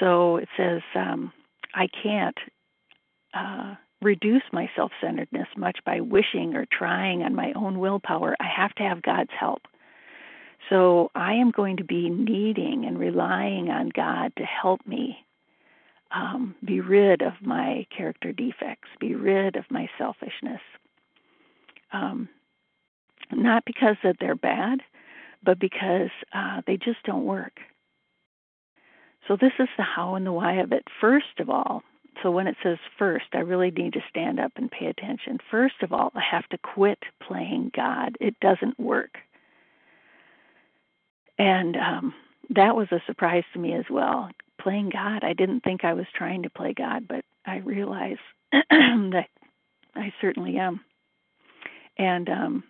So 0.00 0.36
it 0.36 0.48
says, 0.56 0.82
um, 0.94 1.32
I 1.74 1.88
can't 2.02 2.36
uh, 3.34 3.74
reduce 4.00 4.42
my 4.52 4.68
self 4.74 4.92
centeredness 5.00 5.48
much 5.56 5.78
by 5.84 6.00
wishing 6.00 6.54
or 6.54 6.66
trying 6.70 7.22
on 7.22 7.34
my 7.34 7.52
own 7.54 7.78
willpower. 7.78 8.36
I 8.40 8.46
have 8.56 8.74
to 8.76 8.82
have 8.82 9.02
God's 9.02 9.30
help. 9.38 9.62
So 10.70 11.10
I 11.14 11.34
am 11.34 11.50
going 11.50 11.78
to 11.78 11.84
be 11.84 12.08
needing 12.08 12.84
and 12.86 12.98
relying 12.98 13.68
on 13.68 13.90
God 13.94 14.32
to 14.36 14.44
help 14.44 14.80
me 14.86 15.16
um, 16.14 16.54
be 16.64 16.80
rid 16.80 17.22
of 17.22 17.32
my 17.40 17.86
character 17.96 18.32
defects, 18.32 18.88
be 19.00 19.14
rid 19.14 19.56
of 19.56 19.64
my 19.70 19.88
selfishness. 19.98 20.60
Um, 21.92 22.28
not 23.32 23.64
because 23.64 23.96
that 24.02 24.16
they're 24.20 24.34
bad, 24.34 24.80
but 25.42 25.58
because 25.58 26.10
uh, 26.32 26.62
they 26.66 26.76
just 26.76 27.02
don't 27.04 27.24
work. 27.24 27.58
So 29.28 29.36
this 29.40 29.52
is 29.58 29.68
the 29.76 29.84
how 29.84 30.14
and 30.14 30.26
the 30.26 30.32
why 30.32 30.54
of 30.60 30.72
it. 30.72 30.84
First 31.00 31.38
of 31.38 31.48
all, 31.48 31.82
so 32.22 32.30
when 32.30 32.46
it 32.46 32.56
says 32.62 32.78
first, 32.98 33.26
I 33.32 33.38
really 33.38 33.70
need 33.70 33.94
to 33.94 34.00
stand 34.10 34.38
up 34.38 34.52
and 34.56 34.70
pay 34.70 34.86
attention. 34.86 35.38
First 35.50 35.76
of 35.82 35.92
all, 35.92 36.12
I 36.14 36.22
have 36.30 36.48
to 36.50 36.58
quit 36.58 36.98
playing 37.26 37.72
God. 37.74 38.16
It 38.20 38.38
doesn't 38.40 38.78
work. 38.78 39.18
And 41.38 41.76
um, 41.76 42.14
that 42.50 42.76
was 42.76 42.88
a 42.92 43.02
surprise 43.06 43.44
to 43.52 43.58
me 43.58 43.74
as 43.74 43.84
well. 43.90 44.30
Playing 44.60 44.90
God, 44.90 45.24
I 45.24 45.32
didn't 45.32 45.60
think 45.60 45.84
I 45.84 45.94
was 45.94 46.06
trying 46.14 46.42
to 46.42 46.50
play 46.50 46.74
God, 46.74 47.08
but 47.08 47.24
I 47.46 47.56
realize 47.58 48.18
that 48.52 49.28
I 49.94 50.12
certainly 50.20 50.58
am. 50.58 50.80
And 51.98 52.28
um, 52.28 52.64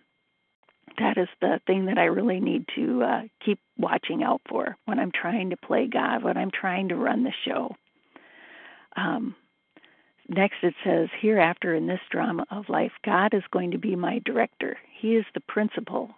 that 0.97 1.17
is 1.17 1.27
the 1.41 1.59
thing 1.65 1.85
that 1.85 1.97
I 1.97 2.05
really 2.05 2.39
need 2.39 2.65
to 2.75 3.03
uh, 3.03 3.21
keep 3.43 3.59
watching 3.77 4.23
out 4.23 4.41
for 4.47 4.77
when 4.85 4.99
I'm 4.99 5.11
trying 5.11 5.49
to 5.49 5.57
play 5.57 5.87
God, 5.87 6.23
when 6.23 6.37
I'm 6.37 6.51
trying 6.51 6.89
to 6.89 6.95
run 6.95 7.23
the 7.23 7.33
show. 7.45 7.75
Um, 8.95 9.35
next, 10.29 10.57
it 10.61 10.75
says, 10.83 11.09
Hereafter 11.19 11.73
in 11.73 11.87
this 11.87 11.99
drama 12.11 12.45
of 12.51 12.69
life, 12.69 12.91
God 13.05 13.33
is 13.33 13.43
going 13.51 13.71
to 13.71 13.77
be 13.77 13.95
my 13.95 14.21
director. 14.25 14.77
He 14.99 15.15
is 15.15 15.25
the 15.33 15.41
principal, 15.41 16.11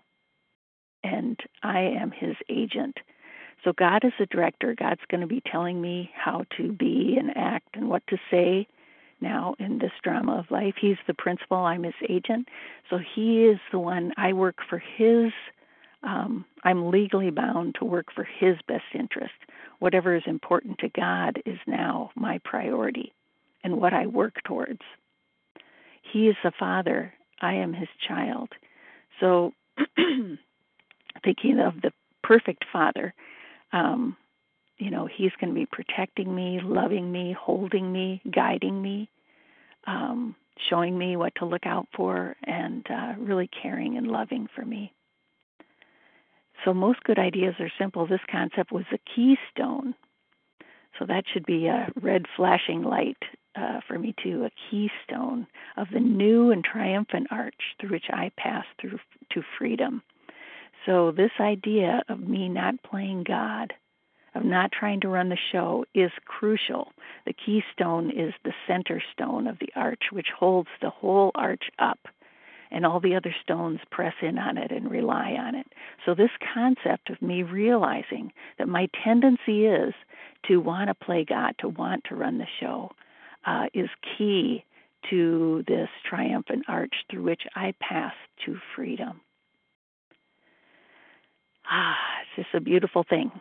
and 1.03 1.39
I 1.63 1.79
am 1.99 2.11
his 2.11 2.35
agent. 2.49 2.97
So, 3.63 3.73
God 3.73 4.03
is 4.03 4.13
the 4.19 4.27
director. 4.27 4.75
God's 4.77 5.01
going 5.09 5.21
to 5.21 5.27
be 5.27 5.41
telling 5.51 5.81
me 5.81 6.11
how 6.13 6.45
to 6.57 6.71
be 6.71 7.15
and 7.17 7.35
act 7.35 7.69
and 7.75 7.89
what 7.89 8.03
to 8.07 8.17
say 8.29 8.67
now 9.21 9.55
in 9.59 9.79
this 9.79 9.91
drama 10.03 10.37
of 10.39 10.51
life. 10.51 10.75
He's 10.79 10.97
the 11.07 11.13
principal, 11.13 11.57
I'm 11.57 11.83
his 11.83 11.93
agent. 12.09 12.47
So, 12.89 12.99
he 13.15 13.45
is 13.45 13.59
the 13.71 13.79
one 13.79 14.11
I 14.17 14.33
work 14.33 14.57
for 14.69 14.79
his. 14.79 15.31
Um, 16.03 16.45
I'm 16.63 16.91
legally 16.91 17.31
bound 17.31 17.75
to 17.79 17.85
work 17.85 18.07
for 18.13 18.23
his 18.23 18.57
best 18.67 18.83
interest. 18.93 19.33
Whatever 19.79 20.15
is 20.15 20.23
important 20.27 20.77
to 20.79 20.89
God 20.89 21.41
is 21.45 21.57
now 21.65 22.11
my 22.15 22.39
priority 22.43 23.11
and 23.63 23.81
what 23.81 23.93
I 23.93 24.05
work 24.05 24.35
towards. 24.45 24.81
He 26.13 26.27
is 26.27 26.35
the 26.43 26.51
Father, 26.57 27.13
I 27.41 27.55
am 27.55 27.73
His 27.73 27.89
child. 28.07 28.49
So, 29.19 29.53
thinking 31.23 31.59
of 31.59 31.81
the 31.81 31.91
perfect 32.23 32.65
Father, 32.71 33.13
um, 33.73 34.15
you 34.77 34.91
know, 34.91 35.07
He's 35.07 35.31
going 35.39 35.53
to 35.53 35.59
be 35.59 35.65
protecting 35.65 36.33
me, 36.33 36.59
loving 36.63 37.11
me, 37.11 37.35
holding 37.39 37.91
me, 37.91 38.21
guiding 38.29 38.81
me, 38.81 39.09
um, 39.87 40.35
showing 40.69 40.97
me 40.97 41.17
what 41.17 41.33
to 41.35 41.45
look 41.45 41.65
out 41.65 41.87
for, 41.95 42.35
and 42.43 42.85
uh, 42.89 43.13
really 43.17 43.49
caring 43.61 43.97
and 43.97 44.07
loving 44.07 44.47
for 44.55 44.65
me. 44.65 44.93
So, 46.63 46.73
most 46.73 47.03
good 47.03 47.19
ideas 47.19 47.55
are 47.59 47.71
simple. 47.79 48.07
This 48.07 48.19
concept 48.31 48.71
was 48.71 48.85
a 48.91 48.99
keystone. 49.15 49.95
So, 50.99 51.05
that 51.05 51.25
should 51.31 51.45
be 51.45 51.67
a 51.67 51.89
red 52.01 52.25
flashing 52.35 52.83
light 52.83 53.17
uh, 53.55 53.79
for 53.87 53.97
me 53.97 54.13
too, 54.21 54.45
a 54.45 54.51
keystone 54.69 55.47
of 55.77 55.87
the 55.93 55.99
new 55.99 56.51
and 56.51 56.63
triumphant 56.63 57.27
arch 57.31 57.53
through 57.79 57.91
which 57.91 58.05
I 58.11 58.31
pass 58.37 58.65
through 58.79 58.99
to 59.31 59.41
freedom. 59.57 60.03
So 60.85 61.11
this 61.11 61.31
idea 61.39 62.03
of 62.09 62.19
me 62.19 62.49
not 62.49 62.83
playing 62.83 63.23
God, 63.23 63.73
of 64.35 64.43
not 64.43 64.71
trying 64.71 64.99
to 65.01 65.07
run 65.07 65.29
the 65.29 65.37
show, 65.51 65.85
is 65.93 66.11
crucial. 66.25 66.91
The 67.25 67.33
keystone 67.33 68.11
is 68.11 68.33
the 68.43 68.53
center 68.67 69.01
stone 69.13 69.47
of 69.47 69.57
the 69.59 69.69
arch, 69.75 70.03
which 70.11 70.27
holds 70.37 70.69
the 70.81 70.89
whole 70.89 71.31
arch 71.35 71.63
up. 71.79 71.99
And 72.71 72.85
all 72.85 72.99
the 72.99 73.15
other 73.15 73.33
stones 73.43 73.79
press 73.91 74.13
in 74.21 74.37
on 74.37 74.57
it 74.57 74.71
and 74.71 74.91
rely 74.91 75.31
on 75.39 75.55
it. 75.55 75.67
So, 76.05 76.13
this 76.13 76.31
concept 76.53 77.09
of 77.09 77.21
me 77.21 77.43
realizing 77.43 78.33
that 78.57 78.67
my 78.67 78.89
tendency 79.03 79.65
is 79.65 79.93
to 80.47 80.57
want 80.57 80.89
to 80.89 81.05
play 81.05 81.23
God, 81.23 81.55
to 81.59 81.69
want 81.69 82.03
to 82.05 82.15
run 82.15 82.37
the 82.37 82.47
show, 82.59 82.91
uh, 83.45 83.67
is 83.73 83.89
key 84.17 84.65
to 85.09 85.63
this 85.67 85.89
triumphant 86.09 86.65
arch 86.67 86.93
through 87.09 87.23
which 87.23 87.43
I 87.55 87.73
pass 87.79 88.13
to 88.45 88.57
freedom. 88.75 89.21
Ah, 91.69 91.95
it's 92.21 92.47
just 92.47 92.55
a 92.55 92.59
beautiful 92.59 93.05
thing. 93.07 93.31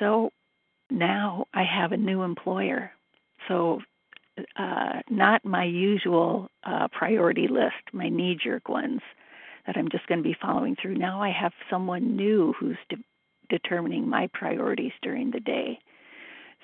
So 0.00 0.30
now 0.90 1.46
I 1.54 1.62
have 1.62 1.92
a 1.92 1.96
new 1.96 2.22
employer. 2.22 2.90
So, 3.46 3.80
uh, 4.58 5.00
not 5.10 5.44
my 5.44 5.64
usual 5.64 6.48
uh, 6.64 6.88
priority 6.90 7.46
list, 7.48 7.92
my 7.92 8.08
knee 8.08 8.36
jerk 8.42 8.68
ones 8.68 9.00
that 9.66 9.76
I'm 9.76 9.90
just 9.90 10.06
going 10.06 10.18
to 10.18 10.28
be 10.28 10.36
following 10.40 10.76
through. 10.80 10.96
Now 10.96 11.22
I 11.22 11.30
have 11.30 11.52
someone 11.70 12.16
new 12.16 12.54
who's 12.58 12.78
de- 12.88 12.96
determining 13.50 14.08
my 14.08 14.28
priorities 14.32 14.92
during 15.02 15.30
the 15.30 15.40
day. 15.40 15.78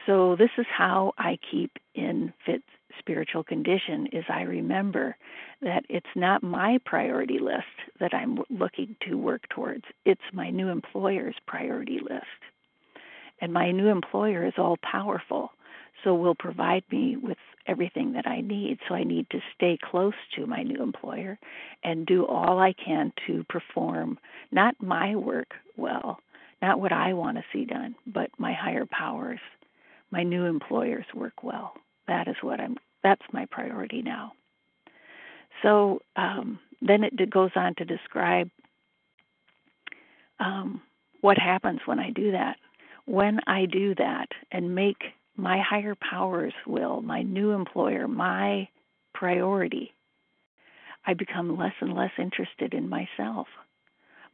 So 0.07 0.37
this 0.37 0.51
is 0.57 0.67
how 0.75 1.13
I 1.19 1.39
keep 1.51 1.73
in 1.95 2.33
fit 2.45 2.63
spiritual 2.99 3.45
condition 3.45 4.07
is 4.13 4.25
I 4.29 4.43
remember 4.43 5.17
that 5.61 5.85
it's 5.89 6.07
not 6.15 6.43
my 6.43 6.79
priority 6.85 7.39
list 7.39 7.65
that 8.01 8.15
I'm 8.15 8.39
looking 8.49 8.97
to 9.09 9.17
work 9.17 9.43
towards. 9.51 9.85
It's 10.05 10.21
my 10.33 10.51
new 10.51 10.69
employer's 10.69 11.37
priority 11.47 11.99
list. 12.03 12.25
And 13.41 13.53
my 13.53 13.71
new 13.71 13.89
employer 13.89 14.47
is 14.47 14.55
all 14.57 14.77
powerful, 14.83 15.51
so 16.03 16.15
will 16.15 16.35
provide 16.35 16.85
me 16.91 17.17
with 17.17 17.39
everything 17.67 18.13
that 18.15 18.27
I 18.27 18.41
need. 18.41 18.79
So 18.89 18.95
I 18.95 19.05
need 19.05 19.29
to 19.31 19.41
stay 19.55 19.79
close 19.83 20.15
to 20.37 20.47
my 20.47 20.63
new 20.63 20.83
employer 20.83 21.39
and 21.85 22.07
do 22.07 22.25
all 22.27 22.59
I 22.59 22.73
can 22.73 23.13
to 23.27 23.45
perform 23.49 24.19
not 24.53 24.75
my 24.81 25.17
work 25.17 25.49
well, 25.77 26.19
not 26.63 26.81
what 26.81 26.93
I 26.93 27.13
want 27.13 27.37
to 27.37 27.45
see 27.53 27.65
done, 27.65 27.95
but 28.07 28.31
my 28.39 28.55
higher 28.55 28.87
powers 28.87 29.41
my 30.11 30.23
new 30.23 30.45
employers 30.45 31.05
work 31.15 31.43
well. 31.43 31.75
That 32.09 32.29
is 32.29 32.37
what 32.41 32.61
I'm. 32.61 32.77
That's 33.03 33.23
my 33.33 33.47
priority 33.51 34.03
now. 34.03 34.33
So 35.63 36.01
um, 36.17 36.59
then 36.81 37.05
it 37.05 37.31
goes 37.31 37.51
on 37.57 37.75
to 37.77 37.85
describe 37.85 38.51
um, 40.39 40.83
what 41.21 41.39
happens 41.39 41.81
when 41.87 41.99
I 41.99 42.11
do 42.11 42.33
that. 42.33 42.57
When 43.07 43.41
I 43.47 43.67
do 43.67 43.95
that 43.95 44.29
and 44.53 44.75
make 44.75 45.03
my 45.37 45.61
higher 45.61 45.95
powers 45.95 46.55
will, 46.67 47.03
my 47.03 47.23
new 47.23 47.53
employer, 47.53 48.09
my 48.09 48.69
priority, 49.15 49.93
I 51.07 51.15
become 51.15 51.57
less 51.57 51.75
and 51.81 51.95
less 51.95 52.13
interested 52.19 52.75
in 52.75 52.89
myself. 52.89 53.47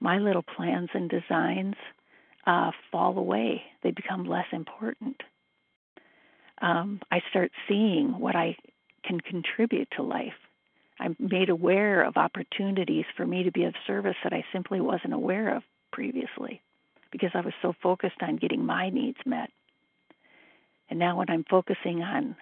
My 0.00 0.18
little 0.18 0.42
plans 0.42 0.88
and 0.94 1.08
designs 1.08 1.74
uh, 2.46 2.72
fall 2.90 3.16
away, 3.18 3.62
they 3.82 3.90
become 3.92 4.24
less 4.24 4.46
important 4.52 5.22
um, 6.62 7.00
I 7.10 7.20
start 7.28 7.50
seeing 7.68 8.18
what 8.18 8.36
I 8.36 8.56
can 9.04 9.20
contribute 9.20 9.88
to 9.96 10.02
life. 10.02 10.32
I'm 11.00 11.16
made 11.18 11.50
aware 11.50 12.04
of 12.04 12.16
opportunities 12.16 13.04
for 13.16 13.26
me 13.26 13.42
to 13.42 13.50
be 13.50 13.64
of 13.64 13.74
service 13.86 14.16
that 14.22 14.32
I 14.32 14.44
simply 14.52 14.80
wasn't 14.80 15.12
aware 15.12 15.56
of 15.56 15.64
previously 15.92 16.62
because 17.12 17.30
I 17.34 17.40
was 17.40 17.54
so 17.62 17.74
focused 17.82 18.22
on 18.22 18.36
getting 18.36 18.64
my 18.64 18.90
needs 18.90 19.18
met. 19.24 19.50
And 20.90 20.98
now, 20.98 21.18
when 21.18 21.30
I'm 21.30 21.44
focusing 21.48 22.02
on 22.02 22.36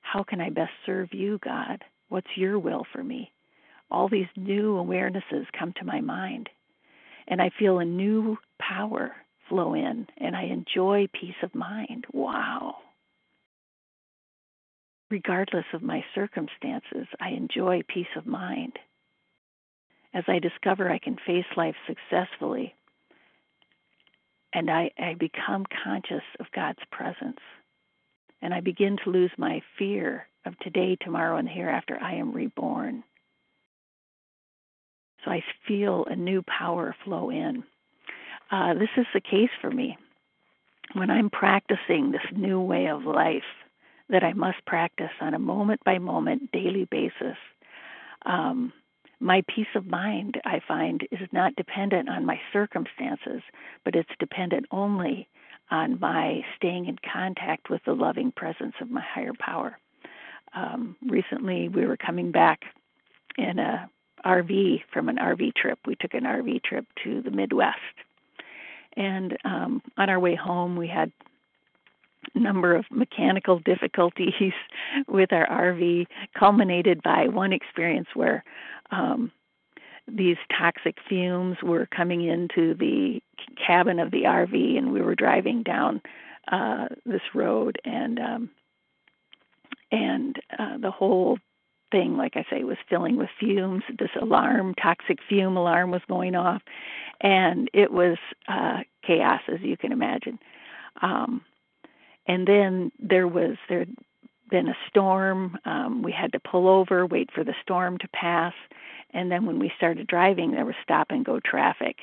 how 0.00 0.22
can 0.22 0.40
I 0.40 0.50
best 0.50 0.72
serve 0.86 1.12
you, 1.12 1.38
God? 1.42 1.82
What's 2.08 2.36
your 2.36 2.58
will 2.58 2.86
for 2.92 3.02
me? 3.02 3.30
All 3.90 4.08
these 4.08 4.26
new 4.36 4.74
awarenesses 4.74 5.46
come 5.58 5.72
to 5.76 5.84
my 5.84 6.00
mind. 6.00 6.48
And 7.28 7.40
I 7.40 7.50
feel 7.58 7.78
a 7.78 7.84
new 7.84 8.38
power 8.58 9.12
flow 9.48 9.74
in, 9.74 10.06
and 10.18 10.34
I 10.36 10.44
enjoy 10.44 11.08
peace 11.12 11.34
of 11.42 11.54
mind. 11.54 12.06
Wow 12.12 12.76
regardless 15.10 15.66
of 15.72 15.82
my 15.82 16.04
circumstances, 16.12 17.06
I 17.20 17.30
enjoy 17.30 17.82
peace 17.86 18.06
of 18.16 18.26
mind. 18.26 18.72
as 20.12 20.24
I 20.28 20.38
discover 20.38 20.90
I 20.90 20.98
can 20.98 21.16
face 21.26 21.44
life 21.56 21.74
successfully 21.86 22.74
and 24.54 24.70
I, 24.70 24.90
I 24.98 25.14
become 25.14 25.66
conscious 25.84 26.22
of 26.38 26.46
God's 26.54 26.78
presence. 26.90 27.40
And 28.40 28.54
I 28.54 28.60
begin 28.60 28.96
to 29.04 29.10
lose 29.10 29.32
my 29.36 29.60
fear 29.78 30.28
of 30.46 30.58
today, 30.60 30.96
tomorrow, 31.00 31.36
and 31.38 31.48
hereafter. 31.48 31.98
I 32.00 32.14
am 32.14 32.32
reborn. 32.32 33.02
So 35.24 35.30
I 35.30 35.42
feel 35.66 36.04
a 36.08 36.14
new 36.14 36.42
power 36.42 36.94
flow 37.04 37.30
in. 37.30 37.64
Uh, 38.50 38.74
this 38.74 38.90
is 38.96 39.06
the 39.12 39.20
case 39.20 39.50
for 39.60 39.70
me. 39.70 39.96
When 40.92 41.10
I'm 41.10 41.30
practicing 41.30 42.12
this 42.12 42.20
new 42.32 42.60
way 42.60 42.86
of 42.86 43.04
life 43.04 43.42
that 44.10 44.22
I 44.22 44.34
must 44.34 44.64
practice 44.66 45.10
on 45.20 45.34
a 45.34 45.38
moment 45.38 45.80
by 45.84 45.98
moment, 45.98 46.52
daily 46.52 46.86
basis, 46.90 47.38
um, 48.26 48.72
my 49.24 49.42
peace 49.48 49.74
of 49.74 49.86
mind, 49.86 50.38
I 50.44 50.60
find, 50.68 51.02
is 51.10 51.28
not 51.32 51.56
dependent 51.56 52.10
on 52.10 52.26
my 52.26 52.38
circumstances, 52.52 53.40
but 53.82 53.96
it's 53.96 54.10
dependent 54.20 54.66
only 54.70 55.28
on 55.70 55.98
my 55.98 56.42
staying 56.56 56.86
in 56.86 56.98
contact 57.10 57.70
with 57.70 57.80
the 57.86 57.94
loving 57.94 58.32
presence 58.32 58.74
of 58.82 58.90
my 58.90 59.00
higher 59.02 59.32
power. 59.38 59.78
Um, 60.54 60.96
recently, 61.08 61.70
we 61.70 61.86
were 61.86 61.96
coming 61.96 62.32
back 62.32 62.60
in 63.38 63.58
a 63.58 63.88
RV 64.26 64.82
from 64.92 65.08
an 65.08 65.16
RV 65.16 65.54
trip. 65.54 65.78
We 65.86 65.96
took 65.98 66.12
an 66.12 66.24
RV 66.24 66.62
trip 66.62 66.84
to 67.04 67.22
the 67.22 67.30
Midwest, 67.30 67.78
and 68.94 69.38
um, 69.46 69.80
on 69.96 70.10
our 70.10 70.20
way 70.20 70.34
home, 70.34 70.76
we 70.76 70.86
had 70.86 71.10
number 72.34 72.74
of 72.74 72.84
mechanical 72.90 73.58
difficulties 73.60 74.52
with 75.08 75.32
our 75.32 75.46
RV, 75.46 76.06
culminated 76.38 77.02
by 77.02 77.28
one 77.28 77.52
experience 77.52 78.08
where 78.14 78.44
um, 78.90 79.32
these 80.06 80.36
toxic 80.56 80.96
fumes 81.08 81.56
were 81.62 81.86
coming 81.86 82.28
into 82.28 82.74
the 82.74 83.20
cabin 83.66 83.98
of 83.98 84.10
the 84.10 84.22
RV, 84.22 84.78
and 84.78 84.92
we 84.92 85.00
were 85.00 85.14
driving 85.14 85.62
down 85.62 86.02
uh, 86.50 86.86
this 87.06 87.22
road, 87.34 87.78
and 87.84 88.18
um, 88.18 88.50
and 89.90 90.36
uh, 90.58 90.76
the 90.78 90.90
whole 90.90 91.38
thing, 91.90 92.16
like 92.16 92.32
I 92.36 92.44
say, 92.50 92.64
was 92.64 92.76
filling 92.90 93.16
with 93.16 93.28
fumes. 93.38 93.82
This 93.98 94.10
alarm, 94.20 94.74
toxic 94.74 95.18
fume 95.28 95.56
alarm, 95.56 95.90
was 95.90 96.02
going 96.08 96.34
off, 96.34 96.60
and 97.20 97.70
it 97.72 97.90
was 97.90 98.18
uh, 98.48 98.80
chaos, 99.06 99.40
as 99.52 99.60
you 99.62 99.76
can 99.76 99.92
imagine. 99.92 100.38
Um, 101.00 101.42
and 102.26 102.46
then 102.46 102.92
there 102.98 103.28
was 103.28 103.56
there 103.68 103.86
been 104.50 104.68
a 104.68 104.76
storm. 104.88 105.58
Um, 105.64 106.02
we 106.02 106.12
had 106.12 106.32
to 106.32 106.38
pull 106.38 106.68
over, 106.68 107.06
wait 107.06 107.30
for 107.34 107.44
the 107.44 107.54
storm 107.62 107.98
to 107.98 108.08
pass, 108.08 108.52
and 109.12 109.30
then 109.30 109.46
when 109.46 109.58
we 109.58 109.72
started 109.76 110.06
driving, 110.06 110.52
there 110.52 110.66
was 110.66 110.74
stop 110.82 111.08
and 111.10 111.24
go 111.24 111.40
traffic. 111.40 111.96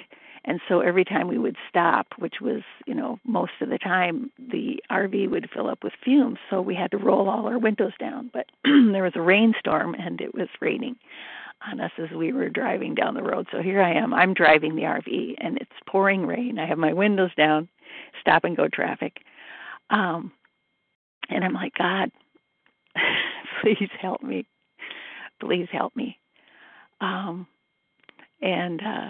And 0.43 0.59
so 0.67 0.79
every 0.79 1.05
time 1.05 1.27
we 1.27 1.37
would 1.37 1.55
stop, 1.69 2.07
which 2.17 2.35
was, 2.41 2.63
you 2.87 2.95
know, 2.95 3.19
most 3.23 3.51
of 3.61 3.69
the 3.69 3.77
time, 3.77 4.31
the 4.39 4.81
RV 4.89 5.29
would 5.29 5.49
fill 5.53 5.69
up 5.69 5.83
with 5.83 5.93
fumes. 6.03 6.39
So 6.49 6.61
we 6.61 6.73
had 6.73 6.89
to 6.91 6.97
roll 6.97 7.29
all 7.29 7.45
our 7.45 7.59
windows 7.59 7.93
down. 7.99 8.31
But 8.33 8.47
there 8.63 9.03
was 9.03 9.13
a 9.15 9.21
rainstorm 9.21 9.93
and 9.93 10.19
it 10.19 10.33
was 10.33 10.47
raining 10.59 10.95
on 11.69 11.79
us 11.79 11.91
as 11.99 12.09
we 12.09 12.33
were 12.33 12.49
driving 12.49 12.95
down 12.95 13.13
the 13.13 13.21
road. 13.21 13.47
So 13.51 13.61
here 13.61 13.81
I 13.83 13.93
am. 13.93 14.15
I'm 14.15 14.33
driving 14.33 14.75
the 14.75 14.81
RV 14.83 15.35
and 15.37 15.57
it's 15.57 15.69
pouring 15.87 16.25
rain. 16.25 16.57
I 16.57 16.65
have 16.65 16.79
my 16.79 16.93
windows 16.93 17.31
down, 17.37 17.69
stop 18.19 18.43
and 18.43 18.57
go 18.57 18.67
traffic. 18.67 19.19
Um, 19.91 20.31
and 21.29 21.43
I'm 21.43 21.53
like, 21.53 21.73
God, 21.77 22.11
please 23.61 23.89
help 24.01 24.23
me. 24.23 24.47
Please 25.39 25.67
help 25.71 25.95
me. 25.95 26.17
Um, 26.99 27.47
and 28.41 28.81
uh, 28.81 29.09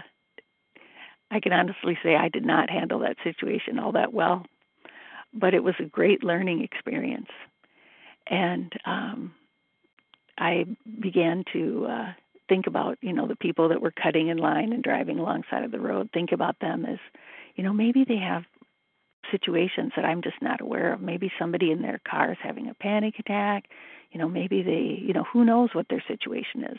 I 1.30 1.40
can 1.40 1.54
honestly 1.54 1.98
say 2.04 2.16
I 2.16 2.30
did 2.30 2.46
not 2.46 2.70
handle 2.70 3.00
that 3.00 3.18
situation 3.24 3.80
all 3.80 3.94
that 3.94 4.14
well, 4.14 4.46
but 5.34 5.54
it 5.54 5.64
was 5.64 5.76
a 5.80 5.86
great 5.86 6.24
learning 6.24 6.64
experience. 6.64 7.30
And 8.28 8.72
um, 8.86 9.34
I 10.38 10.66
began 11.00 11.44
to 11.54 11.88
uh, 11.90 12.14
think 12.50 12.68
about, 12.68 12.98
you 13.02 13.14
know, 13.14 13.28
the 13.28 13.36
people 13.36 13.70
that 13.70 13.82
were 13.82 13.92
cutting 13.92 14.28
in 14.28 14.38
line 14.38 14.74
and 14.74 14.84
driving 14.84 15.20
alongside 15.20 15.64
of 15.64 15.72
the 15.72 15.80
road, 15.80 16.10
think 16.14 16.32
about 16.32 16.60
them 16.60 16.86
as, 16.86 17.00
you 17.56 17.64
know, 17.64 17.74
maybe 17.74 18.06
they 18.08 18.18
have 18.18 18.44
situations 19.30 19.92
that 19.96 20.06
I'm 20.06 20.22
just 20.22 20.42
not 20.42 20.62
aware 20.62 20.94
of. 20.94 21.02
Maybe 21.02 21.32
somebody 21.38 21.72
in 21.72 21.82
their 21.82 22.00
car 22.10 22.32
is 22.32 22.38
having 22.42 22.70
a 22.70 22.74
panic 22.74 23.20
attack. 23.20 23.66
You 24.12 24.20
know, 24.20 24.28
maybe 24.28 24.62
they, 24.62 25.02
you 25.02 25.14
know, 25.14 25.24
who 25.24 25.46
knows 25.46 25.70
what 25.74 25.88
their 25.90 26.04
situation 26.08 26.64
is. 26.64 26.78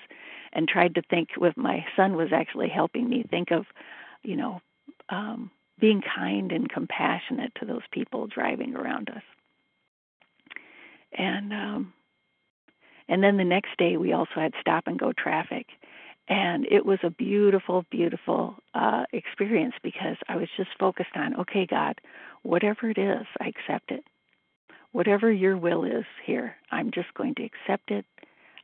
And 0.53 0.69
tried 0.69 0.97
to 0.97 1.03
think 1.03 1.31
with 1.37 1.57
my 1.57 1.85
son 1.97 2.15
was 2.15 2.33
actually 2.33 2.69
helping 2.69 3.09
me 3.09 3.25
think 3.29 3.51
of, 3.51 3.65
you 4.23 4.37
know, 4.37 4.61
um, 5.09 5.51
being 5.81 6.03
kind 6.03 6.53
and 6.53 6.69
compassionate 6.69 7.53
to 7.57 7.67
those 7.67 7.83
people 7.91 8.27
driving 8.27 8.77
around 8.77 9.09
us. 9.11 9.23
And 11.17 11.53
um, 11.53 11.93
and 13.09 13.23
then 13.23 13.37
the 13.37 13.45
next 13.45 13.77
day 13.79 13.97
we 13.97 14.13
also 14.13 14.37
had 14.37 14.53
stop 14.61 14.87
and 14.87 14.99
go 14.99 15.13
traffic 15.13 15.67
and 16.29 16.67
it 16.71 16.87
was 16.87 16.99
a 17.03 17.11
beautiful 17.11 17.85
beautiful 17.91 18.57
uh 18.75 19.05
experience 19.13 19.75
because 19.83 20.17
i 20.29 20.37
was 20.37 20.49
just 20.57 20.71
focused 20.79 21.17
on 21.17 21.35
okay 21.41 21.67
god 21.67 22.01
whatever 22.43 22.91
it 22.91 22.99
is 22.99 23.27
i 23.41 23.47
accept 23.49 23.91
it. 23.91 24.05
Whatever 24.93 25.33
your 25.33 25.57
will 25.57 25.85
is 25.85 26.05
here 26.25 26.57
i'm 26.71 26.91
just 26.91 27.13
going 27.15 27.35
to 27.37 27.45
accept 27.45 27.91
it. 27.91 28.05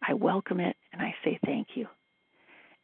I 0.06 0.14
welcome 0.14 0.60
it 0.60 0.76
and 0.92 1.02
i 1.02 1.14
say 1.24 1.38
thank 1.44 1.68
you. 1.74 1.86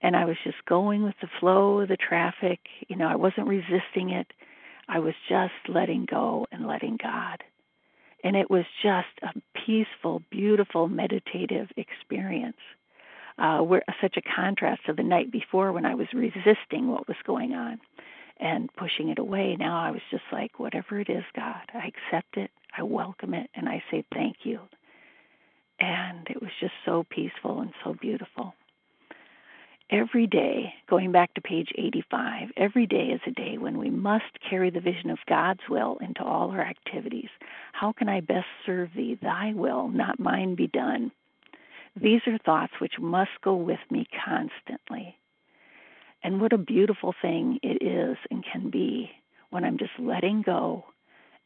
And 0.03 0.16
i 0.16 0.25
was 0.25 0.37
just 0.45 0.64
going 0.66 1.03
with 1.03 1.14
the 1.20 1.29
flow 1.41 1.81
of 1.81 1.89
the 1.89 1.97
traffic. 1.97 2.61
You 2.89 2.97
know 2.97 3.09
i 3.09 3.16
wasn't 3.16 3.49
resisting 3.49 4.11
it. 4.11 4.27
I 4.89 4.99
was 4.99 5.14
just 5.29 5.53
letting 5.68 6.07
go 6.11 6.47
and 6.53 6.66
letting 6.66 6.99
god. 7.03 7.43
And 8.22 8.37
it 8.37 8.51
was 8.51 8.64
just 8.83 9.07
a 9.22 9.33
peaceful 9.66 10.22
beautiful 10.31 10.89
meditative 10.89 11.68
experience 11.77 12.57
uh, 13.39 13.62
were 13.62 13.82
such 14.01 14.16
a 14.16 14.22
contrast 14.22 14.82
to 14.87 14.93
the 14.93 15.03
night 15.03 15.30
before 15.30 15.72
when 15.72 15.85
I 15.85 15.95
was 15.95 16.07
resisting 16.12 16.89
what 16.89 17.09
was 17.09 17.16
going 17.26 17.53
on 17.53 17.80
and 18.39 18.74
pushing 18.76 19.09
it 19.09 19.18
away. 19.18 19.57
Now 19.59 19.80
I 19.80 19.91
was 19.91 20.03
just 20.11 20.24
like, 20.32 20.59
whatever 20.59 21.01
it 21.01 21.09
is, 21.09 21.24
God, 21.35 21.62
I 21.72 21.89
accept 21.89 22.37
it, 22.37 22.51
I 22.76 22.82
welcome 22.82 23.35
it, 23.35 23.51
and 23.55 23.68
I 23.68 23.82
say 23.91 24.05
thank 24.12 24.37
you. 24.45 24.61
And 25.80 26.26
it 26.30 26.41
was 26.41 26.51
just 26.61 26.72
so 26.85 27.05
peaceful 27.09 27.61
and 27.61 27.72
so 27.85 27.95
beautiful. 28.01 28.55
Every 29.91 30.26
day, 30.26 30.72
going 30.89 31.12
back 31.12 31.35
to 31.35 31.43
page 31.43 31.68
85, 31.76 32.49
every 32.57 32.87
day 32.87 33.09
is 33.14 33.20
a 33.26 33.30
day 33.32 33.59
when 33.59 33.78
we 33.78 33.91
must 33.91 34.24
carry 34.49 34.70
the 34.70 34.80
vision 34.80 35.11
of 35.11 35.18
God's 35.28 35.61
will 35.68 35.99
into 36.01 36.24
all 36.24 36.51
our 36.51 36.62
activities. 36.62 37.28
How 37.72 37.93
can 37.93 38.09
I 38.09 38.20
best 38.20 38.47
serve 38.64 38.91
thee? 38.97 39.18
Thy 39.20 39.53
will, 39.55 39.89
not 39.89 40.18
mine, 40.18 40.55
be 40.55 40.68
done. 40.68 41.12
These 42.01 42.22
are 42.26 42.38
thoughts 42.38 42.72
which 42.80 42.99
must 42.99 43.30
go 43.42 43.55
with 43.55 43.78
me 43.90 44.07
constantly. 44.24 45.16
And 46.22 46.40
what 46.40 46.53
a 46.53 46.59
beautiful 46.59 47.14
thing 47.20 47.61
it 47.62 47.82
is 47.84 48.16
and 48.30 48.45
can 48.51 48.70
be 48.70 49.11
when 49.51 49.64
I'm 49.64 49.78
just 49.78 49.92
letting 49.99 50.42
go 50.42 50.84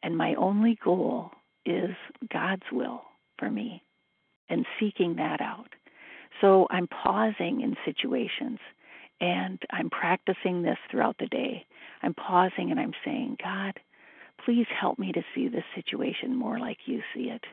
and 0.03 0.17
my 0.17 0.35
only 0.35 0.79
goal 0.83 1.33
is 1.67 1.91
God's 2.33 2.63
will 2.73 3.03
for 3.39 3.51
me 3.51 3.83
and 4.49 4.65
seeking 4.79 5.17
that 5.17 5.41
out. 5.41 5.71
So 6.41 6.67
I'm 6.71 6.87
pausing 6.87 7.61
in 7.61 7.77
situations 7.85 8.59
and 9.21 9.61
I'm 9.71 9.91
practicing 9.91 10.63
this 10.63 10.79
throughout 10.91 11.17
the 11.19 11.27
day. 11.27 11.67
I'm 12.03 12.15
pausing 12.15 12.71
and 12.71 12.79
I'm 12.79 12.95
saying, 13.05 13.39
God, 13.43 13.75
please 14.45 14.67
help 14.81 14.99
me 14.99 15.13
to 15.13 15.23
see 15.35 15.49
this 15.49 15.65
situation 15.75 16.37
more 16.37 16.59
like 16.59 16.79
you 16.87 17.03
see 17.15 17.25
it. 17.25 17.45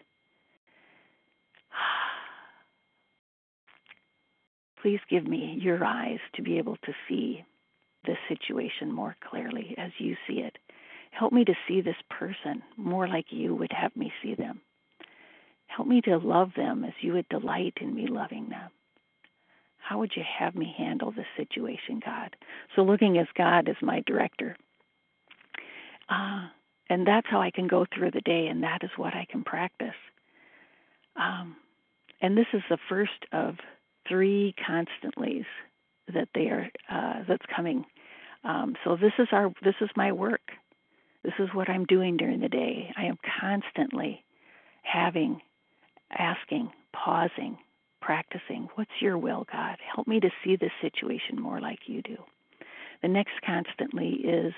Please 4.86 5.00
give 5.10 5.26
me 5.26 5.58
your 5.60 5.84
eyes 5.84 6.20
to 6.36 6.44
be 6.44 6.60
able 6.60 6.78
to 6.86 6.94
see 7.10 7.44
this 8.06 8.20
situation 8.30 8.94
more 8.94 9.16
clearly 9.28 9.74
as 9.80 9.90
you 9.98 10.16
see 10.28 10.36
it. 10.36 10.56
Help 11.10 11.34
me 11.34 11.44
to 11.44 11.56
see 11.68 11.82
this 11.82 11.96
person 12.08 12.62
more 12.78 13.08
like 13.08 13.26
you 13.32 13.56
would 13.56 13.72
have 13.72 13.96
me 13.96 14.14
see 14.22 14.36
them. 14.36 14.62
Help 15.66 15.88
me 15.88 16.02
to 16.02 16.18
love 16.18 16.52
them 16.56 16.84
as 16.84 16.94
you 17.02 17.14
would 17.14 17.28
delight 17.30 17.74
in 17.82 17.96
me 17.96 18.06
loving 18.06 18.48
them. 18.50 18.70
How 19.80 19.98
would 19.98 20.12
you 20.16 20.22
have 20.38 20.54
me 20.54 20.76
handle 20.78 21.12
this 21.12 21.26
situation, 21.36 22.00
God? 22.06 22.36
So, 22.76 22.84
looking 22.84 23.18
as 23.18 23.28
God 23.36 23.68
as 23.68 23.78
my 23.82 24.04
director. 24.06 24.56
Uh, 26.08 26.46
and 26.92 27.08
that's 27.08 27.28
how 27.28 27.42
I 27.42 27.50
can 27.50 27.66
go 27.66 27.88
through 27.92 28.12
the 28.12 28.22
day, 28.22 28.50
and 28.52 28.62
that 28.62 28.84
is 28.84 28.92
what 28.98 29.16
I 29.16 29.26
can 29.32 29.44
practice. 29.44 29.98
Um, 31.16 31.56
and 32.22 32.38
this 32.38 32.46
is 32.54 32.62
the 32.70 32.78
first 32.88 33.26
of 33.32 33.56
three 34.08 34.54
constantlies 34.66 35.46
that 36.14 36.30
they 36.36 36.48
are 36.48 36.70
uh, 36.90 37.24
that's 37.28 37.46
coming. 37.56 37.86
Um, 38.44 38.76
so 38.84 38.96
this 38.96 39.14
is 39.18 39.28
our 39.32 39.52
this 39.64 39.76
is 39.82 39.90
my 39.96 40.12
work. 40.12 40.52
This 41.24 41.34
is 41.40 41.50
what 41.54 41.70
I'm 41.70 41.86
doing 41.86 42.18
during 42.18 42.40
the 42.40 42.50
day. 42.50 42.94
I 42.96 43.06
am 43.06 43.18
constantly 43.42 44.24
having, 44.84 45.42
asking, 46.12 46.70
pausing, 46.94 47.58
practicing, 48.06 48.70
What's 48.76 48.92
your 49.02 49.18
will, 49.18 49.48
God? 49.52 49.78
Help 49.96 50.08
me 50.08 50.20
to 50.20 50.30
see 50.44 50.56
this 50.56 50.72
situation 50.82 51.42
more 51.42 51.60
like 51.60 51.80
you 51.88 52.04
do. 52.04 52.18
The 53.02 53.08
next 53.08 53.34
constantly 53.44 54.10
is 54.24 54.54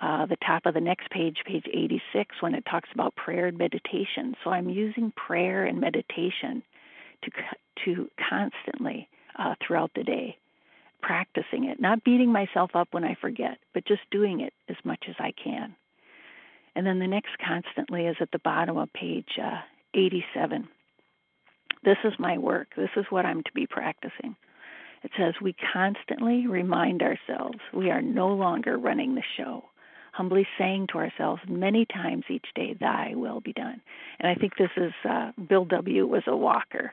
uh, 0.00 0.26
the 0.26 0.36
top 0.46 0.66
of 0.66 0.74
the 0.74 0.80
next 0.80 1.10
page, 1.10 1.38
page 1.46 1.64
86, 1.66 2.36
when 2.40 2.54
it 2.54 2.64
talks 2.70 2.90
about 2.92 3.16
prayer 3.16 3.46
and 3.46 3.56
meditation. 3.56 4.34
So 4.44 4.50
I'm 4.50 4.68
using 4.68 5.12
prayer 5.16 5.64
and 5.64 5.80
meditation 5.80 6.62
to 7.22 7.30
to 7.84 8.10
constantly 8.28 9.08
uh, 9.38 9.54
throughout 9.64 9.90
the 9.94 10.04
day, 10.04 10.36
practicing 11.02 11.64
it, 11.64 11.80
not 11.80 12.04
beating 12.04 12.32
myself 12.32 12.70
up 12.74 12.88
when 12.92 13.04
I 13.04 13.16
forget, 13.20 13.58
but 13.74 13.86
just 13.86 14.02
doing 14.10 14.40
it 14.40 14.52
as 14.68 14.76
much 14.84 15.04
as 15.08 15.14
I 15.18 15.32
can. 15.32 15.74
And 16.74 16.86
then 16.86 16.98
the 16.98 17.06
next 17.06 17.38
constantly 17.44 18.06
is 18.06 18.16
at 18.20 18.30
the 18.32 18.38
bottom 18.38 18.76
of 18.76 18.92
page 18.92 19.38
uh, 19.42 19.60
87. 19.94 20.68
This 21.84 21.96
is 22.04 22.12
my 22.18 22.38
work. 22.38 22.68
This 22.76 22.90
is 22.96 23.06
what 23.10 23.24
I'm 23.24 23.42
to 23.42 23.52
be 23.54 23.66
practicing. 23.66 24.36
It 25.02 25.10
says, 25.16 25.34
We 25.40 25.54
constantly 25.72 26.46
remind 26.46 27.02
ourselves 27.02 27.58
we 27.72 27.90
are 27.90 28.02
no 28.02 28.28
longer 28.28 28.76
running 28.76 29.14
the 29.14 29.22
show, 29.36 29.64
humbly 30.12 30.46
saying 30.58 30.88
to 30.88 30.98
ourselves 30.98 31.42
many 31.48 31.86
times 31.86 32.24
each 32.28 32.46
day, 32.54 32.74
Thy 32.78 33.14
will 33.14 33.40
be 33.40 33.52
done. 33.52 33.80
And 34.18 34.28
I 34.28 34.34
think 34.34 34.56
this 34.56 34.70
is 34.76 34.92
uh, 35.08 35.32
Bill 35.48 35.64
W. 35.64 36.06
was 36.06 36.24
a 36.26 36.36
walker. 36.36 36.92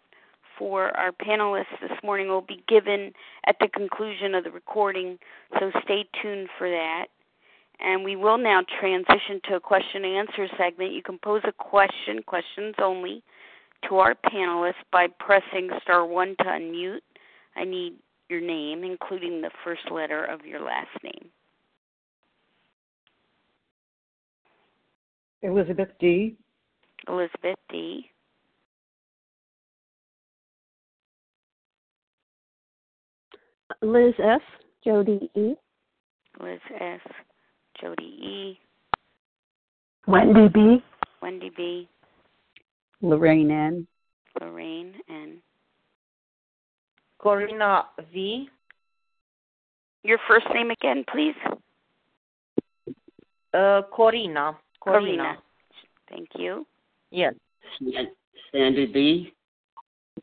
for 0.57 0.85
our 0.97 1.11
panelists 1.11 1.79
this 1.81 1.91
morning 2.03 2.29
will 2.29 2.41
be 2.41 2.63
given 2.67 3.13
at 3.45 3.57
the 3.59 3.67
conclusion 3.67 4.33
of 4.33 4.43
the 4.43 4.49
recording, 4.49 5.19
so 5.59 5.69
stay 5.83 6.03
tuned 6.19 6.49
for 6.57 6.67
that. 6.67 7.05
And 7.79 8.03
we 8.03 8.15
will 8.15 8.39
now 8.39 8.63
transition 8.79 9.39
to 9.49 9.57
a 9.57 9.59
question 9.59 10.03
and 10.03 10.27
answer 10.27 10.47
segment. 10.57 10.93
You 10.93 11.03
can 11.03 11.19
pose 11.19 11.43
a 11.43 11.51
question, 11.51 12.23
questions 12.25 12.73
only, 12.81 13.21
to 13.87 13.97
our 13.97 14.15
panelists 14.15 14.81
by 14.91 15.05
pressing 15.19 15.69
star 15.83 16.07
one 16.07 16.35
to 16.39 16.45
unmute. 16.45 17.01
I 17.55 17.63
need 17.63 17.93
your 18.29 18.41
name, 18.41 18.83
including 18.83 19.41
the 19.41 19.51
first 19.63 19.89
letter 19.91 20.25
of 20.25 20.45
your 20.45 20.59
last 20.59 20.89
name. 21.03 21.29
Elizabeth 25.41 25.89
D. 25.99 26.35
Elizabeth 27.07 27.59
D. 27.69 28.09
Liz 33.81 34.13
F. 34.19 34.41
Jody 34.83 35.29
E. 35.35 35.53
Liz 36.41 36.59
S. 36.79 36.99
Jody 37.79 38.03
E. 38.03 38.59
Wendy 40.07 40.47
B. 40.47 40.83
Wendy 41.21 41.51
B. 41.55 41.87
Lorraine 43.01 43.51
N. 43.51 43.87
Lorraine 44.41 44.95
N. 45.09 45.41
Corina 47.21 47.85
V. 48.13 48.49
Your 50.03 50.19
first 50.27 50.45
name 50.53 50.71
again, 50.71 51.03
please. 51.11 51.35
Uh, 53.53 53.81
Corina. 53.91 54.55
Corina. 54.81 54.85
Corina. 54.85 55.35
Thank 56.09 56.29
you. 56.35 56.65
Yes. 57.11 57.33
Sandy 58.51 58.85
B. 58.85 59.33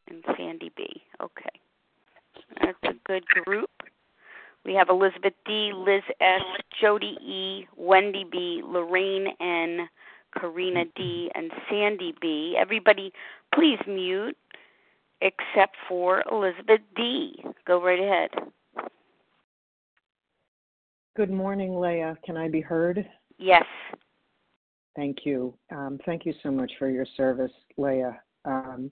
And 0.09 0.25
Sandy 0.37 0.73
B. 0.77 1.03
Okay. 1.23 1.61
That's 2.61 2.79
a 2.85 2.95
good 3.07 3.27
group. 3.27 3.71
We 4.65 4.75
have 4.75 4.89
Elizabeth 4.89 5.35
D, 5.45 5.73
Liz 5.75 6.03
S, 6.21 6.41
Jody 6.81 7.19
E, 7.23 7.67
Wendy 7.77 8.25
B, 8.31 8.63
Lorraine 8.65 9.29
N, 9.41 9.89
Karina 10.39 10.85
D, 10.97 11.31
and 11.35 11.51
Sandy 11.69 12.15
B. 12.21 12.57
Everybody, 12.59 13.13
please 13.55 13.79
mute 13.87 14.37
except 15.25 15.75
for 15.89 16.23
Elizabeth 16.31 16.81
D. 16.95 17.43
Go 17.67 17.83
right 17.83 17.99
ahead. 17.99 18.31
Good 21.17 21.31
morning, 21.31 21.81
Leah. 21.81 22.17
Can 22.25 22.37
I 22.37 22.49
be 22.49 22.61
heard? 22.61 23.09
Yes. 23.39 23.65
Thank 24.95 25.19
you. 25.25 25.55
Um, 25.73 25.99
thank 26.05 26.27
you 26.27 26.35
so 26.43 26.51
much 26.51 26.71
for 26.79 26.89
your 26.89 27.07
service, 27.17 27.51
Leah, 27.77 28.21
um, 28.45 28.91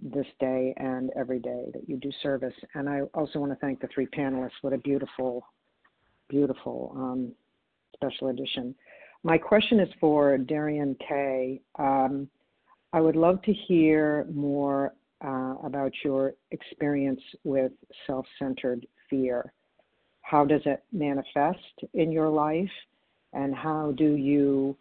this 0.00 0.26
day 0.38 0.74
and 0.76 1.10
every 1.16 1.40
day 1.40 1.66
that 1.72 1.88
you 1.88 1.96
do 1.96 2.10
service. 2.22 2.54
And 2.74 2.88
I 2.88 3.00
also 3.14 3.38
want 3.38 3.50
to 3.52 3.56
thank 3.56 3.80
the 3.80 3.88
three 3.94 4.06
panelists. 4.06 4.50
What 4.60 4.72
a 4.72 4.78
beautiful, 4.78 5.46
beautiful 6.28 6.92
um, 6.96 7.32
special 7.94 8.28
edition. 8.28 8.74
My 9.22 9.38
question 9.38 9.80
is 9.80 9.88
for 10.00 10.36
Darian 10.36 10.96
K. 11.08 11.60
Um, 11.78 12.28
I 12.92 13.00
would 13.00 13.16
love 13.16 13.42
to 13.42 13.52
hear 13.52 14.26
more 14.32 14.94
uh, 15.24 15.54
about 15.64 15.92
your 16.04 16.32
experience 16.50 17.20
with 17.44 17.72
self 18.06 18.26
centered 18.38 18.86
fear. 19.08 19.52
How 20.22 20.44
does 20.44 20.62
it 20.64 20.82
manifest 20.92 21.58
in 21.94 22.10
your 22.10 22.28
life? 22.28 22.70
And 23.32 23.54
how 23.54 23.92
do 23.96 24.14
you 24.16 24.76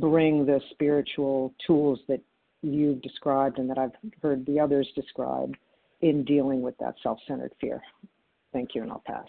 bring 0.00 0.46
the 0.46 0.60
spiritual 0.70 1.52
tools 1.66 1.98
that 2.08 2.20
you've 2.62 3.02
described 3.02 3.58
and 3.58 3.68
that 3.70 3.78
I've 3.78 3.92
heard 4.22 4.44
the 4.46 4.60
others 4.60 4.88
describe 4.94 5.54
in 6.00 6.24
dealing 6.24 6.62
with 6.62 6.76
that 6.78 6.94
self 7.02 7.18
centered 7.26 7.52
fear? 7.60 7.82
Thank 8.52 8.74
you, 8.74 8.82
and 8.82 8.90
I'll 8.90 9.02
pass. 9.06 9.26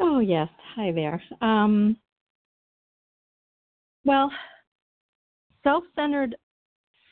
Oh, 0.00 0.20
yes. 0.20 0.48
Hi 0.76 0.92
there. 0.92 1.22
Um, 1.40 1.96
well, 4.08 4.32
self 5.62 5.84
centered 5.94 6.34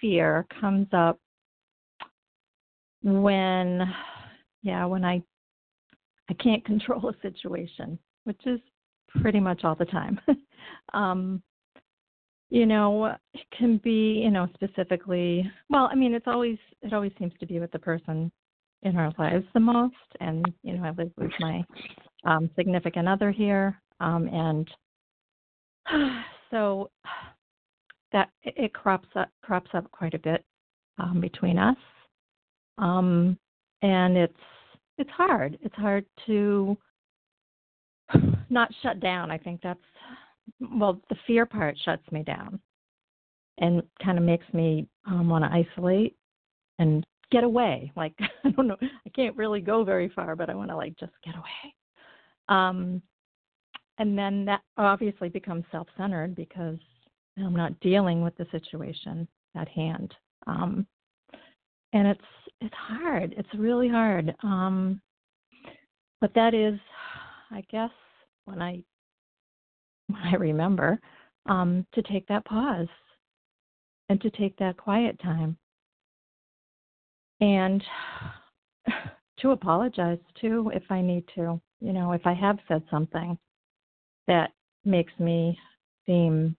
fear 0.00 0.46
comes 0.60 0.88
up 0.94 1.20
when, 3.02 3.82
yeah, 4.62 4.86
when 4.86 5.04
I 5.04 5.22
I 6.30 6.34
can't 6.42 6.64
control 6.70 7.10
a 7.10 7.20
situation, 7.20 7.98
which 8.24 8.40
is 8.46 8.60
pretty 9.20 9.40
much 9.40 9.62
all 9.62 9.74
the 9.74 9.84
time. 9.84 10.18
um, 10.94 11.42
you 12.48 12.64
know, 12.64 13.14
it 13.34 13.46
can 13.56 13.76
be, 13.84 14.22
you 14.24 14.30
know, 14.30 14.48
specifically. 14.54 15.50
Well, 15.68 15.90
I 15.92 15.94
mean, 15.94 16.14
it's 16.14 16.26
always 16.26 16.56
it 16.80 16.94
always 16.94 17.12
seems 17.18 17.34
to 17.40 17.46
be 17.46 17.60
with 17.60 17.72
the 17.72 17.78
person 17.78 18.32
in 18.84 18.96
our 18.96 19.12
lives 19.18 19.44
the 19.52 19.60
most, 19.60 19.94
and 20.20 20.50
you 20.62 20.78
know, 20.78 20.84
I 20.84 20.92
live 20.92 21.10
with 21.18 21.32
my 21.40 21.62
um, 22.24 22.48
significant 22.56 23.06
other 23.06 23.30
here, 23.30 23.78
um, 24.00 24.28
and 24.28 24.70
so 26.50 26.90
that 28.12 28.30
it, 28.44 28.72
crops 28.72 29.08
up 29.16 29.28
crops 29.42 29.70
up 29.74 29.90
quite 29.90 30.14
a 30.14 30.18
bit 30.18 30.44
um, 30.98 31.20
between 31.20 31.58
us, 31.58 31.76
um, 32.78 33.38
and 33.82 34.16
it's 34.16 34.34
it's 34.98 35.10
hard. 35.10 35.58
It's 35.62 35.74
hard 35.74 36.06
to 36.26 36.76
not 38.50 38.70
shut 38.82 39.00
down. 39.00 39.30
I 39.30 39.38
think 39.38 39.60
that's 39.62 39.80
well, 40.60 41.00
the 41.10 41.16
fear 41.26 41.46
part 41.46 41.76
shuts 41.84 42.10
me 42.10 42.22
down 42.22 42.60
and 43.58 43.82
kind 44.02 44.18
of 44.18 44.24
makes 44.24 44.46
me 44.52 44.86
um, 45.06 45.28
want 45.28 45.44
to 45.44 45.50
isolate 45.50 46.16
and 46.78 47.04
get 47.30 47.44
away. 47.44 47.92
Like 47.96 48.14
I 48.44 48.50
don't 48.50 48.68
know, 48.68 48.76
I 48.80 49.08
can't 49.14 49.36
really 49.36 49.60
go 49.60 49.84
very 49.84 50.08
far, 50.10 50.36
but 50.36 50.50
I 50.50 50.54
want 50.54 50.70
to 50.70 50.76
like 50.76 50.96
just 50.98 51.12
get 51.24 51.34
away. 51.34 51.74
Um, 52.48 53.02
and 53.98 54.16
then 54.16 54.44
that 54.44 54.62
obviously 54.76 55.28
becomes 55.28 55.64
self-centered 55.72 56.34
because 56.34 56.78
I'm 57.38 57.56
not 57.56 57.78
dealing 57.80 58.22
with 58.22 58.36
the 58.36 58.46
situation 58.50 59.26
at 59.54 59.68
hand. 59.68 60.14
Um, 60.46 60.86
and 61.92 62.08
it's 62.08 62.20
it's 62.60 62.74
hard. 62.74 63.34
It's 63.36 63.48
really 63.54 63.88
hard. 63.88 64.34
Um, 64.42 65.00
but 66.20 66.32
that 66.34 66.54
is, 66.54 66.78
I 67.50 67.62
guess, 67.70 67.90
when 68.44 68.62
I 68.62 68.82
when 70.08 70.22
I 70.22 70.34
remember 70.36 70.98
um, 71.46 71.86
to 71.94 72.02
take 72.02 72.26
that 72.28 72.44
pause 72.44 72.88
and 74.08 74.20
to 74.20 74.30
take 74.30 74.56
that 74.58 74.76
quiet 74.76 75.20
time 75.20 75.56
and 77.40 77.82
to 79.40 79.50
apologize 79.50 80.18
too 80.40 80.70
if 80.74 80.84
I 80.90 81.00
need 81.02 81.24
to. 81.34 81.60
You 81.80 81.92
know, 81.92 82.12
if 82.12 82.26
I 82.26 82.32
have 82.32 82.58
said 82.68 82.82
something 82.90 83.38
that 84.26 84.52
makes 84.84 85.12
me 85.18 85.58
seem 86.06 86.56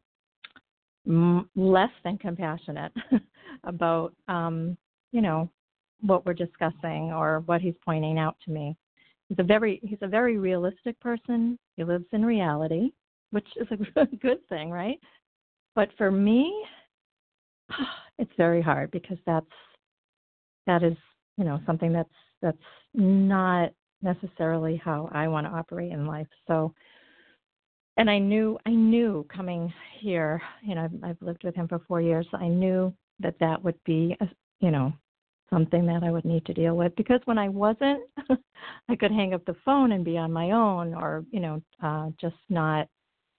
less 1.55 1.89
than 2.03 2.17
compassionate 2.17 2.91
about, 3.63 4.13
um, 4.27 4.77
you 5.11 5.21
know, 5.21 5.49
what 6.01 6.25
we're 6.25 6.33
discussing 6.33 7.11
or 7.13 7.41
what 7.45 7.61
he's 7.61 7.73
pointing 7.83 8.19
out 8.19 8.35
to 8.45 8.51
me. 8.51 8.75
He's 9.29 9.39
a 9.39 9.43
very 9.43 9.79
he's 9.83 9.97
a 10.01 10.07
very 10.07 10.37
realistic 10.37 10.99
person. 10.99 11.57
He 11.75 11.83
lives 11.83 12.05
in 12.11 12.25
reality, 12.25 12.91
which 13.31 13.47
is 13.55 13.67
a 13.71 14.05
good 14.17 14.47
thing, 14.47 14.69
right? 14.69 14.99
But 15.75 15.89
for 15.97 16.11
me, 16.11 16.65
it's 18.19 18.31
very 18.37 18.61
hard 18.61 18.91
because 18.91 19.17
that's 19.25 19.45
that 20.65 20.83
is 20.83 20.97
you 21.37 21.45
know 21.45 21.59
something 21.65 21.91
that's 21.91 22.09
that's 22.41 22.57
not 22.93 23.71
necessarily 24.01 24.79
how 24.83 25.09
I 25.11 25.27
want 25.27 25.47
to 25.47 25.51
operate 25.51 25.91
in 25.91 26.05
life. 26.05 26.27
So, 26.47 26.73
and 27.97 28.09
I 28.09 28.19
knew 28.19 28.57
I 28.65 28.71
knew 28.71 29.25
coming 29.33 29.73
here, 29.99 30.41
you 30.63 30.75
know, 30.75 30.83
I've, 30.83 31.03
I've 31.03 31.21
lived 31.21 31.43
with 31.43 31.55
him 31.55 31.67
for 31.67 31.79
four 31.87 32.01
years. 32.01 32.27
I 32.33 32.47
knew 32.47 32.93
that 33.19 33.35
that 33.39 33.61
would 33.63 33.81
be, 33.85 34.15
a, 34.21 34.29
you 34.59 34.71
know, 34.71 34.93
something 35.49 35.85
that 35.87 36.03
I 36.03 36.11
would 36.11 36.25
need 36.25 36.45
to 36.45 36.53
deal 36.53 36.75
with 36.75 36.95
because 36.95 37.21
when 37.25 37.37
I 37.37 37.49
wasn't, 37.49 38.01
I 38.89 38.95
could 38.95 39.11
hang 39.11 39.33
up 39.33 39.45
the 39.45 39.55
phone 39.65 39.93
and 39.93 40.05
be 40.05 40.17
on 40.17 40.31
my 40.31 40.51
own, 40.51 40.93
or 40.93 41.25
you 41.31 41.39
know, 41.39 41.61
uh, 41.81 42.09
just 42.19 42.35
not 42.49 42.87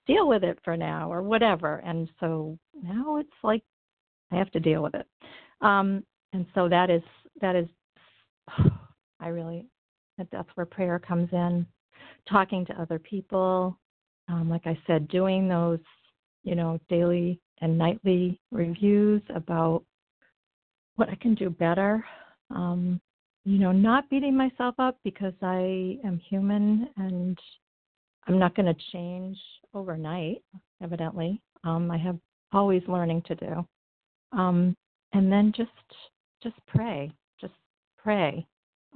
deal 0.06 0.26
with 0.26 0.42
it 0.42 0.58
for 0.64 0.76
now 0.76 1.12
or 1.12 1.22
whatever. 1.22 1.76
And 1.78 2.08
so 2.18 2.58
now 2.82 3.18
it's 3.18 3.28
like 3.42 3.62
I 4.32 4.36
have 4.36 4.50
to 4.52 4.60
deal 4.60 4.82
with 4.82 4.94
it. 4.94 5.06
Um, 5.60 6.02
and 6.32 6.46
so 6.54 6.68
that 6.68 6.90
is 6.90 7.02
that 7.40 7.54
is 7.54 7.68
I 9.20 9.28
really 9.28 9.66
that's 10.32 10.48
where 10.54 10.66
prayer 10.66 10.98
comes 10.98 11.28
in. 11.32 11.66
Talking 12.28 12.64
to 12.66 12.80
other 12.80 12.98
people, 12.98 13.78
um, 14.28 14.48
like 14.48 14.66
I 14.66 14.78
said, 14.86 15.08
doing 15.08 15.48
those 15.48 15.80
you 16.44 16.54
know 16.54 16.78
daily 16.88 17.40
and 17.60 17.76
nightly 17.76 18.40
reviews 18.50 19.22
about 19.34 19.82
what 20.96 21.08
I 21.08 21.14
can 21.16 21.34
do 21.34 21.50
better. 21.50 22.04
Um, 22.50 23.00
you 23.44 23.58
know, 23.58 23.72
not 23.72 24.08
beating 24.10 24.36
myself 24.36 24.74
up 24.78 24.98
because 25.04 25.32
I 25.42 25.98
am 26.04 26.20
human 26.28 26.88
and 26.96 27.38
I'm 28.26 28.38
not 28.38 28.54
going 28.54 28.66
to 28.66 28.82
change 28.92 29.38
overnight, 29.74 30.42
evidently. 30.82 31.40
Um, 31.64 31.90
I 31.90 31.96
have 31.98 32.18
always 32.52 32.82
learning 32.88 33.22
to 33.26 33.34
do. 33.34 33.66
Um, 34.32 34.76
and 35.12 35.32
then 35.32 35.52
just 35.56 35.70
just 36.42 36.56
pray, 36.66 37.10
just 37.40 37.54
pray 37.96 38.46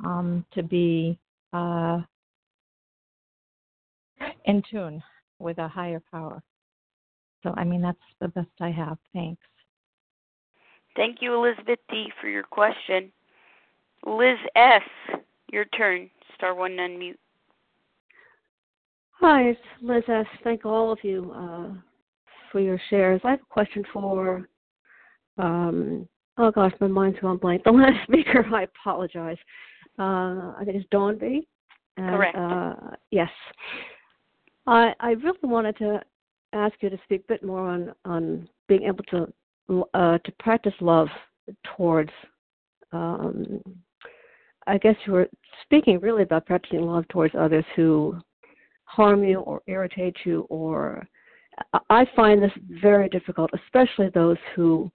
um, 0.05 0.45
to 0.53 0.62
be 0.62 1.18
uh, 1.53 2.01
in 4.45 4.62
tune 4.70 5.03
with 5.43 5.59
a 5.59 5.68
higher 5.68 6.03
power. 6.11 6.43
So, 7.43 7.53
I 7.57 7.64
mean, 7.64 7.82
that's 7.82 7.99
the 8.20 8.28
best 8.28 8.51
I 8.61 8.70
have. 8.70 8.99
Thanks. 9.12 9.43
Thank 10.95 11.18
you, 11.20 11.34
Elizabeth 11.34 11.78
D, 11.90 12.07
for 12.20 12.28
your 12.28 12.45
question. 12.45 13.12
Liz 14.07 14.38
S, 14.57 14.82
your 15.51 15.64
turn. 15.66 16.11
Star 16.36 16.55
one 16.55 16.72
unmute. 16.72 17.16
Hi, 19.20 19.43
it's 19.43 19.61
Liz 19.80 20.03
S. 20.09 20.26
Thank 20.43 20.64
all 20.64 20.90
of 20.90 20.99
you 21.03 21.32
uh, 21.34 21.74
for 22.51 22.61
your 22.61 22.80
shares. 22.90 23.20
I 23.24 23.30
have 23.30 23.40
a 23.40 23.53
question 23.53 23.84
for, 23.93 24.49
um, 25.38 26.09
oh 26.38 26.51
gosh, 26.51 26.72
my 26.80 26.88
mind's 26.88 27.20
gone 27.20 27.38
blank. 27.38 27.62
The 27.64 27.70
last 27.72 28.03
speaker, 28.05 28.45
I 28.53 28.64
apologize. 28.64 29.38
Uh, 29.99 30.53
I 30.59 30.62
think 30.64 30.76
it's 30.76 30.88
Dawn 30.90 31.18
B. 31.18 31.47
And, 31.97 32.11
Correct. 32.11 32.36
Uh, 32.36 32.74
yes. 33.11 33.30
I, 34.67 34.93
I 35.01 35.11
really 35.11 35.39
wanted 35.43 35.77
to 35.79 36.01
ask 36.53 36.75
you 36.81 36.91
to 36.91 36.99
speak 37.05 37.23
a 37.25 37.33
bit 37.33 37.45
more 37.45 37.69
on, 37.69 37.93
on 38.05 38.49
being 38.69 38.85
able 38.85 39.05
to 39.05 39.33
uh, 39.95 40.19
to 40.19 40.33
practice 40.39 40.75
love 40.81 41.09
towards. 41.77 42.11
Um, 42.93 43.63
I 44.67 44.77
guess 44.79 44.97
you 45.07 45.15
were 45.15 45.29
speaking 45.65 45.99
really 46.01 46.23
about 46.23 46.47
practicing 46.47 46.83
love 46.83 47.09
towards 47.09 47.35
others 47.35 47.65
who 47.75 48.21
harm 48.85 49.25
you 49.25 49.41
or 49.41 49.63
irritate 49.67 50.17
you 50.25 50.47
or 50.51 51.07
I 51.91 52.07
find 52.17 52.43
this 52.43 52.53
very 52.83 53.09
difficult, 53.09 53.51
especially 53.55 54.09
those 54.09 54.37
who 54.55 54.91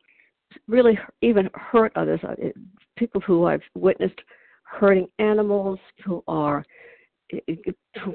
really 0.67 0.97
even 1.21 1.49
hurt 1.53 1.91
others. 1.95 2.19
Uh, 2.23 2.35
people 2.97 3.21
who 3.21 3.45
I've 3.45 3.61
witnessed 3.75 4.19
hurting 4.63 5.07
animals 5.19 5.79
who 6.03 6.23
are 6.27 6.65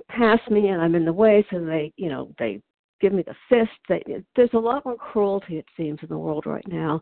pass 0.09 0.41
me 0.51 0.69
and 0.69 0.81
I'm 0.81 0.95
in 0.95 1.05
the 1.05 1.13
way, 1.13 1.45
so 1.51 1.65
they 1.65 1.93
you 1.97 2.09
know 2.09 2.33
they 2.39 2.61
give 3.01 3.13
me 3.13 3.25
the 3.27 3.35
fist. 3.49 3.71
They, 3.89 4.03
there's 4.37 4.51
a 4.55 4.59
lot 4.59 4.85
more 4.85 4.97
cruelty 4.97 5.59
it 5.59 5.67
seems 5.77 5.99
in 6.03 6.09
the 6.09 6.19
world 6.19 6.47
right 6.47 6.67
now. 6.69 7.01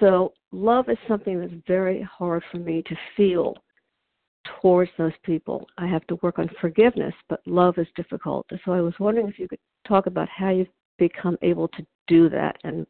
So 0.00 0.32
love 0.50 0.88
is 0.88 0.98
something 1.06 1.40
that's 1.40 1.52
very 1.66 2.02
hard 2.02 2.42
for 2.50 2.58
me 2.58 2.82
to 2.86 2.96
feel 3.16 3.54
towards 4.60 4.90
those 4.98 5.12
people. 5.22 5.66
I 5.78 5.86
have 5.86 6.06
to 6.08 6.16
work 6.22 6.38
on 6.38 6.50
forgiveness, 6.60 7.14
but 7.28 7.40
love 7.46 7.78
is 7.78 7.86
difficult. 7.96 8.46
So 8.64 8.72
I 8.72 8.80
was 8.80 8.94
wondering 8.98 9.28
if 9.28 9.38
you 9.38 9.48
could 9.48 9.58
talk 9.86 10.06
about 10.06 10.28
how 10.28 10.50
you've 10.50 10.68
become 10.98 11.36
able 11.42 11.68
to 11.68 11.86
do 12.06 12.28
that 12.30 12.56
and 12.64 12.86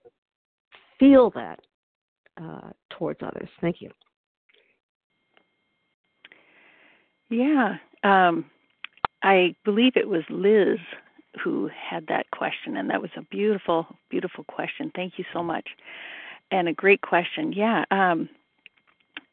feel 0.99 1.31
that 1.31 1.61
uh, 2.41 2.71
towards 2.91 3.21
others. 3.23 3.49
Thank 3.61 3.81
you. 3.81 3.91
Yeah, 7.31 7.77
um, 8.05 8.45
I 9.23 9.55
believe 9.65 9.97
it 9.97 10.09
was 10.09 10.23
Liz 10.29 10.79
who 11.43 11.69
had 11.69 12.07
that 12.07 12.31
question, 12.31 12.77
and 12.77 12.91
that 12.91 13.03
was 13.03 13.11
a 13.17 13.23
beautiful, 13.23 13.87
beautiful 14.09 14.45
question. 14.45 14.93
Thank 14.95 15.15
you 15.19 15.25
so 15.33 15.43
much, 15.43 15.69
and 16.51 16.69
a 16.69 16.73
great 16.73 17.01
question. 17.01 17.53
Yeah, 17.53 17.85
um, 17.91 18.29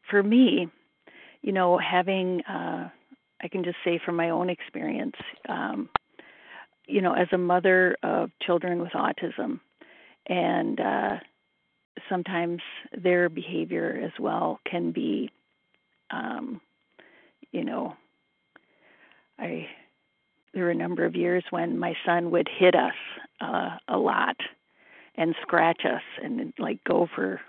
for 0.10 0.24
me, 0.24 0.68
you 1.42 1.52
know, 1.52 1.78
having 1.78 2.42
uh, 2.46 2.90
I 3.42 3.48
can 3.48 3.64
just 3.64 3.78
say 3.84 4.00
from 4.04 4.16
my 4.16 4.30
own 4.30 4.50
experience, 4.50 5.16
um, 5.50 5.90
you 6.88 7.02
know, 7.02 7.14
as 7.14 7.28
a 7.32 7.38
mother 7.38 7.98
of 8.04 8.32
children 8.42 8.80
with 8.82 8.92
autism, 8.92 9.60
and 10.28 10.80
uh, 10.80 11.18
sometimes 12.10 12.62
their 12.96 13.30
behavior 13.30 14.00
as 14.04 14.12
well 14.20 14.60
can 14.70 14.92
be, 14.92 15.32
um, 16.12 16.62
you 17.52 17.64
know, 17.64 17.96
I 19.42 19.68
there 20.54 20.66
were 20.66 20.72
a 20.72 20.76
number 20.76 21.06
of 21.06 21.16
years 21.16 21.44
when 21.50 21.80
my 21.80 21.94
son 22.06 22.32
would 22.32 22.50
hit 22.60 22.76
us 22.76 22.94
uh, 23.40 23.78
a 23.88 23.98
lot 23.98 24.36
and 25.16 25.36
scratch 25.42 25.82
us 25.86 26.02
and 26.22 26.54
like 26.60 26.84
go 26.84 27.08
for 27.16 27.40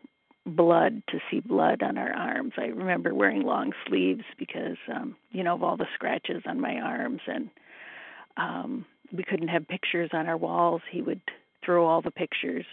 blood 0.46 1.02
to 1.08 1.18
see 1.30 1.40
blood 1.40 1.82
on 1.82 1.98
our 1.98 2.12
arms. 2.12 2.52
I 2.56 2.66
remember 2.66 3.14
wearing 3.14 3.42
long 3.42 3.72
sleeves 3.86 4.24
because 4.38 4.76
um 4.92 5.16
you 5.30 5.44
know 5.44 5.54
of 5.54 5.62
all 5.62 5.76
the 5.76 5.86
scratches 5.94 6.42
on 6.46 6.60
my 6.60 6.76
arms 6.80 7.20
and 7.26 7.50
um 8.36 8.84
we 9.12 9.22
couldn't 9.22 9.48
have 9.48 9.68
pictures 9.68 10.10
on 10.12 10.26
our 10.26 10.36
walls. 10.36 10.82
He 10.90 11.02
would 11.02 11.20
throw 11.64 11.86
all 11.86 12.02
the 12.02 12.10
pictures 12.10 12.66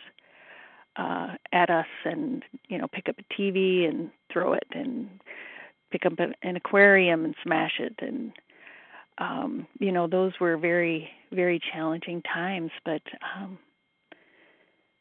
uh 0.95 1.35
at 1.51 1.69
us 1.69 1.85
and 2.05 2.43
you 2.69 2.79
know 2.79 2.87
pick 2.87 3.07
up 3.07 3.15
a 3.19 3.33
TV 3.41 3.87
and 3.87 4.09
throw 4.33 4.53
it 4.53 4.67
and 4.71 5.07
pick 5.91 6.05
up 6.05 6.13
an 6.19 6.55
aquarium 6.55 7.25
and 7.25 7.35
smash 7.43 7.73
it 7.79 7.95
and 7.99 8.31
um 9.19 9.67
you 9.79 9.91
know 9.91 10.07
those 10.07 10.33
were 10.39 10.57
very 10.57 11.09
very 11.31 11.59
challenging 11.73 12.21
times 12.21 12.71
but 12.85 13.01
um 13.35 13.57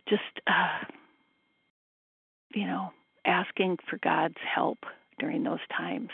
just 0.09 0.23
uh 0.47 0.85
you 2.55 2.67
know 2.67 2.91
asking 3.25 3.77
for 3.89 3.99
God's 3.99 4.39
help 4.55 4.79
during 5.19 5.43
those 5.43 5.59
times 5.77 6.11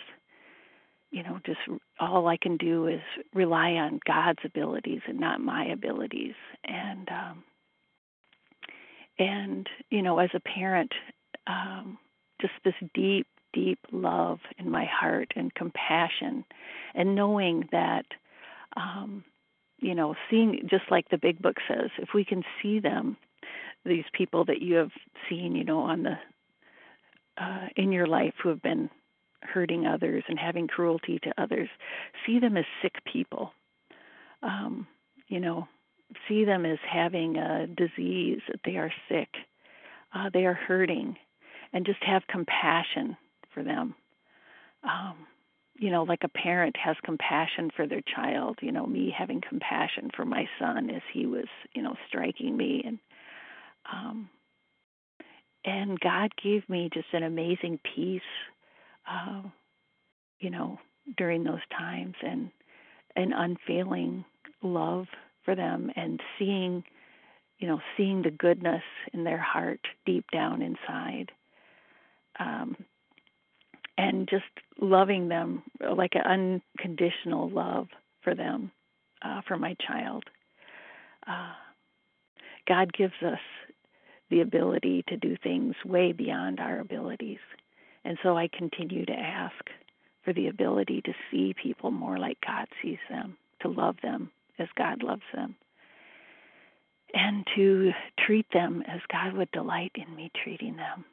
you 1.14 1.22
know 1.22 1.39
just 1.47 1.60
all 2.01 2.26
I 2.26 2.36
can 2.36 2.56
do 2.56 2.89
is 2.89 3.01
rely 3.32 3.72
on 3.74 4.01
God's 4.05 4.40
abilities 4.44 5.01
and 5.06 5.20
not 5.20 5.40
my 5.40 5.66
abilities. 5.66 6.35
And 6.64 7.09
um 7.09 7.44
and 9.18 9.68
you 9.90 10.02
know 10.02 10.18
as 10.18 10.31
a 10.35 10.40
parent 10.40 10.93
um 11.47 11.98
just 12.40 12.55
this 12.64 12.74
deep 12.94 13.28
deep 13.55 13.78
love 13.93 14.40
in 14.59 14.70
my 14.70 14.85
heart 14.85 15.32
and 15.36 15.55
compassion. 15.55 16.44
And 16.94 17.14
knowing 17.14 17.68
that 17.72 18.05
um 18.76 19.24
you 19.78 19.94
know 19.94 20.14
seeing 20.31 20.66
just 20.68 20.85
like 20.90 21.09
the 21.09 21.18
big 21.18 21.40
book 21.40 21.56
says 21.68 21.90
if 21.98 22.10
we 22.14 22.24
can 22.24 22.43
see 22.60 22.81
them 22.81 23.16
these 23.85 24.05
people 24.12 24.44
that 24.47 24.60
you 24.60 24.74
have 24.74 24.90
seen 25.28 25.55
you 25.55 25.64
know 25.64 25.81
on 25.81 26.02
the 26.02 26.14
uh 27.39 27.66
in 27.76 27.93
your 27.93 28.06
life 28.06 28.35
who 28.43 28.48
have 28.48 28.62
been 28.62 28.90
hurting 29.43 29.86
others 29.86 30.24
and 30.28 30.39
having 30.39 30.66
cruelty 30.66 31.18
to 31.22 31.32
others 31.40 31.68
see 32.26 32.39
them 32.39 32.56
as 32.56 32.64
sick 32.82 32.94
people. 33.10 33.52
Um 34.43 34.86
you 35.28 35.40
know 35.40 35.68
see 36.28 36.44
them 36.44 36.66
as 36.66 36.78
having 36.90 37.36
a 37.36 37.66
disease 37.66 38.40
that 38.48 38.60
they 38.64 38.76
are 38.76 38.93
sick 39.09 39.28
uh 40.14 40.31
they 40.32 40.44
are 40.47 40.55
hurting 40.55 41.16
and 41.72 41.86
just 41.86 42.02
have 42.02 42.22
compassion 42.28 43.16
for 43.55 43.62
them. 43.62 43.94
Um, 44.82 45.26
you 45.76 45.90
know, 45.90 46.05
like 46.05 46.22
a 46.22 46.28
parent 46.28 46.76
has 46.76 46.97
compassion 47.05 47.70
for 47.74 47.86
their 47.86 48.02
child, 48.14 48.59
you 48.62 48.70
know, 48.70 48.86
me 48.86 49.12
having 49.16 49.40
compassion 49.47 50.10
for 50.14 50.24
my 50.24 50.48
son 50.59 50.90
as 50.90 51.02
he 51.12 51.26
was, 51.26 51.47
you 51.74 51.82
know, 51.82 51.94
striking 52.09 52.56
me 52.56 52.82
and 52.86 52.98
um 53.93 54.28
and 55.64 55.98
God 55.98 56.31
gave 56.43 56.68
me 56.68 56.90
just 56.93 57.09
an 57.12 57.22
amazing 57.22 57.81
peace 57.94 58.20
uh 59.10 59.43
you 60.39 60.51
know, 60.51 60.78
during 61.16 61.43
those 61.44 61.64
times 61.76 62.14
and 62.22 62.51
an 63.16 63.32
unfailing 63.32 64.24
love 64.62 65.06
for 65.44 65.55
them 65.55 65.90
and 65.97 66.20
seeing 66.39 66.85
you 67.59 67.68
know, 67.68 67.81
seeing 67.97 68.22
the 68.22 68.31
goodness 68.31 68.82
in 69.12 69.24
their 69.24 69.39
heart 69.39 69.81
deep 70.06 70.24
down 70.32 70.60
inside. 70.60 71.31
Um, 72.39 72.76
and 73.97 74.29
just 74.29 74.45
loving 74.81 75.29
them 75.29 75.62
like 75.97 76.12
an 76.15 76.61
unconditional 76.77 77.49
love 77.51 77.89
for 78.23 78.35
them, 78.35 78.71
uh, 79.23 79.41
for 79.47 79.57
my 79.57 79.77
child. 79.87 80.25
Uh, 81.27 81.53
God 82.66 82.93
gives 82.93 83.15
us 83.25 83.39
the 84.31 84.41
ability 84.41 85.05
to 85.09 85.16
do 85.16 85.37
things 85.43 85.75
way 85.85 86.12
beyond 86.12 86.61
our 86.61 86.81
abilities. 86.81 87.39
And 88.05 88.19
so 88.23 88.37
I 88.37 88.49
continue 88.49 89.05
to 89.07 89.12
ask 89.12 89.55
for 90.25 90.33
the 90.33 90.49
ability 90.49 91.03
to 91.03 91.12
see 91.31 91.55
people 91.62 91.91
more 91.91 92.19
like 92.19 92.39
God 92.47 92.66
sees 92.83 92.99
them, 93.09 93.37
to 93.61 93.69
love 93.69 93.97
them 94.03 94.31
as 94.59 94.69
God 94.77 95.03
loves 95.03 95.23
them, 95.35 95.55
and 97.12 97.47
to 97.55 97.93
treat 98.19 98.47
them 98.53 98.83
as 98.89 99.01
God 99.12 99.35
would 99.35 99.51
delight 99.53 99.93
in 99.95 100.15
me 100.16 100.31
treating 100.43 100.77
them 100.77 101.05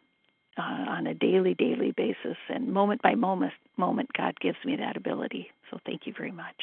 uh, 0.57 0.61
on 0.61 1.07
a 1.07 1.13
daily, 1.13 1.53
daily 1.53 1.91
basis, 1.91 2.37
and 2.49 2.67
moment 2.67 3.01
by 3.01 3.15
moment, 3.15 3.53
moment, 3.77 4.09
God 4.17 4.39
gives 4.39 4.57
me 4.65 4.75
that 4.75 4.97
ability. 4.97 5.49
So 5.69 5.79
thank 5.85 6.05
you 6.05 6.13
very 6.17 6.31
much. 6.31 6.55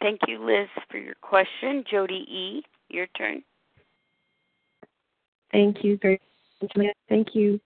Thank 0.00 0.20
you, 0.26 0.44
Liz, 0.44 0.68
for 0.90 0.98
your 0.98 1.14
question. 1.20 1.84
Jody 1.90 2.26
E., 2.28 2.62
your 2.88 3.06
turn. 3.08 3.42
Thank 5.52 5.84
you 5.84 5.98
very 6.00 6.20
much. 6.76 6.96
Thank 7.08 7.34
you, 7.34 7.60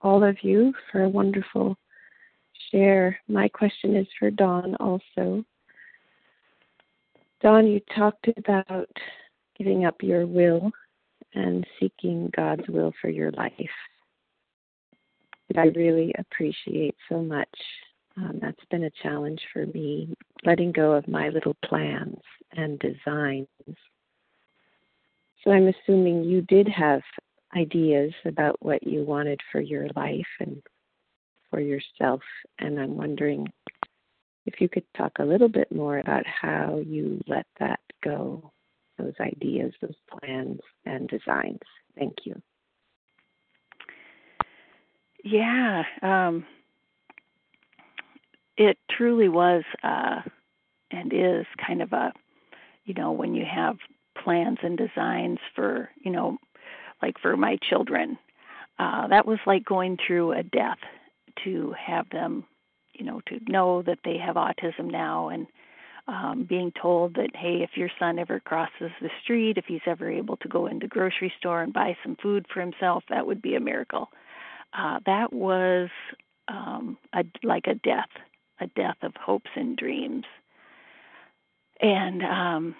all 0.00 0.24
of 0.24 0.36
you, 0.42 0.72
for 0.90 1.02
a 1.02 1.08
wonderful 1.08 1.76
share. 2.70 3.18
My 3.28 3.48
question 3.48 3.96
is 3.96 4.06
for 4.18 4.30
Dawn 4.30 4.74
also. 4.76 5.44
Dawn, 7.42 7.66
you 7.66 7.80
talked 7.94 8.28
about 8.38 8.88
giving 9.58 9.84
up 9.84 10.02
your 10.02 10.26
will 10.26 10.72
and 11.36 11.66
seeking 11.78 12.30
God's 12.34 12.66
will 12.68 12.92
for 13.00 13.08
your 13.08 13.30
life. 13.32 13.52
I 15.56 15.66
really 15.66 16.12
appreciate 16.18 16.96
so 17.08 17.22
much. 17.22 17.48
Um, 18.16 18.38
that's 18.40 18.64
been 18.70 18.84
a 18.84 18.90
challenge 19.02 19.40
for 19.52 19.66
me, 19.66 20.14
letting 20.44 20.72
go 20.72 20.92
of 20.92 21.06
my 21.06 21.28
little 21.28 21.56
plans 21.64 22.18
and 22.56 22.78
designs. 22.78 23.46
So 25.44 25.50
I'm 25.52 25.68
assuming 25.68 26.24
you 26.24 26.40
did 26.42 26.68
have 26.68 27.02
ideas 27.56 28.12
about 28.24 28.56
what 28.60 28.82
you 28.82 29.04
wanted 29.04 29.40
for 29.52 29.60
your 29.60 29.86
life 29.94 30.26
and 30.40 30.60
for 31.50 31.60
yourself. 31.60 32.22
And 32.58 32.80
I'm 32.80 32.96
wondering 32.96 33.46
if 34.46 34.60
you 34.60 34.68
could 34.68 34.84
talk 34.96 35.12
a 35.18 35.24
little 35.24 35.48
bit 35.48 35.70
more 35.70 35.98
about 35.98 36.24
how 36.26 36.82
you 36.84 37.20
let 37.28 37.46
that 37.60 37.80
go 38.02 38.52
those 38.98 39.14
ideas, 39.20 39.72
those 39.80 39.94
plans, 40.10 40.60
and 40.84 41.08
designs. 41.08 41.60
Thank 41.98 42.14
you. 42.24 42.40
Yeah, 45.24 45.82
um, 46.02 46.46
it 48.56 48.78
truly 48.90 49.28
was 49.28 49.64
uh, 49.82 50.20
and 50.90 51.12
is 51.12 51.46
kind 51.64 51.82
of 51.82 51.92
a, 51.92 52.12
you 52.84 52.94
know, 52.94 53.12
when 53.12 53.34
you 53.34 53.44
have 53.44 53.76
plans 54.22 54.58
and 54.62 54.78
designs 54.78 55.38
for, 55.54 55.90
you 56.02 56.10
know, 56.10 56.38
like 57.02 57.18
for 57.20 57.36
my 57.36 57.58
children, 57.68 58.18
uh, 58.78 59.08
that 59.08 59.26
was 59.26 59.38
like 59.46 59.64
going 59.64 59.98
through 60.06 60.32
a 60.32 60.42
death 60.42 60.78
to 61.44 61.74
have 61.78 62.08
them, 62.10 62.44
you 62.94 63.04
know, 63.04 63.20
to 63.26 63.40
know 63.48 63.82
that 63.82 63.98
they 64.04 64.16
have 64.18 64.36
autism 64.36 64.90
now 64.90 65.28
and 65.28 65.46
um, 66.08 66.46
being 66.48 66.72
told 66.80 67.14
that 67.14 67.34
hey, 67.34 67.62
if 67.62 67.70
your 67.76 67.90
son 67.98 68.18
ever 68.18 68.40
crosses 68.40 68.90
the 69.00 69.10
street, 69.22 69.58
if 69.58 69.64
he's 69.66 69.80
ever 69.86 70.10
able 70.10 70.36
to 70.38 70.48
go 70.48 70.66
into 70.66 70.86
grocery 70.86 71.32
store 71.38 71.62
and 71.62 71.72
buy 71.72 71.96
some 72.02 72.16
food 72.22 72.46
for 72.52 72.60
himself, 72.60 73.04
that 73.08 73.26
would 73.26 73.42
be 73.42 73.56
a 73.56 73.60
miracle. 73.60 74.08
Uh, 74.76 75.00
that 75.06 75.32
was 75.32 75.88
um, 76.48 76.96
a, 77.12 77.24
like 77.42 77.66
a 77.66 77.74
death, 77.74 78.10
a 78.60 78.66
death 78.68 78.96
of 79.02 79.14
hopes 79.16 79.50
and 79.56 79.76
dreams. 79.76 80.24
And 81.80 82.22
um, 82.22 82.76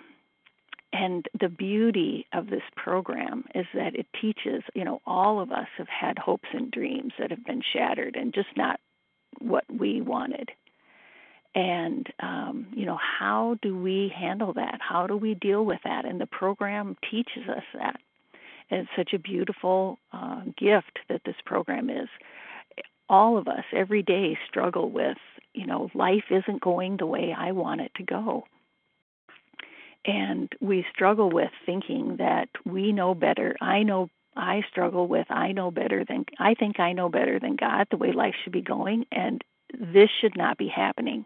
and 0.92 1.26
the 1.38 1.48
beauty 1.48 2.26
of 2.32 2.48
this 2.48 2.62
program 2.76 3.44
is 3.54 3.66
that 3.74 3.96
it 3.96 4.06
teaches, 4.20 4.62
you 4.74 4.84
know, 4.84 5.02
all 5.04 5.40
of 5.40 5.50
us 5.50 5.66
have 5.76 5.88
had 5.88 6.18
hopes 6.18 6.48
and 6.52 6.70
dreams 6.70 7.12
that 7.18 7.30
have 7.30 7.44
been 7.44 7.60
shattered 7.72 8.16
and 8.16 8.32
just 8.32 8.48
not 8.56 8.80
what 9.38 9.64
we 9.68 10.00
wanted 10.00 10.50
and 11.56 12.06
um, 12.20 12.66
you 12.76 12.84
know 12.84 12.98
how 12.98 13.56
do 13.62 13.76
we 13.76 14.12
handle 14.14 14.52
that? 14.52 14.78
How 14.86 15.06
do 15.06 15.16
we 15.16 15.34
deal 15.34 15.64
with 15.64 15.80
that? 15.84 16.04
And 16.04 16.20
the 16.20 16.26
program 16.26 16.96
teaches 17.10 17.48
us 17.48 17.64
that. 17.74 17.96
And 18.70 18.80
it's 18.80 18.90
such 18.94 19.14
a 19.14 19.18
beautiful 19.18 19.98
uh, 20.12 20.42
gift 20.58 20.98
that 21.08 21.22
this 21.24 21.36
program 21.46 21.88
is. 21.88 22.08
All 23.08 23.38
of 23.38 23.48
us 23.48 23.64
every 23.72 24.02
day 24.02 24.36
struggle 24.48 24.90
with 24.90 25.16
you 25.54 25.66
know 25.66 25.90
life 25.94 26.24
isn't 26.30 26.60
going 26.60 26.98
the 26.98 27.06
way 27.06 27.34
i 27.36 27.52
want 27.52 27.80
it 27.80 27.92
to 27.96 28.02
go. 28.02 28.44
And 30.04 30.52
we 30.60 30.84
struggle 30.92 31.30
with 31.30 31.50
thinking 31.64 32.16
that 32.18 32.48
we 32.64 32.92
know 32.92 33.14
better. 33.14 33.56
I 33.60 33.82
know 33.82 34.10
i 34.36 34.60
struggle 34.70 35.08
with 35.08 35.26
i 35.30 35.52
know 35.52 35.70
better 35.70 36.04
than 36.06 36.26
i 36.38 36.52
think 36.52 36.78
i 36.78 36.92
know 36.92 37.08
better 37.08 37.40
than 37.40 37.56
god 37.56 37.86
the 37.90 37.96
way 37.96 38.12
life 38.12 38.34
should 38.44 38.52
be 38.52 38.60
going 38.60 39.06
and 39.10 39.42
this 39.72 40.10
should 40.20 40.36
not 40.36 40.58
be 40.58 40.68
happening 40.68 41.24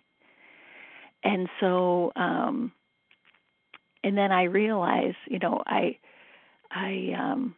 and 1.22 1.48
so 1.60 2.12
um 2.16 2.72
and 4.02 4.16
then 4.16 4.32
i 4.32 4.44
realized 4.44 5.16
you 5.28 5.38
know 5.38 5.62
i 5.66 5.98
i 6.70 7.12
um 7.18 7.54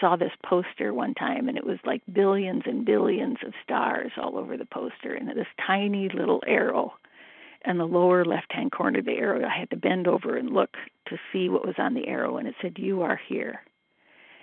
saw 0.00 0.16
this 0.16 0.32
poster 0.46 0.94
one 0.94 1.14
time 1.14 1.48
and 1.48 1.58
it 1.58 1.66
was 1.66 1.78
like 1.84 2.02
billions 2.12 2.62
and 2.66 2.86
billions 2.86 3.38
of 3.46 3.52
stars 3.62 4.12
all 4.16 4.38
over 4.38 4.56
the 4.56 4.66
poster 4.66 5.14
and 5.14 5.28
this 5.28 5.46
tiny 5.66 6.08
little 6.08 6.42
arrow 6.46 6.92
in 7.66 7.76
the 7.76 7.86
lower 7.86 8.24
left 8.24 8.52
hand 8.52 8.72
corner 8.72 9.00
of 9.00 9.04
the 9.04 9.12
arrow. 9.12 9.44
I 9.44 9.58
had 9.58 9.70
to 9.70 9.76
bend 9.76 10.08
over 10.08 10.36
and 10.36 10.50
look 10.50 10.70
to 11.08 11.18
see 11.32 11.48
what 11.48 11.66
was 11.66 11.74
on 11.78 11.94
the 11.94 12.06
arrow 12.06 12.38
and 12.38 12.48
it 12.48 12.54
said 12.62 12.74
you 12.76 13.02
are 13.02 13.20
here. 13.28 13.60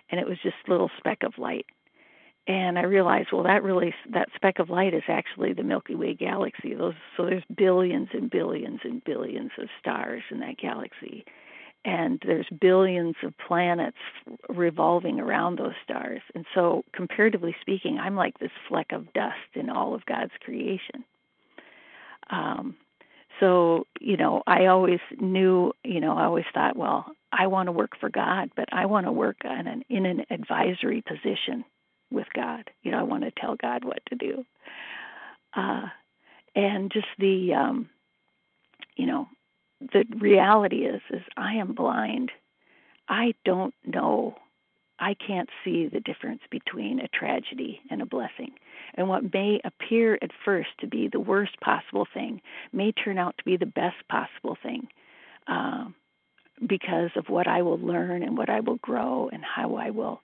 And 0.10 0.20
it 0.20 0.28
was 0.28 0.38
just 0.44 0.56
a 0.68 0.72
little 0.72 0.92
speck 0.98 1.24
of 1.24 1.38
light 1.38 1.66
and 2.48 2.80
I 2.80 2.84
realized, 2.84 3.30
well, 3.34 3.44
that 3.44 3.62
really 3.62 3.94
that 4.14 4.30
speck 4.34 4.60
of 4.60 4.70
light 4.70 4.94
is 4.94 5.04
actually 5.10 5.52
the 5.52 5.64
Milky 5.64 5.96
Way 5.96 6.14
galaxy. 6.14 6.74
Those 6.74 6.94
so 7.18 7.26
there's 7.26 7.44
billions 7.56 8.08
and 8.14 8.30
billions 8.30 8.80
and 8.84 9.04
billions 9.04 9.52
of 9.60 9.68
stars 9.80 10.24
in 10.32 10.40
that 10.40 10.58
galaxy, 10.58 11.26
and 11.84 12.22
there's 12.26 12.48
billions 12.62 13.16
of 13.22 13.34
planets 13.46 13.98
revolving 14.48 15.20
around 15.20 15.60
those 15.60 15.74
stars. 15.84 16.22
And 16.36 16.46
so, 16.56 16.86
comparatively 16.94 17.54
speaking, 17.60 18.00
I'm 18.00 18.16
like 18.16 18.40
this 18.40 18.52
fleck 18.70 18.94
of 18.94 19.12
dust 19.12 19.36
in 19.54 19.70
all 19.70 19.94
of 19.94 20.06
God's 20.06 20.32
creation. 20.40 21.04
Um, 22.30 22.78
so 23.42 23.88
you 24.00 24.16
know, 24.16 24.42
I 24.48 24.68
always 24.68 25.02
knew, 25.20 25.74
you 25.84 26.00
know, 26.00 26.18
I 26.18 26.24
always 26.24 26.46
thought, 26.54 26.78
well, 26.78 27.12
I 27.34 27.48
want 27.48 27.68
to 27.68 27.74
work 27.74 28.00
for 28.00 28.10
God, 28.10 28.52
but 28.56 28.70
I 28.72 28.86
want 28.86 29.06
to 29.06 29.12
work 29.12 29.38
in 29.44 29.68
an 29.68 29.84
in 29.90 30.06
an 30.06 30.26
advisory 30.30 31.04
position 31.06 31.66
with 32.12 32.28
God. 32.36 32.70
You 32.84 32.92
know, 32.92 33.00
I 33.00 33.04
want 33.04 33.24
to 33.24 33.32
tell 33.32 33.56
God 33.56 33.84
what 33.84 34.00
to 34.10 34.16
do. 34.16 34.46
Uh, 35.54 35.88
and 36.56 36.92
just 36.92 37.08
the, 37.20 37.54
um, 37.54 37.90
you 38.96 39.06
know, 39.06 39.28
the 39.80 40.06
reality 40.20 40.86
is, 40.86 41.02
is 41.12 41.22
I 41.36 41.56
am 41.56 41.74
blind. 41.74 42.32
I 43.08 43.34
don't 43.46 43.74
know. 43.86 44.36
I 45.00 45.14
can't 45.14 45.50
see 45.64 45.88
the 45.88 46.00
difference 46.00 46.42
between 46.50 47.00
a 47.00 47.08
tragedy 47.08 47.82
and 47.92 48.02
a 48.02 48.06
blessing. 48.06 48.54
And 48.96 49.08
what 49.08 49.32
may 49.34 49.60
appear 49.64 50.18
at 50.22 50.32
first 50.44 50.70
to 50.80 50.88
be 50.88 51.08
the 51.08 51.20
worst 51.20 51.60
possible 51.62 52.08
thing 52.12 52.42
may 52.74 52.92
turn 52.92 53.20
out 53.20 53.38
to 53.38 53.44
be 53.44 53.58
the 53.58 53.68
best 53.68 53.98
possible 54.10 54.58
thing 54.64 54.88
uh, 55.48 55.86
because 56.66 57.12
of 57.16 57.30
what 57.30 57.48
I 57.48 57.62
will 57.62 57.78
learn 57.78 58.24
and 58.24 58.36
what 58.36 58.50
I 58.50 58.62
will 58.62 58.78
grow 58.78 59.30
and 59.32 59.44
how 59.44 59.76
I 59.76 59.92
will 59.92 60.22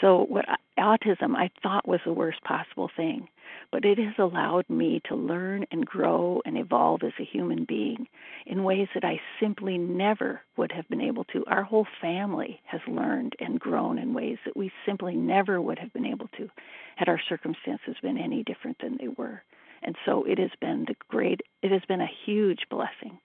so, 0.00 0.26
what 0.28 0.44
autism 0.78 1.34
I 1.34 1.50
thought 1.62 1.88
was 1.88 2.00
the 2.04 2.12
worst 2.12 2.42
possible 2.44 2.90
thing, 2.96 3.28
but 3.72 3.84
it 3.84 3.98
has 3.98 4.14
allowed 4.18 4.68
me 4.70 5.00
to 5.08 5.16
learn 5.16 5.66
and 5.72 5.84
grow 5.84 6.40
and 6.44 6.56
evolve 6.56 7.02
as 7.02 7.12
a 7.18 7.24
human 7.24 7.64
being 7.64 8.06
in 8.46 8.62
ways 8.62 8.88
that 8.94 9.04
I 9.04 9.20
simply 9.40 9.76
never 9.76 10.40
would 10.56 10.70
have 10.72 10.88
been 10.88 11.00
able 11.00 11.24
to. 11.24 11.44
Our 11.46 11.64
whole 11.64 11.86
family 12.00 12.60
has 12.64 12.80
learned 12.86 13.34
and 13.40 13.58
grown 13.58 13.98
in 13.98 14.14
ways 14.14 14.38
that 14.44 14.56
we 14.56 14.70
simply 14.86 15.16
never 15.16 15.60
would 15.60 15.78
have 15.78 15.92
been 15.92 16.06
able 16.06 16.28
to 16.38 16.48
had 16.96 17.08
our 17.08 17.20
circumstances 17.28 17.96
been 18.02 18.18
any 18.18 18.44
different 18.44 18.78
than 18.80 18.98
they 18.98 19.08
were. 19.08 19.42
And 19.82 19.96
so 20.04 20.24
it 20.24 20.38
has 20.38 20.50
been 20.60 20.84
the 20.86 20.94
great, 21.08 21.40
it 21.62 21.72
has 21.72 21.82
been 21.88 22.00
a 22.00 22.10
huge 22.24 22.60
blessing 22.70 23.18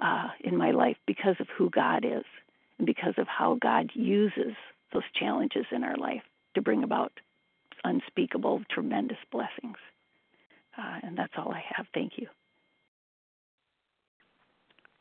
uh, 0.00 0.28
in 0.40 0.56
my 0.56 0.70
life 0.70 0.96
because 1.06 1.36
of 1.40 1.48
who 1.56 1.70
God 1.70 2.04
is 2.04 2.24
and 2.78 2.86
because 2.86 3.14
of 3.18 3.26
how 3.26 3.58
God 3.60 3.90
uses 3.94 4.54
those 4.92 5.02
challenges 5.18 5.66
in 5.70 5.84
our 5.84 5.96
life 5.96 6.22
to 6.54 6.62
bring 6.62 6.82
about 6.82 7.12
unspeakable, 7.84 8.62
tremendous 8.70 9.18
blessings. 9.30 9.76
Uh, 10.76 10.98
and 11.02 11.16
that's 11.16 11.32
all 11.36 11.52
I 11.52 11.62
have. 11.74 11.86
Thank 11.92 12.12
you. 12.16 12.26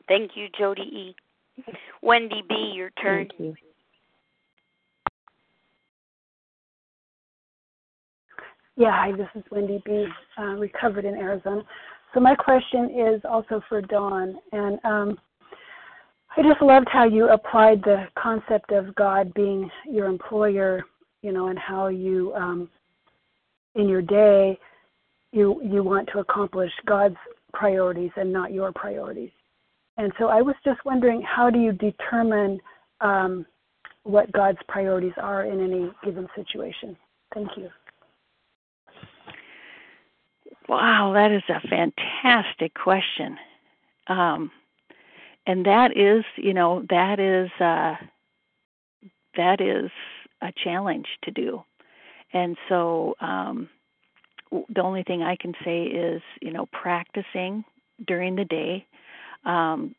Thank 0.07 0.31
you, 0.35 0.47
Jody 0.57 0.81
E. 0.81 1.15
Wendy 2.01 2.43
B., 2.47 2.72
your 2.76 2.91
turn. 3.01 3.27
Thank 3.27 3.39
you. 3.39 3.55
Yeah, 8.76 8.91
hi, 8.91 9.11
this 9.11 9.27
is 9.35 9.43
Wendy 9.51 9.81
B., 9.85 10.05
uh, 10.38 10.43
recovered 10.55 11.03
in 11.03 11.15
Arizona. 11.15 11.64
So 12.14 12.19
my 12.19 12.35
question 12.35 12.91
is 12.91 13.22
also 13.27 13.61
for 13.68 13.81
Dawn, 13.81 14.38
and 14.51 14.80
um, 14.85 15.19
I 16.38 16.43
just 16.43 16.61
loved 16.61 16.88
how 16.91 17.05
you 17.05 17.30
applied 17.30 17.81
the 17.81 18.05
concept 18.15 18.72
of 18.72 18.93
God 18.93 19.34
being 19.34 19.72
your 19.89 20.05
employer, 20.05 20.84
you 21.23 21.31
know, 21.31 21.47
and 21.47 21.57
how 21.57 21.88
you, 21.88 22.31
um, 22.35 22.69
in 23.73 23.89
your 23.89 24.03
day, 24.03 24.59
you 25.31 25.59
you 25.64 25.84
want 25.84 26.07
to 26.14 26.19
accomplish 26.19 26.72
God's 26.85 27.18
priorities 27.53 28.11
and 28.15 28.31
not 28.31 28.53
your 28.53 28.72
priorities. 28.72 29.31
And 29.97 30.14
so 30.19 30.27
I 30.27 30.41
was 30.43 30.55
just 30.64 30.80
wondering, 30.85 31.23
how 31.23 31.49
do 31.49 31.59
you 31.59 31.72
determine 31.72 32.59
um, 33.01 33.45
what 34.03 34.31
God's 34.31 34.59
priorities 34.68 35.14
are 35.18 35.45
in 35.45 35.59
any 35.59 35.91
given 36.03 36.27
situation? 36.35 36.95
Thank 37.34 37.49
you. 37.57 37.69
Wow, 40.69 41.14
that 41.15 41.31
is 41.31 41.43
a 41.49 41.68
fantastic 41.68 42.73
question. 42.76 43.38
Um, 44.07 44.51
and 45.47 45.65
that 45.65 45.97
is 45.97 46.25
you 46.37 46.53
know 46.53 46.85
that 46.89 47.19
is 47.19 47.49
uh 47.61 47.95
that 49.37 49.61
is 49.61 49.91
a 50.41 50.51
challenge 50.63 51.07
to 51.23 51.31
do. 51.31 51.63
And 52.33 52.57
so 52.69 53.15
um 53.21 53.69
the 54.69 54.81
only 54.81 55.03
thing 55.03 55.23
i 55.23 55.35
can 55.35 55.53
say 55.63 55.83
is 55.83 56.21
you 56.41 56.51
know 56.51 56.67
practicing 56.71 57.63
during 58.07 58.35
the 58.35 58.45
day 58.45 58.85
um 59.45 59.93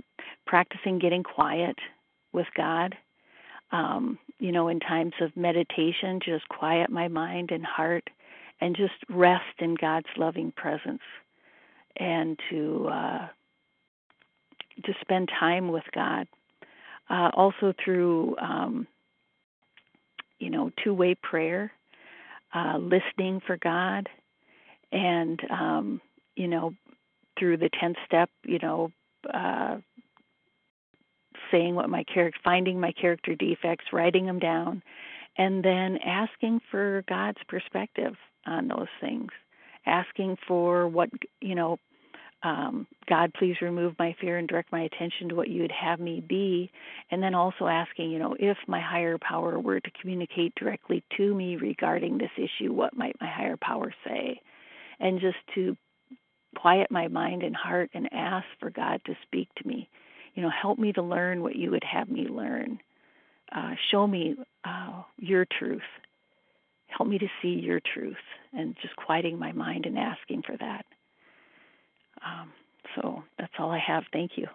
practicing 0.46 0.98
getting 0.98 1.22
quiet 1.22 1.76
with 2.32 2.46
god 2.56 2.96
um 3.72 4.18
you 4.38 4.52
know 4.52 4.68
in 4.68 4.80
times 4.80 5.12
of 5.20 5.36
meditation 5.36 6.20
just 6.24 6.48
quiet 6.48 6.90
my 6.90 7.08
mind 7.08 7.50
and 7.50 7.64
heart 7.64 8.08
and 8.60 8.76
just 8.76 8.94
rest 9.10 9.44
in 9.58 9.74
god's 9.74 10.08
loving 10.16 10.52
presence 10.52 11.02
and 11.96 12.38
to 12.50 12.88
uh 12.90 13.28
to 14.84 14.92
spend 15.00 15.28
time 15.28 15.70
with 15.70 15.84
God. 15.94 16.26
Uh, 17.10 17.30
also 17.34 17.72
through 17.82 18.36
um, 18.38 18.86
you 20.38 20.50
know 20.50 20.70
two-way 20.84 21.14
prayer, 21.14 21.72
uh, 22.55 22.76
listening 22.78 23.40
for 23.46 23.56
God, 23.56 24.09
and 24.92 25.40
um, 25.50 26.00
you 26.36 26.48
know 26.48 26.74
through 27.38 27.56
the 27.56 27.70
tenth 27.80 27.96
step, 28.06 28.30
you 28.44 28.59
know. 28.59 28.92
Uh, 29.32 29.78
saying 31.50 31.74
what 31.74 31.88
my 31.88 32.05
character 32.05 32.38
finding 32.44 32.78
my 32.78 32.92
character 32.92 33.34
defects 33.34 33.86
writing 33.92 34.26
them 34.26 34.38
down 34.38 34.82
and 35.36 35.64
then 35.64 35.98
asking 36.05 36.60
for 36.70 37.05
god's 37.09 37.38
perspective 37.48 38.14
on 38.46 38.68
those 38.68 38.88
things 39.00 39.30
asking 39.86 40.36
for 40.46 40.86
what 40.88 41.09
you 41.40 41.55
know 41.55 41.78
um, 42.43 42.86
God, 43.09 43.32
please 43.35 43.56
remove 43.60 43.94
my 43.98 44.15
fear 44.20 44.39
and 44.39 44.47
direct 44.47 44.70
my 44.70 44.82
attention 44.82 45.28
to 45.28 45.35
what 45.35 45.48
you 45.48 45.62
would 45.62 45.73
have 45.73 45.98
me 45.98 46.20
be. 46.27 46.70
And 47.10 47.23
then 47.23 47.35
also 47.35 47.66
asking, 47.66 48.10
you 48.10 48.19
know, 48.19 48.36
if 48.39 48.56
my 48.69 48.81
higher 48.81 49.19
power 49.19 49.59
were 49.59 49.81
to 49.81 49.90
communicate 50.01 50.55
directly 50.55 51.02
to 51.16 51.35
me 51.35 51.56
regarding 51.56 52.19
this 52.19 52.31
issue, 52.36 52.73
what 52.73 52.97
might 52.97 53.16
my 53.20 53.28
higher 53.28 53.56
power 53.56 53.93
say? 54.06 54.40
And 55.01 55.20
just 55.20 55.39
to 55.56 55.77
quiet 56.56 56.90
my 56.90 57.09
mind 57.09 57.43
and 57.43 57.56
heart 57.56 57.90
and 57.94 58.09
ask 58.12 58.47
for 58.60 58.70
God 58.70 59.01
to 59.06 59.16
speak 59.23 59.48
to 59.56 59.69
me. 59.69 59.89
You 60.35 60.43
know, 60.43 60.51
help 60.51 60.78
me 60.78 60.93
to 60.93 61.02
learn 61.02 61.43
what 61.43 61.56
you 61.56 61.73
would 61.73 61.85
have 61.85 62.09
me 62.09 62.28
learn. 62.28 62.78
Uh, 63.55 63.73
show 63.90 64.06
me 64.06 64.36
uh, 64.65 65.02
your 65.16 65.47
truth. 65.59 65.82
Help 66.86 67.09
me 67.09 67.19
to 67.19 67.28
see 67.43 67.48
your 67.48 67.81
truth 67.94 68.16
and 68.52 68.77
just 68.81 68.94
quieting 68.97 69.39
my 69.39 69.52
mind 69.52 69.86
and 69.86 69.98
asking 69.98 70.43
for 70.43 70.56
that. 70.59 70.85
Um, 72.24 72.53
so 72.95 73.23
that's 73.39 73.53
all 73.59 73.70
I 73.70 73.81
have. 73.85 74.05
Thank 74.12 74.32
you. 74.36 74.47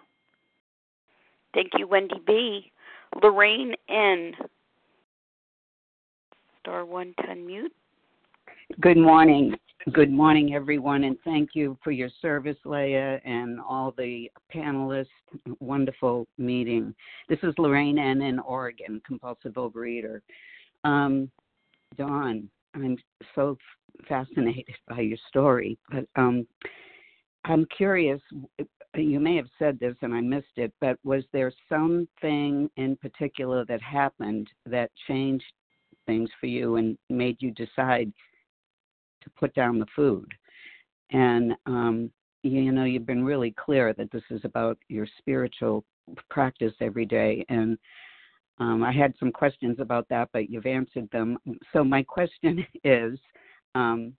Thank 1.54 1.70
you, 1.78 1.86
Wendy 1.86 2.20
B. 2.26 2.72
Lorraine 3.22 3.74
N. 3.88 4.32
Star 6.60 6.84
one 6.84 7.14
to 7.20 7.26
unmute. 7.28 7.68
Good 8.80 8.96
morning. 8.96 9.54
Good 9.92 10.10
morning, 10.10 10.54
everyone, 10.54 11.04
and 11.04 11.18
thank 11.24 11.50
you 11.52 11.76
for 11.84 11.90
your 11.90 12.08
service, 12.22 12.56
Leah, 12.64 13.20
and 13.24 13.60
all 13.60 13.92
the 13.96 14.30
panelists. 14.52 15.06
Wonderful 15.60 16.26
meeting. 16.38 16.94
This 17.28 17.38
is 17.42 17.52
Lorraine 17.58 17.98
N. 17.98 18.22
in 18.22 18.38
Oregon, 18.38 19.02
compulsive 19.06 19.52
overeater. 19.52 20.20
Um, 20.84 21.30
Dawn, 21.98 22.48
I'm 22.74 22.96
so 23.34 23.58
fascinated 24.08 24.74
by 24.88 25.00
your 25.00 25.18
story, 25.28 25.78
but 25.90 26.06
um, 26.16 26.46
I'm 27.44 27.66
curious, 27.76 28.20
you 28.94 29.20
may 29.20 29.36
have 29.36 29.48
said 29.58 29.78
this 29.78 29.96
and 30.02 30.14
I 30.14 30.20
missed 30.20 30.56
it, 30.56 30.72
but 30.80 30.98
was 31.04 31.24
there 31.32 31.52
something 31.68 32.70
in 32.76 32.96
particular 32.96 33.64
that 33.66 33.82
happened 33.82 34.48
that 34.66 34.90
changed 35.06 35.44
things 36.06 36.30
for 36.40 36.46
you 36.46 36.76
and 36.76 36.96
made 37.10 37.36
you 37.40 37.50
decide 37.50 38.12
to 39.22 39.30
put 39.38 39.54
down 39.54 39.78
the 39.78 39.86
food? 39.94 40.32
And, 41.10 41.54
um, 41.66 42.10
you 42.42 42.72
know, 42.72 42.84
you've 42.84 43.06
been 43.06 43.24
really 43.24 43.54
clear 43.58 43.92
that 43.94 44.10
this 44.10 44.24
is 44.30 44.40
about 44.44 44.78
your 44.88 45.06
spiritual 45.18 45.84
practice 46.30 46.74
every 46.80 47.06
day. 47.06 47.44
And 47.48 47.78
um, 48.58 48.82
I 48.82 48.92
had 48.92 49.14
some 49.18 49.32
questions 49.32 49.76
about 49.80 50.08
that, 50.08 50.28
but 50.32 50.48
you've 50.48 50.66
answered 50.66 51.08
them. 51.10 51.38
So, 51.72 51.82
my 51.82 52.02
question 52.02 52.64
is 52.84 53.18
um, 53.74 54.14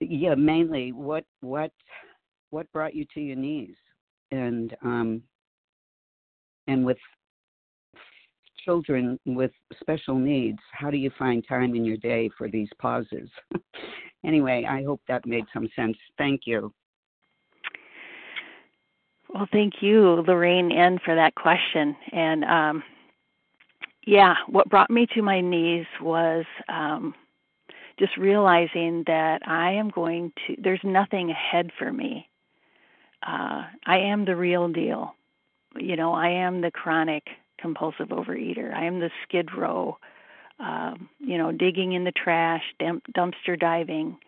yeah, 0.00 0.34
mainly 0.34 0.92
what 0.92 1.24
what 1.40 1.72
what 2.50 2.70
brought 2.72 2.94
you 2.94 3.04
to 3.14 3.20
your 3.20 3.36
knees, 3.36 3.76
and 4.30 4.76
um, 4.82 5.22
and 6.66 6.84
with 6.84 6.98
children 8.64 9.18
with 9.26 9.52
special 9.80 10.16
needs, 10.16 10.58
how 10.72 10.90
do 10.90 10.96
you 10.96 11.10
find 11.18 11.46
time 11.48 11.74
in 11.74 11.84
your 11.84 11.96
day 11.96 12.28
for 12.36 12.48
these 12.48 12.68
pauses? 12.80 13.30
anyway, 14.24 14.66
I 14.68 14.82
hope 14.82 15.00
that 15.08 15.26
made 15.26 15.44
some 15.54 15.68
sense. 15.76 15.96
Thank 16.18 16.42
you. 16.46 16.72
Well, 19.32 19.48
thank 19.52 19.74
you, 19.82 20.24
Lorraine 20.26 20.72
N, 20.72 20.98
for 21.04 21.14
that 21.14 21.34
question. 21.34 21.96
And 22.12 22.44
um, 22.44 22.82
yeah, 24.06 24.34
what 24.48 24.68
brought 24.68 24.90
me 24.90 25.06
to 25.14 25.22
my 25.22 25.40
knees 25.40 25.86
was 26.00 26.44
um, 26.68 27.14
just 27.98 28.16
realizing 28.16 29.04
that 29.06 29.46
I 29.46 29.72
am 29.72 29.90
going 29.90 30.32
to, 30.46 30.56
there's 30.58 30.80
nothing 30.84 31.30
ahead 31.30 31.70
for 31.78 31.92
me. 31.92 32.28
Uh, 33.26 33.64
I 33.86 33.98
am 33.98 34.24
the 34.24 34.36
real 34.36 34.68
deal. 34.68 35.14
You 35.76 35.96
know, 35.96 36.12
I 36.12 36.28
am 36.28 36.60
the 36.60 36.70
chronic 36.70 37.24
compulsive 37.58 38.08
overeater. 38.08 38.72
I 38.74 38.84
am 38.84 39.00
the 39.00 39.10
skid 39.22 39.50
row, 39.56 39.98
um, 40.60 41.08
you 41.18 41.38
know, 41.38 41.52
digging 41.52 41.92
in 41.92 42.04
the 42.04 42.12
trash, 42.12 42.62
dump, 42.78 43.04
dumpster 43.16 43.58
diving, 43.58 44.18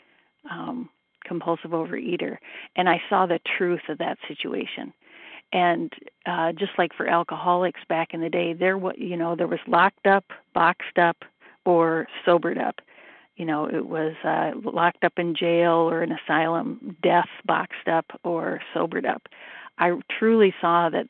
um, 0.50 0.88
compulsive 1.24 1.70
overeater. 1.70 2.38
And 2.76 2.88
I 2.88 3.00
saw 3.08 3.26
the 3.26 3.40
truth 3.58 3.82
of 3.88 3.98
that 3.98 4.18
situation. 4.26 4.92
And 5.52 5.92
uh, 6.26 6.52
just 6.52 6.72
like 6.76 6.92
for 6.94 7.06
alcoholics 7.06 7.80
back 7.88 8.12
in 8.12 8.20
the 8.20 8.28
day, 8.28 8.52
there 8.52 8.78
you 8.96 9.16
know, 9.16 9.34
there 9.36 9.46
was 9.46 9.60
locked 9.66 10.06
up, 10.06 10.24
boxed 10.54 10.98
up, 10.98 11.16
or 11.64 12.06
sobered 12.24 12.58
up. 12.58 12.80
You 13.38 13.44
know, 13.44 13.66
it 13.66 13.86
was 13.86 14.14
uh, 14.24 14.50
locked 14.68 15.04
up 15.04 15.12
in 15.16 15.36
jail 15.36 15.88
or 15.88 16.02
an 16.02 16.12
asylum, 16.12 16.96
death, 17.02 17.28
boxed 17.46 17.86
up, 17.86 18.04
or 18.24 18.60
sobered 18.74 19.06
up. 19.06 19.22
I 19.78 19.92
truly 20.18 20.52
saw 20.60 20.90
that 20.90 21.06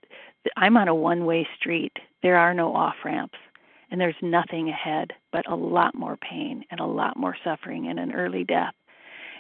I'm 0.55 0.77
on 0.77 0.89
a 0.89 0.95
one 0.95 1.25
way 1.25 1.49
street. 1.59 1.95
There 2.23 2.37
are 2.37 2.53
no 2.53 2.77
off 2.77 2.97
ramps, 3.03 3.39
and 3.91 3.99
there's 3.99 4.15
nothing 4.21 4.69
ahead 4.69 5.13
but 5.33 5.51
a 5.51 5.57
lot 5.57 5.95
more 5.95 6.19
pain 6.19 6.65
and 6.71 6.81
a 6.81 6.85
lot 6.85 7.17
more 7.17 7.35
suffering 7.43 7.89
and 7.89 7.99
an 7.99 8.13
early 8.13 8.45
death. 8.45 8.75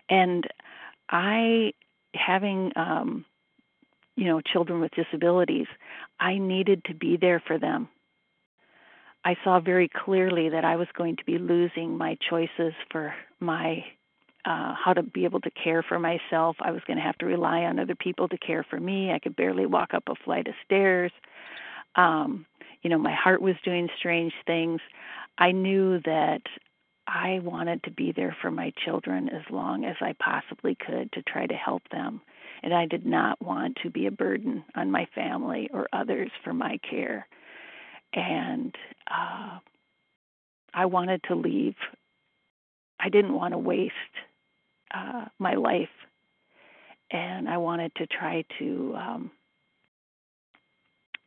And 0.09 0.47
I, 1.10 1.74
having, 2.15 2.73
um, 2.74 3.27
you 4.16 4.24
know, 4.24 4.40
children 4.40 4.81
with 4.81 4.93
disabilities, 4.93 5.66
I 6.19 6.39
needed 6.39 6.85
to 6.86 6.94
be 6.94 7.19
there 7.19 7.43
for 7.47 7.59
them. 7.59 7.89
I 9.28 9.36
saw 9.44 9.60
very 9.60 9.90
clearly 9.90 10.48
that 10.48 10.64
I 10.64 10.76
was 10.76 10.86
going 10.96 11.16
to 11.16 11.24
be 11.26 11.36
losing 11.36 11.98
my 11.98 12.16
choices 12.30 12.72
for 12.90 13.14
my 13.40 13.84
uh, 14.46 14.72
how 14.82 14.94
to 14.94 15.02
be 15.02 15.26
able 15.26 15.40
to 15.40 15.50
care 15.50 15.82
for 15.86 15.98
myself. 15.98 16.56
I 16.60 16.70
was 16.70 16.80
going 16.86 16.96
to 16.96 17.02
have 17.02 17.18
to 17.18 17.26
rely 17.26 17.64
on 17.64 17.78
other 17.78 17.94
people 17.94 18.26
to 18.28 18.38
care 18.38 18.64
for 18.70 18.80
me. 18.80 19.12
I 19.12 19.18
could 19.18 19.36
barely 19.36 19.66
walk 19.66 19.92
up 19.92 20.05
a 20.09 20.14
flight 20.24 20.48
of 20.48 20.55
stairs. 20.64 21.12
Um, 21.94 22.46
you 22.80 22.88
know, 22.88 22.96
my 22.96 23.14
heart 23.14 23.42
was 23.42 23.56
doing 23.66 23.90
strange 23.98 24.32
things. 24.46 24.80
I 25.36 25.52
knew 25.52 26.00
that 26.06 26.40
I 27.06 27.40
wanted 27.42 27.82
to 27.82 27.90
be 27.90 28.12
there 28.12 28.34
for 28.40 28.50
my 28.50 28.72
children 28.82 29.28
as 29.28 29.42
long 29.50 29.84
as 29.84 29.96
I 30.00 30.14
possibly 30.18 30.74
could 30.74 31.12
to 31.12 31.22
try 31.22 31.44
to 31.46 31.55
help 31.55 31.82
them. 31.90 32.22
And 32.62 32.72
I 32.72 32.86
did 32.86 33.05
not 33.05 33.42
want 33.42 33.76
to 33.82 33.90
be 33.90 34.06
a 34.06 34.10
burden 34.10 34.64
on 34.74 34.90
my 34.90 35.06
family 35.14 35.68
or 35.70 35.86
others 35.92 36.30
for 36.42 36.55
my 36.55 36.78
care. 36.88 37.28
And 38.19 38.74
uh, 39.09 39.61
I 40.74 40.86
wanted 40.86 41.23
to 41.28 41.36
leave. 41.36 41.77
I 42.99 43.11
didn't 43.11 43.32
want 43.32 43.53
to 43.55 43.59
waste 43.59 43.95
uh, 44.93 45.27
my 45.39 45.55
life, 45.55 45.89
and 47.12 47.49
I 47.49 47.59
wanted 47.59 47.95
to 47.95 48.09
try 48.09 48.45
to 48.59 48.95
um, 48.97 49.31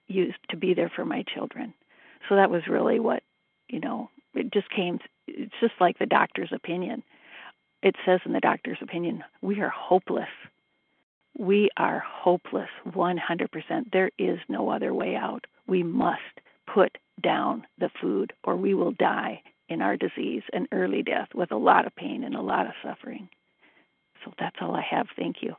use 0.08 0.36
to 0.50 0.58
be 0.58 0.74
there 0.74 0.92
for 0.94 1.06
my 1.06 1.24
children. 1.34 1.74
So 2.28 2.36
that 2.36 2.52
was 2.52 2.64
really 2.70 3.00
what 3.00 3.24
you 3.70 3.80
know. 3.80 4.10
It 4.34 4.52
just 4.52 4.70
came. 4.70 5.00
It's 5.28 5.54
just 5.62 5.74
like 5.80 5.98
the 5.98 6.06
doctor's 6.06 6.52
opinion. 6.54 7.04
It 7.82 7.96
says 8.06 8.20
in 8.26 8.34
the 8.34 8.42
doctor's 8.42 8.80
opinion, 8.82 9.24
we 9.42 9.62
are 9.62 9.70
hopeless. 9.70 10.28
We 11.38 11.70
are 11.78 12.04
hopeless 12.06 12.70
100%. 12.86 13.92
There 13.94 14.12
is 14.20 14.38
no 14.50 14.70
other 14.70 14.94
way 14.94 15.16
out. 15.16 15.46
We 15.66 15.82
must 15.82 16.41
put 16.74 16.98
down 17.24 17.66
the 17.80 17.90
food 18.02 18.34
or 18.44 18.56
we 18.56 18.74
will 18.74 18.92
die 18.94 19.42
in 19.70 19.82
our 19.82 19.96
disease 19.96 20.44
and 20.54 20.68
early 20.72 21.02
death 21.02 21.30
with 21.34 21.52
a 21.52 21.58
lot 21.58 21.86
of 21.86 21.96
pain 21.96 22.24
and 22.24 22.36
a 22.36 22.42
lot 22.42 22.66
of 22.66 22.74
suffering. 22.84 23.30
So 24.24 24.32
that's 24.40 24.56
all 24.62 24.76
I 24.76 24.84
have. 24.90 25.08
Thank 25.18 25.38
you. 25.42 25.54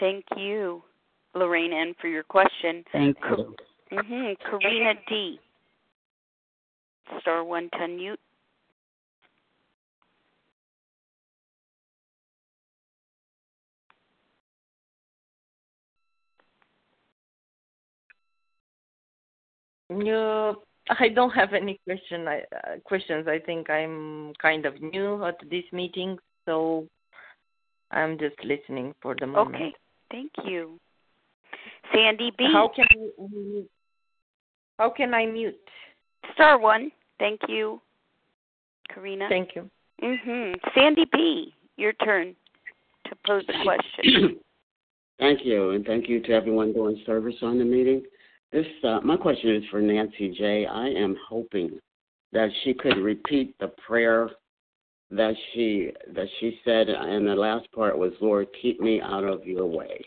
Thank 0.00 0.24
you, 0.36 0.82
Lorraine 1.34 1.72
N, 1.72 1.94
for 2.00 2.08
your 2.08 2.24
question. 2.24 2.84
Thank 2.90 3.16
you. 3.28 3.54
Mm-hmm. 3.92 4.58
Karina 4.58 4.94
D. 5.08 5.38
Star 7.20 7.44
one 7.44 7.68
to 7.72 7.78
unmute. 7.78 8.16
No, 19.98 20.56
I 20.88 21.08
don't 21.08 21.30
have 21.30 21.52
any 21.52 21.80
question. 21.84 22.26
I, 22.28 22.38
uh, 22.38 22.78
questions. 22.84 23.26
I 23.28 23.38
think 23.38 23.70
I'm 23.70 24.32
kind 24.40 24.66
of 24.66 24.80
new 24.80 25.24
at 25.24 25.36
this 25.50 25.64
meeting, 25.72 26.18
so 26.46 26.86
I'm 27.90 28.18
just 28.18 28.36
listening 28.44 28.94
for 29.00 29.14
the 29.18 29.26
moment. 29.26 29.54
Okay, 29.54 29.74
thank 30.10 30.32
you. 30.44 30.78
Sandy 31.94 32.32
B. 32.36 32.48
How 32.50 32.68
can 32.74 32.86
we, 33.18 33.66
how 34.78 34.90
can 34.90 35.14
I 35.14 35.26
mute? 35.26 35.54
Star 36.34 36.58
one. 36.58 36.90
Thank 37.18 37.40
you, 37.48 37.80
Karina. 38.92 39.28
Thank 39.28 39.50
you. 39.54 39.70
Mhm. 40.02 40.54
Sandy 40.74 41.06
B. 41.12 41.54
Your 41.76 41.92
turn 41.94 42.34
to 43.06 43.16
pose 43.26 43.44
a 43.48 43.62
question. 43.62 44.40
Thank 45.18 45.44
you, 45.44 45.70
and 45.70 45.84
thank 45.84 46.08
you 46.08 46.20
to 46.20 46.32
everyone 46.32 46.72
doing 46.72 47.00
service 47.06 47.36
on 47.42 47.58
the 47.58 47.64
meeting. 47.64 48.02
This 48.52 48.66
uh, 48.84 49.00
my 49.02 49.16
question 49.16 49.56
is 49.56 49.64
for 49.70 49.80
Nancy 49.80 50.34
J. 50.38 50.66
I 50.66 50.88
am 50.88 51.16
hoping 51.28 51.78
that 52.32 52.50
she 52.62 52.74
could 52.74 52.98
repeat 52.98 53.58
the 53.58 53.72
prayer 53.86 54.28
that 55.10 55.34
she 55.52 55.90
that 56.14 56.26
she 56.38 56.58
said, 56.64 56.88
and 56.90 57.26
the 57.26 57.34
last 57.34 57.70
part 57.72 57.96
was, 57.96 58.12
"Lord, 58.20 58.48
keep 58.60 58.78
me 58.78 59.00
out 59.00 59.24
of 59.24 59.46
your 59.46 59.66
way." 59.66 60.04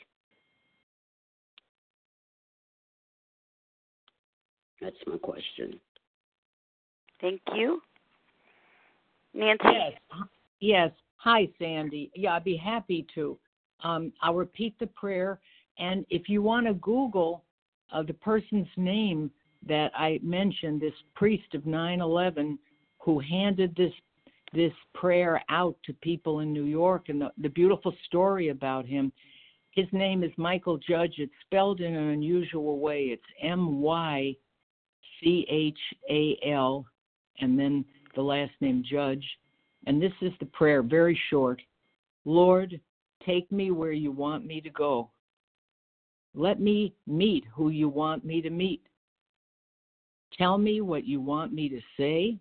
That's 4.80 4.96
my 5.08 5.18
question. 5.18 5.80
Thank 7.20 7.42
you, 7.56 7.82
Nancy. 9.34 9.64
Yes. 9.64 9.94
Yes. 10.60 10.92
Hi, 11.18 11.50
Sandy. 11.58 12.12
Yeah, 12.14 12.36
I'd 12.36 12.44
be 12.44 12.58
happy 12.58 13.08
to. 13.16 13.40
Um, 13.84 14.14
I'll 14.22 14.36
repeat 14.36 14.78
the 14.80 14.88
prayer, 14.88 15.40
and 15.80 16.06
if 16.12 16.30
you 16.30 16.44
want 16.44 16.68
to 16.68 16.76
Google 16.76 17.45
uh, 17.92 18.04
the 18.04 18.14
person's 18.14 18.68
name 18.78 19.32
that 19.68 19.92
I 19.96 20.20
mentioned, 20.22 20.82
this 20.82 20.94
priest 21.16 21.54
of 21.54 21.64
9/11, 21.64 22.58
who 23.00 23.20
handed 23.20 23.76
this 23.76 23.94
this 24.54 24.74
prayer 24.94 25.42
out 25.50 25.76
to 25.86 25.94
people 25.96 26.40
in 26.40 26.54
New 26.54 26.64
York, 26.64 27.10
and 27.10 27.22
the, 27.22 27.32
the 27.38 27.50
beautiful 27.50 27.94
story 28.06 28.50
about 28.50 28.86
him. 28.86 29.12
His 29.72 29.88
name 29.92 30.24
is 30.24 30.32
Mychal 30.38 30.82
Judge. 30.82 31.16
It's 31.18 31.34
spelled 31.46 31.82
in 31.82 31.94
an 31.94 32.10
unusual 32.10 32.80
way. 32.80 33.06
It's 33.06 33.24
M 33.42 33.82
Y 33.82 34.36
C 35.20 35.46
H 35.50 35.80
A 36.10 36.38
L, 36.50 36.86
and 37.40 37.60
then 37.60 37.84
the 38.16 38.22
last 38.22 38.54
name 38.62 38.84
Judge. 38.90 39.26
And 39.88 40.02
this 40.02 40.14
is 40.22 40.32
the 40.40 40.46
prayer, 40.48 40.82
very 40.82 41.20
short. 41.30 41.62
Lord, 42.24 42.80
take 43.26 43.52
me 43.52 43.72
where 43.72 43.92
you 43.92 44.12
want 44.12 44.46
me 44.46 44.62
to 44.62 44.70
go. 44.70 45.12
Let 46.36 46.60
me 46.60 46.94
meet 47.08 47.46
who 47.54 47.70
you 47.70 47.88
want 47.88 48.26
me 48.26 48.42
to 48.42 48.50
meet. 48.50 48.82
Tell 50.38 50.58
me 50.58 50.82
what 50.82 51.06
you 51.06 51.22
want 51.22 51.54
me 51.54 51.70
to 51.70 51.80
say 51.98 52.38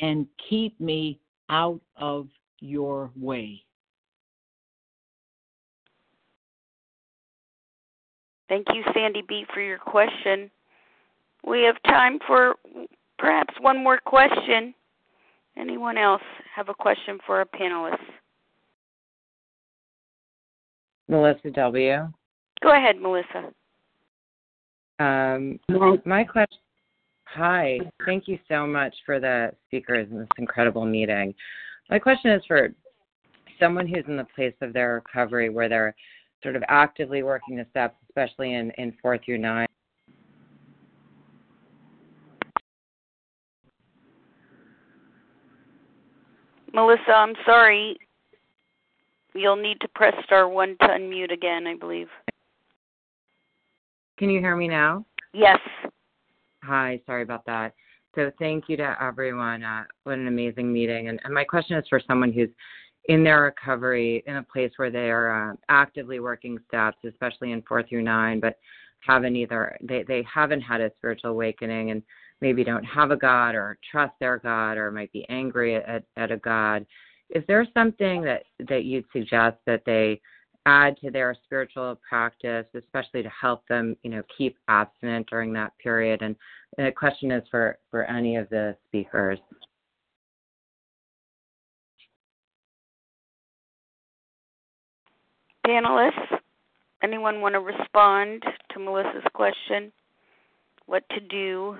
and 0.00 0.26
keep 0.48 0.78
me 0.80 1.20
out 1.48 1.80
of 1.96 2.28
your 2.60 3.12
way. 3.16 3.62
Thank 8.48 8.66
you, 8.74 8.82
Sandy 8.92 9.22
B, 9.26 9.46
for 9.54 9.60
your 9.60 9.78
question. 9.78 10.50
We 11.46 11.62
have 11.62 11.76
time 11.84 12.18
for 12.26 12.56
perhaps 13.18 13.54
one 13.60 13.82
more 13.82 13.98
question. 14.04 14.74
Anyone 15.56 15.96
else 15.96 16.22
have 16.54 16.68
a 16.68 16.74
question 16.74 17.18
for 17.24 17.38
our 17.38 17.44
panelists? 17.44 17.98
Melissa 21.12 21.50
W. 21.50 22.08
Go 22.62 22.70
ahead, 22.74 22.96
Melissa. 22.98 23.52
Um, 24.98 25.60
my 26.06 26.24
question. 26.24 26.58
Hi, 27.24 27.78
thank 28.06 28.26
you 28.26 28.38
so 28.48 28.66
much 28.66 28.94
for 29.04 29.20
the 29.20 29.52
speakers 29.66 30.08
in 30.10 30.18
this 30.20 30.28
incredible 30.38 30.86
meeting. 30.86 31.34
My 31.90 31.98
question 31.98 32.30
is 32.30 32.42
for 32.48 32.70
someone 33.60 33.86
who's 33.86 34.04
in 34.08 34.16
the 34.16 34.26
place 34.34 34.54
of 34.62 34.72
their 34.72 34.94
recovery 34.94 35.50
where 35.50 35.68
they're 35.68 35.94
sort 36.42 36.56
of 36.56 36.62
actively 36.68 37.22
working 37.22 37.56
the 37.56 37.66
steps, 37.70 37.96
especially 38.08 38.54
in, 38.54 38.70
in 38.78 38.94
four 39.02 39.18
through 39.18 39.38
nine. 39.38 39.66
Melissa, 46.72 47.12
I'm 47.12 47.34
sorry. 47.44 47.98
You'll 49.34 49.56
need 49.56 49.80
to 49.80 49.88
press 49.88 50.14
star 50.24 50.48
one 50.48 50.76
to 50.80 50.88
unmute 50.88 51.32
again, 51.32 51.66
I 51.66 51.76
believe. 51.76 52.08
Can 54.18 54.30
you 54.30 54.40
hear 54.40 54.56
me 54.56 54.68
now? 54.68 55.04
Yes. 55.32 55.58
Hi, 56.62 57.00
sorry 57.06 57.22
about 57.22 57.44
that. 57.46 57.74
So 58.14 58.30
thank 58.38 58.68
you 58.68 58.76
to 58.76 58.96
everyone. 59.00 59.62
Uh, 59.62 59.84
what 60.04 60.18
an 60.18 60.28
amazing 60.28 60.72
meeting. 60.72 61.08
And, 61.08 61.18
and, 61.24 61.32
my 61.32 61.44
question 61.44 61.78
is 61.78 61.84
for 61.88 62.00
someone 62.06 62.30
who's 62.30 62.50
in 63.06 63.24
their 63.24 63.42
recovery 63.42 64.22
in 64.26 64.36
a 64.36 64.42
place 64.42 64.70
where 64.76 64.90
they 64.90 65.10
are 65.10 65.50
uh, 65.50 65.54
actively 65.70 66.20
working 66.20 66.58
steps, 66.68 66.98
especially 67.08 67.52
in 67.52 67.62
four 67.62 67.82
through 67.82 68.02
nine, 68.02 68.38
but 68.38 68.58
haven't 69.00 69.34
either 69.34 69.76
they, 69.82 70.04
they 70.04 70.24
haven't 70.32 70.60
had 70.60 70.80
a 70.80 70.92
spiritual 70.98 71.30
awakening 71.30 71.90
and 71.90 72.02
maybe 72.40 72.62
don't 72.64 72.84
have 72.84 73.10
a 73.10 73.16
God 73.16 73.54
or 73.54 73.78
trust 73.90 74.12
their 74.20 74.38
God 74.38 74.76
or 74.76 74.90
might 74.90 75.12
be 75.12 75.26
angry 75.28 75.76
at, 75.76 76.04
at 76.16 76.30
a 76.30 76.36
God. 76.36 76.86
Is 77.32 77.42
there 77.48 77.66
something 77.72 78.22
that, 78.22 78.42
that 78.68 78.84
you'd 78.84 79.06
suggest 79.12 79.56
that 79.66 79.82
they 79.86 80.20
add 80.66 80.96
to 80.98 81.10
their 81.10 81.34
spiritual 81.44 81.98
practice, 82.06 82.66
especially 82.74 83.22
to 83.22 83.30
help 83.30 83.66
them, 83.68 83.96
you 84.02 84.10
know, 84.10 84.22
keep 84.36 84.58
abstinent 84.68 85.26
during 85.28 85.52
that 85.54 85.72
period? 85.78 86.20
And, 86.20 86.36
and 86.76 86.86
the 86.86 86.92
question 86.92 87.30
is 87.32 87.42
for, 87.50 87.78
for 87.90 88.04
any 88.04 88.36
of 88.36 88.48
the 88.50 88.76
speakers. 88.86 89.38
Panelists, 95.66 96.38
anyone 97.02 97.40
want 97.40 97.54
to 97.54 97.60
respond 97.60 98.42
to 98.72 98.78
Melissa's 98.78 99.24
question? 99.32 99.90
What 100.86 101.04
to 101.10 101.20
do 101.20 101.78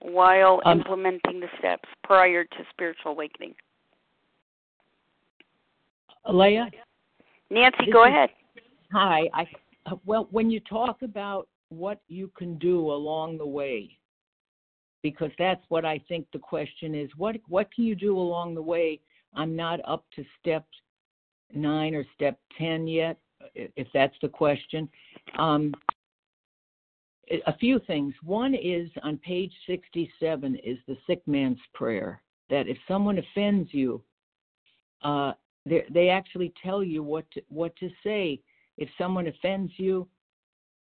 while 0.00 0.62
um, 0.64 0.78
implementing 0.78 1.40
the 1.40 1.48
steps 1.58 1.88
prior 2.04 2.44
to 2.44 2.56
spiritual 2.70 3.12
awakening? 3.12 3.54
Leah? 6.28 6.70
Nancy, 7.50 7.90
go 7.92 8.04
is, 8.04 8.08
ahead. 8.08 8.30
Hi. 8.92 9.28
I, 9.34 9.46
well, 10.04 10.28
when 10.30 10.50
you 10.50 10.60
talk 10.60 11.02
about 11.02 11.48
what 11.70 12.00
you 12.08 12.30
can 12.36 12.58
do 12.58 12.90
along 12.90 13.38
the 13.38 13.46
way, 13.46 13.96
because 15.02 15.30
that's 15.38 15.62
what 15.68 15.84
I 15.84 15.98
think 16.08 16.26
the 16.32 16.38
question 16.38 16.94
is. 16.94 17.10
What 17.16 17.36
what 17.48 17.72
can 17.72 17.84
you 17.84 17.94
do 17.94 18.18
along 18.18 18.54
the 18.54 18.62
way? 18.62 19.00
I'm 19.34 19.56
not 19.56 19.80
up 19.86 20.04
to 20.16 20.24
step 20.38 20.66
nine 21.52 21.94
or 21.94 22.04
step 22.14 22.38
ten 22.58 22.86
yet, 22.86 23.16
if 23.54 23.88
that's 23.94 24.16
the 24.20 24.28
question. 24.28 24.88
Um, 25.38 25.72
a 27.46 27.56
few 27.56 27.78
things. 27.86 28.12
One 28.24 28.54
is 28.54 28.90
on 29.02 29.16
page 29.18 29.52
67 29.66 30.56
is 30.56 30.78
the 30.88 30.96
sick 31.06 31.22
man's 31.26 31.60
prayer. 31.74 32.20
That 32.50 32.66
if 32.66 32.76
someone 32.88 33.18
offends 33.18 33.72
you, 33.72 34.02
uh, 35.02 35.32
they, 35.66 35.84
they 35.90 36.08
actually 36.08 36.52
tell 36.62 36.82
you 36.82 37.02
what 37.02 37.30
to, 37.32 37.42
what 37.48 37.74
to 37.76 37.90
say. 38.02 38.40
If 38.78 38.88
someone 38.96 39.26
offends 39.26 39.72
you, 39.76 40.08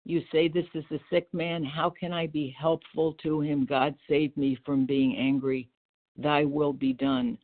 you 0.06 0.22
say, 0.32 0.48
This 0.48 0.66
is 0.74 0.86
a 0.92 1.00
sick 1.10 1.28
man. 1.34 1.64
How 1.64 1.90
can 1.90 2.14
I 2.14 2.28
be 2.28 2.56
helpful 2.60 3.14
to 3.24 3.42
him? 3.42 3.66
God 3.66 3.96
save 4.08 4.36
me 4.38 4.58
from 4.66 4.86
being 4.86 5.16
angry. 5.18 5.70
Thy 6.18 6.44
will 6.46 6.74
be 6.74 6.94
done. 6.94 7.38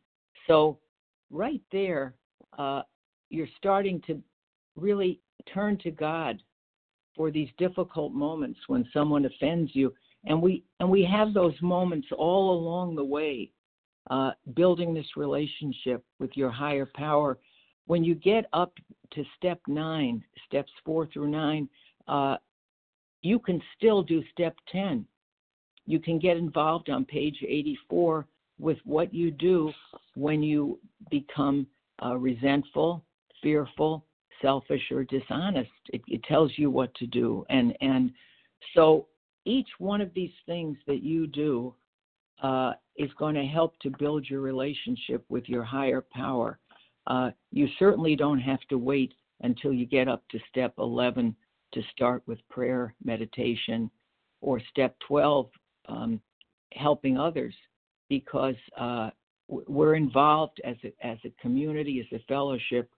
So, 0.48 0.80
right 1.32 1.62
there, 1.72 2.14
uh, 2.58 2.84
you're 3.30 3.48
starting 3.58 4.02
to 4.08 4.22
really 4.76 5.20
turn 5.54 5.78
to 5.80 5.92
God 5.92 6.42
for 7.16 7.32
these 7.32 7.50
difficult 7.58 8.12
moments 8.12 8.60
when 8.68 8.88
someone 8.94 9.26
offends 9.26 9.72
you 9.74 9.94
and 10.26 10.42
we 10.42 10.64
and 10.80 10.90
we 10.90 11.04
have 11.04 11.34
those 11.34 11.56
moments 11.62 12.08
all 12.18 12.52
along 12.52 12.96
the 12.96 13.04
way 13.04 13.52
uh, 14.10 14.32
building 14.56 14.94
this 14.94 15.08
relationship 15.16 16.04
with 16.20 16.32
your 16.36 16.52
higher 16.52 16.90
power. 16.96 17.38
When 17.88 18.04
you 18.04 18.16
get 18.16 18.46
up 18.54 18.74
to 19.12 19.24
step 19.38 19.60
nine 19.68 20.24
steps 20.48 20.72
four 20.84 21.08
through 21.08 21.30
nine 21.30 21.70
uh, 22.08 22.38
you 23.22 23.40
can 23.40 23.62
still 23.78 24.04
do 24.04 24.24
step 24.32 24.56
10 24.72 25.06
you 25.86 26.00
can 26.00 26.20
get 26.20 26.38
involved 26.38 26.90
on 26.90 27.06
page 27.06 27.38
84 27.48 28.28
with 28.60 28.78
what 28.86 29.14
you 29.14 29.32
do 29.32 29.72
when 30.16 30.42
you 30.42 30.80
become 31.10 31.68
uh, 32.04 32.16
resentful 32.16 33.04
fearful 33.42 34.04
selfish 34.42 34.82
or 34.92 35.04
dishonest. 35.04 35.70
It, 35.90 36.02
it 36.08 36.24
tells 36.24 36.52
you 36.58 36.70
what 36.70 36.94
to 36.96 37.08
do, 37.08 37.46
and 37.50 37.78
and 37.82 38.12
so 38.74 39.08
each 39.46 39.68
one 39.78 40.02
of 40.02 40.14
these 40.14 40.34
things 40.46 40.78
that 40.88 41.04
you 41.04 41.28
do 41.28 41.74
uh, 42.42 42.74
is 42.98 43.12
going 43.18 43.36
to 43.36 43.46
help 43.46 43.78
to 43.80 43.92
build 44.00 44.28
your 44.30 44.42
relationship 44.42 45.24
with 45.30 45.48
your 45.48 45.64
higher 45.64 46.06
power. 46.14 46.60
Uh, 47.08 47.32
you 47.52 47.68
certainly 47.78 48.16
don't 48.16 48.40
have 48.40 48.62
to 48.70 48.78
wait 48.78 49.14
until 49.42 49.74
you 49.74 49.86
get 49.86 50.08
up 50.08 50.24
to 50.30 50.40
step 50.50 50.74
11 50.78 51.36
to 51.74 51.82
start 51.92 52.24
with 52.26 52.40
prayer, 52.50 52.96
meditation, 53.04 53.90
or 54.42 54.62
step 54.70 54.96
12, 55.08 55.50
um, 55.90 56.22
helping 56.74 57.18
others, 57.18 57.54
because 58.10 58.56
uh, 58.78 59.10
we're 59.48 59.96
involved 59.96 60.62
as 60.64 60.76
a, 60.84 60.94
as 61.06 61.18
a 61.26 61.34
community, 61.42 62.00
as 62.00 62.20
a 62.20 62.24
fellowship 62.28 62.90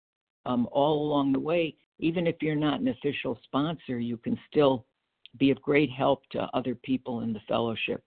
um, 0.44 0.68
all 0.72 1.06
along 1.06 1.32
the 1.32 1.40
way. 1.40 1.74
Even 1.98 2.26
if 2.26 2.36
you're 2.40 2.54
not 2.54 2.80
an 2.80 2.88
official 2.88 3.38
sponsor, 3.44 3.98
you 3.98 4.16
can 4.16 4.38
still 4.50 4.84
be 5.38 5.50
of 5.50 5.60
great 5.62 5.90
help 5.90 6.22
to 6.30 6.48
other 6.54 6.74
people 6.74 7.20
in 7.20 7.32
the 7.32 7.40
fellowship. 7.48 8.02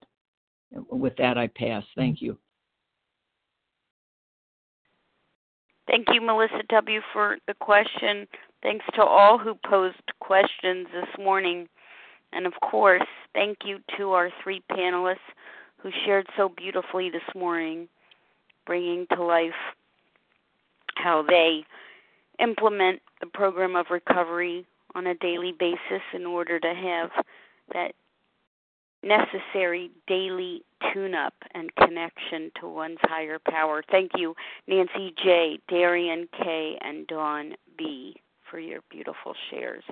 With 0.71 1.15
that, 1.17 1.37
I 1.37 1.47
pass. 1.47 1.83
Thank 1.95 2.17
mm-hmm. 2.17 2.25
you. 2.25 2.37
Thank 5.87 6.07
you, 6.13 6.21
Melissa 6.21 6.61
W., 6.69 7.01
for 7.11 7.37
the 7.47 7.55
question. 7.55 8.27
Thanks 8.61 8.85
to 8.93 9.01
all 9.01 9.39
who 9.39 9.55
posed 9.67 9.97
questions 10.19 10.87
this 10.93 11.09
morning. 11.17 11.67
And 12.31 12.45
of 12.45 12.53
course, 12.61 13.07
thank 13.33 13.57
you 13.65 13.79
to 13.97 14.11
our 14.11 14.29
three 14.43 14.61
panelists 14.71 15.15
who 15.77 15.89
shared 16.05 16.27
so 16.37 16.49
beautifully 16.49 17.09
this 17.09 17.23
morning, 17.35 17.87
bringing 18.67 19.07
to 19.15 19.23
life 19.23 19.51
how 20.95 21.23
they 21.27 21.63
implement 22.39 23.01
the 23.21 23.27
program 23.27 23.75
of 23.75 23.87
recovery 23.89 24.65
on 24.95 25.07
a 25.07 25.15
daily 25.15 25.53
basis 25.57 26.03
in 26.13 26.25
order 26.25 26.59
to 26.59 26.73
have 26.73 27.09
that 27.73 27.93
necessary 29.03 29.91
daily 30.07 30.63
tune 30.93 31.15
up 31.15 31.33
and 31.53 31.73
connection 31.75 32.51
to 32.59 32.67
one's 32.67 32.97
higher 33.03 33.39
power. 33.49 33.81
Thank 33.89 34.11
you, 34.17 34.35
Nancy 34.67 35.13
J., 35.23 35.59
Darian 35.69 36.27
K., 36.37 36.77
and 36.81 37.07
Dawn 37.07 37.53
B., 37.77 38.21
for 38.49 38.59
your 38.59 38.81
beautiful 38.89 39.33
shares. 39.49 39.85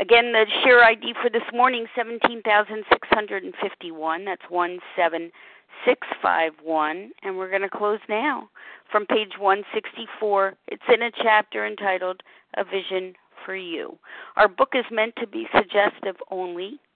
Again, 0.00 0.32
the 0.32 0.46
share 0.62 0.84
ID 0.84 1.14
for 1.20 1.28
this 1.30 1.42
morning, 1.52 1.86
17,651. 1.96 4.24
That's 4.24 4.42
17651. 4.48 7.10
And 7.22 7.36
we're 7.36 7.50
going 7.50 7.62
to 7.62 7.68
close 7.68 7.98
now 8.08 8.48
from 8.90 9.06
page 9.06 9.32
164. 9.38 10.54
It's 10.68 10.82
in 10.92 11.02
a 11.02 11.10
chapter 11.22 11.66
entitled 11.66 12.22
A 12.56 12.62
Vision 12.64 13.14
for 13.44 13.56
You. 13.56 13.98
Our 14.36 14.46
book 14.46 14.74
is 14.74 14.84
meant 14.92 15.16
to 15.16 15.26
be 15.26 15.48
suggestive 15.54 16.14
only. 16.30 16.78